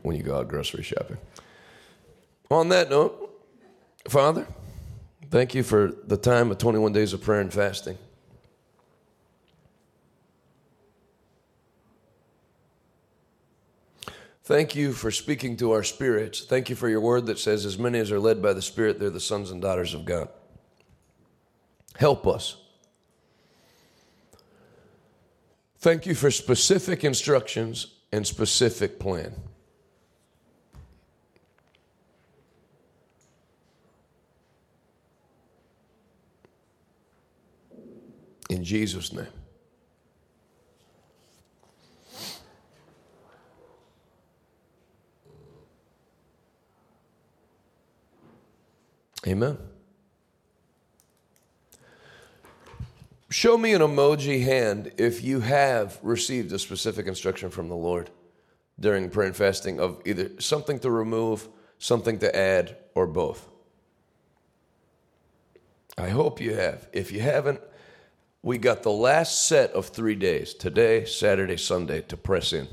when 0.02 0.16
you 0.16 0.22
go 0.22 0.38
out 0.38 0.48
grocery 0.48 0.82
shopping. 0.82 1.18
On 2.50 2.70
that 2.70 2.88
note, 2.88 3.30
Father, 4.08 4.46
thank 5.30 5.54
you 5.54 5.62
for 5.62 5.92
the 6.06 6.16
time 6.16 6.50
of 6.50 6.56
21 6.56 6.94
days 6.94 7.12
of 7.12 7.20
prayer 7.20 7.42
and 7.42 7.52
fasting. 7.52 7.98
Thank 14.44 14.74
you 14.74 14.94
for 14.94 15.10
speaking 15.10 15.58
to 15.58 15.72
our 15.72 15.82
spirits. 15.82 16.42
Thank 16.42 16.70
you 16.70 16.76
for 16.76 16.88
your 16.88 17.02
word 17.02 17.26
that 17.26 17.38
says, 17.38 17.66
as 17.66 17.78
many 17.78 17.98
as 17.98 18.10
are 18.10 18.20
led 18.20 18.40
by 18.40 18.54
the 18.54 18.62
Spirit, 18.62 18.98
they're 18.98 19.10
the 19.10 19.20
sons 19.20 19.50
and 19.50 19.60
daughters 19.60 19.92
of 19.92 20.06
God. 20.06 20.30
Help 21.98 22.26
us. 22.26 22.56
Thank 25.78 26.06
you 26.06 26.14
for 26.14 26.30
specific 26.30 27.04
instructions 27.04 27.94
and 28.12 28.26
specific 28.26 28.98
plan. 28.98 29.34
In 38.48 38.64
Jesus' 38.64 39.12
name. 39.12 39.26
Amen. 49.26 49.58
Show 53.36 53.58
me 53.58 53.74
an 53.74 53.82
emoji 53.82 54.42
hand 54.42 54.92
if 54.96 55.22
you 55.22 55.40
have 55.40 55.98
received 56.02 56.50
a 56.52 56.58
specific 56.58 57.06
instruction 57.06 57.50
from 57.50 57.68
the 57.68 57.76
Lord 57.76 58.08
during 58.80 59.10
prayer 59.10 59.26
and 59.26 59.36
fasting 59.36 59.78
of 59.78 60.00
either 60.06 60.30
something 60.40 60.78
to 60.78 60.90
remove, 60.90 61.46
something 61.76 62.18
to 62.20 62.34
add, 62.34 62.78
or 62.94 63.06
both. 63.06 63.46
I 65.98 66.08
hope 66.08 66.40
you 66.40 66.54
have. 66.54 66.88
If 66.94 67.12
you 67.12 67.20
haven't, 67.20 67.60
we 68.42 68.56
got 68.56 68.82
the 68.82 68.90
last 68.90 69.46
set 69.46 69.70
of 69.72 69.84
three 69.84 70.14
days 70.14 70.54
today, 70.54 71.04
Saturday, 71.04 71.58
Sunday 71.58 72.00
to 72.08 72.16
press 72.16 72.54
in. 72.54 72.66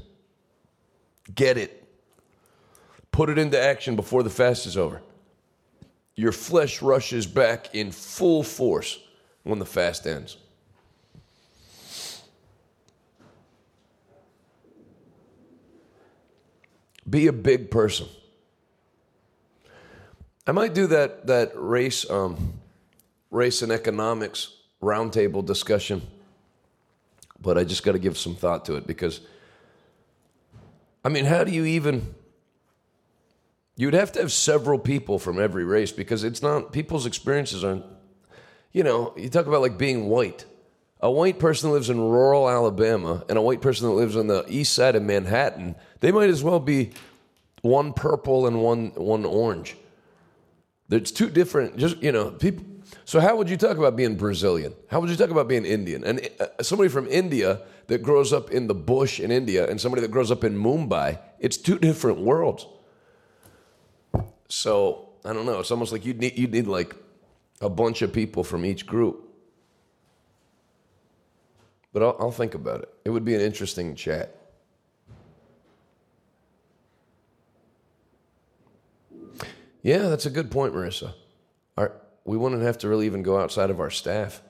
Get 1.36 1.58
it. 1.58 1.86
Put 3.12 3.30
it 3.30 3.38
into 3.38 3.62
action 3.62 3.98
before 3.98 4.24
the 4.24 4.30
fast 4.30 4.66
is 4.66 4.78
over. 4.78 5.02
Your 6.16 6.32
flesh 6.32 6.82
rushes 6.82 7.28
back 7.28 7.76
in 7.76 7.92
full 7.92 8.44
force 8.44 8.98
when 9.44 9.60
the 9.60 9.66
fast 9.66 10.08
ends. 10.08 10.38
Be 17.10 17.28
a 17.28 17.34
big 17.34 17.70
person. 17.70 18.08
I 20.46 20.52
might 20.52 20.74
do 20.74 20.88
that 20.88 21.28
that 21.28 21.52
race 21.56 22.10
um, 22.10 22.54
race 23.32 23.62
and 23.62 23.72
economics 23.72 24.56
roundtable 24.82 25.46
discussion, 25.46 26.02
but 27.40 27.58
I 27.58 27.64
just 27.64 27.84
got 27.84 27.94
to 27.94 28.00
give 28.00 28.18
some 28.18 28.36
thought 28.36 28.66
to 28.66 28.76
it 28.76 28.86
because, 28.86 29.22
I 31.04 31.10
mean, 31.10 31.26
how 31.26 31.44
do 31.44 31.52
you 31.52 31.66
even? 31.66 32.14
You'd 33.76 33.96
have 33.96 34.12
to 34.14 34.20
have 34.20 34.32
several 34.32 34.78
people 34.78 35.18
from 35.18 35.40
every 35.40 35.64
race 35.64 35.92
because 35.92 36.24
it's 36.24 36.44
not 36.44 36.72
people's 36.72 37.06
experiences 37.06 37.64
aren't. 37.64 37.86
You 38.72 38.84
know, 38.84 39.14
you 39.18 39.30
talk 39.30 39.48
about 39.48 39.62
like 39.62 39.78
being 39.78 40.08
white. 40.10 40.46
A 41.04 41.12
white 41.12 41.38
person 41.38 41.72
lives 41.72 41.92
in 41.92 42.00
rural 42.00 42.50
Alabama 42.50 43.24
and 43.30 43.38
a 43.38 43.42
white 43.42 43.62
person 43.62 43.88
that 43.88 43.94
lives 43.94 44.16
on 44.16 44.26
the 44.28 44.46
east 44.48 44.74
side 44.74 44.96
of 44.96 45.04
Manhattan, 45.04 45.76
they 46.00 46.12
might 46.12 46.30
as 46.30 46.44
well 46.44 46.60
be 46.60 46.92
one 47.62 47.94
purple 47.94 48.48
and 48.48 48.64
one 48.64 48.94
one 48.96 49.26
orange. 49.26 49.78
There's 50.88 51.12
two 51.12 51.30
different. 51.30 51.78
Just 51.78 52.02
you 52.02 52.12
know, 52.12 52.32
people 52.32 52.66
so, 53.06 53.20
how 53.20 53.36
would 53.36 53.50
you 53.50 53.58
talk 53.58 53.78
about 53.78 53.96
being 53.96 54.16
Brazilian? 54.16 54.74
How 54.88 55.00
would 55.00 55.10
you 55.10 55.16
talk 55.16 55.30
about 55.30 55.48
being 55.48 55.66
Indian? 55.66 56.04
And 56.04 56.30
uh, 56.40 56.48
somebody 56.62 56.90
from 56.90 57.08
India 57.08 57.62
that 57.88 58.02
grows 58.02 58.32
up 58.32 58.52
in 58.52 58.68
the 58.68 58.76
bush 58.76 59.20
in 59.20 59.32
India 59.32 59.70
and 59.70 59.80
somebody 59.80 60.02
that 60.02 60.12
grows 60.12 60.32
up 60.32 60.44
in 60.44 60.58
Mumbai, 60.58 61.20
it's 61.40 61.58
two 61.58 61.78
different 61.88 62.20
worlds. 62.20 62.66
So, 64.48 65.10
I 65.26 65.34
don't 65.34 65.46
know. 65.46 65.60
It's 65.60 65.72
almost 65.72 65.92
like 65.92 66.06
you'd 66.06 66.20
need, 66.20 66.38
you'd 66.38 66.52
need 66.52 66.68
like 66.68 66.96
a 67.62 67.70
bunch 67.70 68.02
of 68.02 68.14
people 68.14 68.44
from 68.44 68.66
each 68.66 68.86
group. 68.86 69.33
But 71.94 72.02
I'll, 72.02 72.18
I'll 72.20 72.32
think 72.32 72.56
about 72.56 72.82
it. 72.82 72.94
It 73.06 73.12
would 73.12 73.24
be 73.24 73.36
an 73.36 73.42
interesting 73.42 73.96
chat. 73.96 74.36
Yeah, 79.84 80.08
that's 80.08 80.26
a 80.26 80.30
good 80.30 80.50
point, 80.50 80.74
Marissa. 80.74 81.14
Our, 81.78 81.92
we 82.26 82.38
wouldn't 82.38 82.62
have 82.62 82.78
to 82.80 82.88
really 82.90 83.06
even 83.06 83.22
go 83.22 83.40
outside 83.40 83.70
of 83.70 83.80
our 83.80 83.90
staff. 83.90 84.42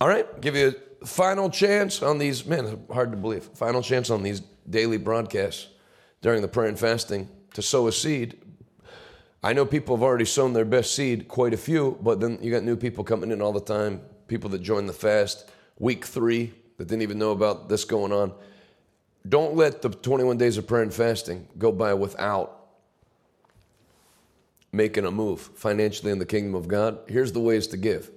All 0.00 0.08
right, 0.08 0.40
give 0.40 0.56
you 0.56 0.74
a 1.00 1.06
final 1.06 1.48
chance 1.48 2.02
on 2.02 2.18
these, 2.18 2.44
man, 2.44 2.86
hard 2.92 3.12
to 3.12 3.16
believe. 3.16 3.44
Final 3.44 3.82
chance 3.82 4.10
on 4.10 4.22
these 4.22 4.42
daily 4.68 4.96
broadcasts 4.96 5.68
during 6.20 6.42
the 6.42 6.48
prayer 6.48 6.68
and 6.68 6.78
fasting 6.78 7.28
to 7.54 7.62
sow 7.62 7.86
a 7.88 7.92
seed. 7.92 8.38
I 9.42 9.52
know 9.52 9.66
people 9.66 9.96
have 9.96 10.02
already 10.02 10.24
sown 10.24 10.52
their 10.52 10.64
best 10.64 10.94
seed, 10.94 11.26
quite 11.28 11.52
a 11.52 11.56
few, 11.56 11.98
but 12.00 12.20
then 12.20 12.38
you 12.40 12.50
got 12.50 12.62
new 12.62 12.76
people 12.76 13.02
coming 13.02 13.30
in 13.30 13.42
all 13.42 13.52
the 13.52 13.60
time 13.60 14.00
people 14.32 14.48
that 14.48 14.62
joined 14.62 14.88
the 14.88 14.94
fast 14.94 15.50
week 15.78 16.06
three 16.06 16.54
that 16.78 16.88
didn't 16.88 17.02
even 17.02 17.18
know 17.18 17.32
about 17.32 17.68
this 17.68 17.84
going 17.84 18.12
on. 18.12 18.32
Don't 19.28 19.54
let 19.54 19.82
the 19.82 19.90
21 19.90 20.38
days 20.38 20.56
of 20.56 20.66
prayer 20.66 20.82
and 20.82 20.92
fasting 20.92 21.46
go 21.58 21.70
by 21.70 21.92
without 21.92 22.68
making 24.72 25.04
a 25.04 25.10
move 25.10 25.40
financially 25.40 26.10
in 26.10 26.18
the 26.18 26.24
kingdom 26.24 26.54
of 26.54 26.66
God. 26.66 26.98
Here's 27.08 27.32
the 27.32 27.40
ways 27.40 27.66
to 27.68 27.76
give. 27.76 28.10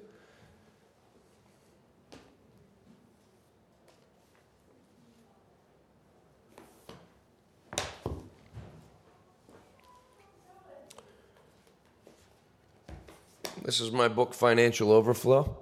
This 13.66 13.82
is 13.82 13.92
my 13.92 14.08
book, 14.08 14.34
Financial 14.34 14.92
Overflow 14.92 15.58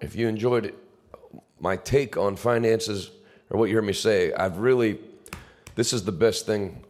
if 0.00 0.14
you 0.14 0.28
enjoyed 0.28 0.66
it, 0.66 0.74
my 1.60 1.76
take 1.76 2.16
on 2.16 2.36
finances 2.36 3.10
or 3.50 3.58
what 3.58 3.68
you 3.68 3.76
heard 3.76 3.84
me 3.84 3.92
say, 3.92 4.32
I've 4.32 4.58
really, 4.58 4.98
this 5.74 5.92
is 5.92 6.04
the 6.04 6.12
best 6.12 6.46
thing 6.46 6.84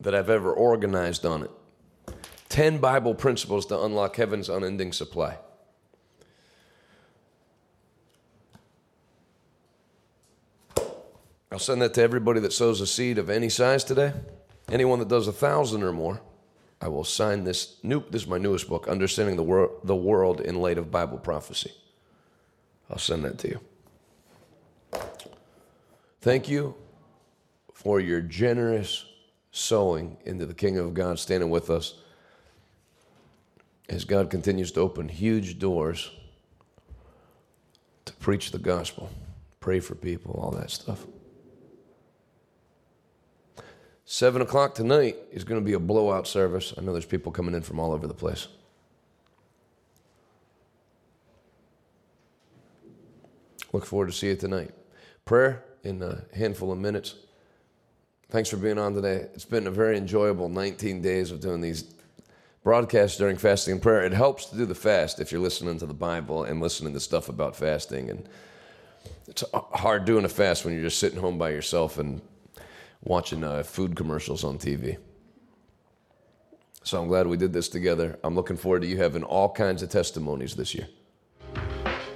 that 0.00 0.14
I've 0.14 0.30
ever 0.30 0.52
organized 0.52 1.26
on 1.26 1.42
it. 1.42 1.50
10 2.48 2.78
Bible 2.78 3.14
principles 3.14 3.66
to 3.66 3.80
unlock 3.80 4.16
heaven's 4.16 4.48
unending 4.48 4.92
supply. 4.92 5.36
I'll 11.50 11.58
send 11.58 11.82
that 11.82 11.94
to 11.94 12.02
everybody 12.02 12.40
that 12.40 12.52
sows 12.52 12.80
a 12.80 12.86
seed 12.86 13.18
of 13.18 13.30
any 13.30 13.48
size 13.48 13.82
today. 13.82 14.12
Anyone 14.70 14.98
that 14.98 15.08
does 15.08 15.26
a 15.26 15.32
thousand 15.32 15.82
or 15.82 15.92
more. 15.92 16.20
I 16.80 16.88
will 16.88 17.04
sign 17.04 17.44
this 17.44 17.76
new 17.82 18.04
this 18.10 18.22
is 18.22 18.28
my 18.28 18.38
newest 18.38 18.68
book, 18.68 18.88
Understanding 18.88 19.36
the 19.36 19.42
World 19.42 19.80
the 19.84 19.96
World 19.96 20.40
in 20.40 20.56
Light 20.56 20.78
of 20.78 20.90
Bible 20.90 21.18
Prophecy. 21.18 21.72
I'll 22.90 22.98
send 22.98 23.24
that 23.24 23.38
to 23.38 23.48
you. 23.48 23.60
Thank 26.20 26.48
you 26.48 26.74
for 27.72 28.00
your 28.00 28.20
generous 28.20 29.04
sowing 29.50 30.16
into 30.24 30.46
the 30.46 30.54
kingdom 30.54 30.86
of 30.86 30.94
God, 30.94 31.18
standing 31.18 31.50
with 31.50 31.70
us 31.70 31.94
as 33.88 34.04
God 34.04 34.30
continues 34.30 34.72
to 34.72 34.80
open 34.80 35.08
huge 35.08 35.58
doors 35.58 36.10
to 38.04 38.12
preach 38.14 38.50
the 38.50 38.58
gospel, 38.58 39.10
pray 39.60 39.80
for 39.80 39.94
people, 39.94 40.38
all 40.42 40.50
that 40.52 40.70
stuff. 40.70 41.06
Seven 44.10 44.40
o'clock 44.40 44.74
tonight 44.74 45.18
is 45.30 45.44
going 45.44 45.60
to 45.60 45.64
be 45.64 45.74
a 45.74 45.78
blowout 45.78 46.26
service. 46.26 46.72
I 46.78 46.80
know 46.80 46.92
there's 46.92 47.04
people 47.04 47.30
coming 47.30 47.54
in 47.54 47.60
from 47.60 47.78
all 47.78 47.92
over 47.92 48.06
the 48.06 48.14
place. 48.14 48.48
Look 53.70 53.84
forward 53.84 54.06
to 54.06 54.12
see 54.14 54.28
you 54.28 54.36
tonight. 54.36 54.70
Prayer 55.26 55.62
in 55.84 56.02
a 56.02 56.24
handful 56.34 56.72
of 56.72 56.78
minutes. 56.78 57.16
Thanks 58.30 58.48
for 58.48 58.56
being 58.56 58.78
on 58.78 58.94
today. 58.94 59.26
It's 59.34 59.44
been 59.44 59.66
a 59.66 59.70
very 59.70 59.98
enjoyable 59.98 60.48
19 60.48 61.02
days 61.02 61.30
of 61.30 61.40
doing 61.40 61.60
these 61.60 61.84
broadcasts 62.64 63.18
during 63.18 63.36
fasting 63.36 63.72
and 63.72 63.82
prayer. 63.82 64.04
It 64.04 64.14
helps 64.14 64.46
to 64.46 64.56
do 64.56 64.64
the 64.64 64.74
fast 64.74 65.20
if 65.20 65.30
you're 65.30 65.42
listening 65.42 65.78
to 65.80 65.86
the 65.86 65.92
Bible 65.92 66.44
and 66.44 66.62
listening 66.62 66.94
to 66.94 67.00
stuff 67.00 67.28
about 67.28 67.54
fasting. 67.54 68.08
And 68.08 68.26
it's 69.26 69.44
hard 69.52 70.06
doing 70.06 70.24
a 70.24 70.30
fast 70.30 70.64
when 70.64 70.72
you're 70.72 70.84
just 70.84 70.98
sitting 70.98 71.20
home 71.20 71.36
by 71.36 71.50
yourself 71.50 71.98
and 71.98 72.22
watching 73.02 73.44
uh, 73.44 73.62
food 73.62 73.96
commercials 73.96 74.44
on 74.44 74.58
TV. 74.58 74.98
So 76.82 77.00
I'm 77.00 77.08
glad 77.08 77.26
we 77.26 77.36
did 77.36 77.52
this 77.52 77.68
together. 77.68 78.18
I'm 78.24 78.34
looking 78.34 78.56
forward 78.56 78.82
to 78.82 78.88
you 78.88 78.96
having 78.96 79.22
all 79.22 79.52
kinds 79.52 79.82
of 79.82 79.90
testimonies 79.90 80.56
this 80.56 80.74
year. 80.74 80.88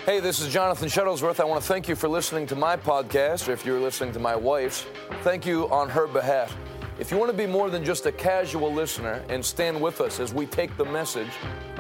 Hey, 0.07 0.19
this 0.19 0.41
is 0.41 0.53
Jonathan 0.53 0.89
Shuttlesworth. 0.89 1.39
I 1.39 1.45
want 1.45 1.63
to 1.63 1.69
thank 1.69 1.89
you 1.89 1.95
for 1.95 2.09
listening 2.09 2.47
to 2.49 2.57
my 2.57 2.77
podcast, 2.77 3.49
or 3.49 3.53
if 3.53 3.65
you're 3.65 3.79
listening 3.79 4.13
to 4.15 4.19
my 4.19 4.35
wife's, 4.35 4.87
thank 5.23 5.47
you 5.47 5.69
on 5.71 5.89
her 5.89 6.07
behalf. 6.07 6.57
If 6.99 7.11
you 7.11 7.19
want 7.19 7.31
to 7.31 7.37
be 7.37 7.47
more 7.47 7.71
than 7.71 7.85
just 7.85 8.07
a 8.07 8.13
casual 8.13 8.73
listener 8.73 9.23
and 9.29 9.45
stand 9.45 9.81
with 9.81 10.01
us 10.01 10.21
as 10.21 10.35
we 10.35 10.47
take 10.47 10.77
the 10.77 10.85
message 10.85 11.31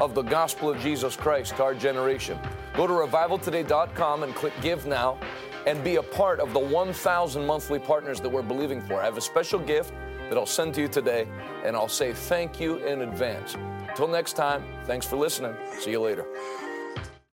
of 0.00 0.14
the 0.14 0.22
gospel 0.22 0.70
of 0.70 0.78
Jesus 0.80 1.16
Christ 1.16 1.56
to 1.56 1.62
our 1.62 1.74
generation, 1.74 2.38
go 2.74 2.86
to 2.86 2.92
revivaltoday.com 2.92 4.22
and 4.22 4.34
click 4.34 4.52
Give 4.60 4.86
Now 4.86 5.18
and 5.66 5.82
be 5.84 5.96
a 5.96 6.02
part 6.02 6.40
of 6.40 6.52
the 6.52 6.58
1,000 6.58 7.46
monthly 7.46 7.78
partners 7.78 8.20
that 8.20 8.28
we're 8.28 8.42
believing 8.42 8.80
for. 8.80 9.00
I 9.00 9.04
have 9.04 9.16
a 9.16 9.20
special 9.20 9.58
gift 9.58 9.92
that 10.28 10.38
I'll 10.38 10.46
send 10.46 10.74
to 10.74 10.80
you 10.80 10.88
today, 10.88 11.26
and 11.64 11.76
I'll 11.76 11.88
say 11.88 12.12
thank 12.12 12.60
you 12.60 12.76
in 12.78 13.02
advance. 13.02 13.56
Until 13.88 14.08
next 14.08 14.32
time, 14.32 14.64
thanks 14.84 15.06
for 15.06 15.16
listening. 15.16 15.54
See 15.78 15.90
you 15.90 16.00
later. 16.00 16.24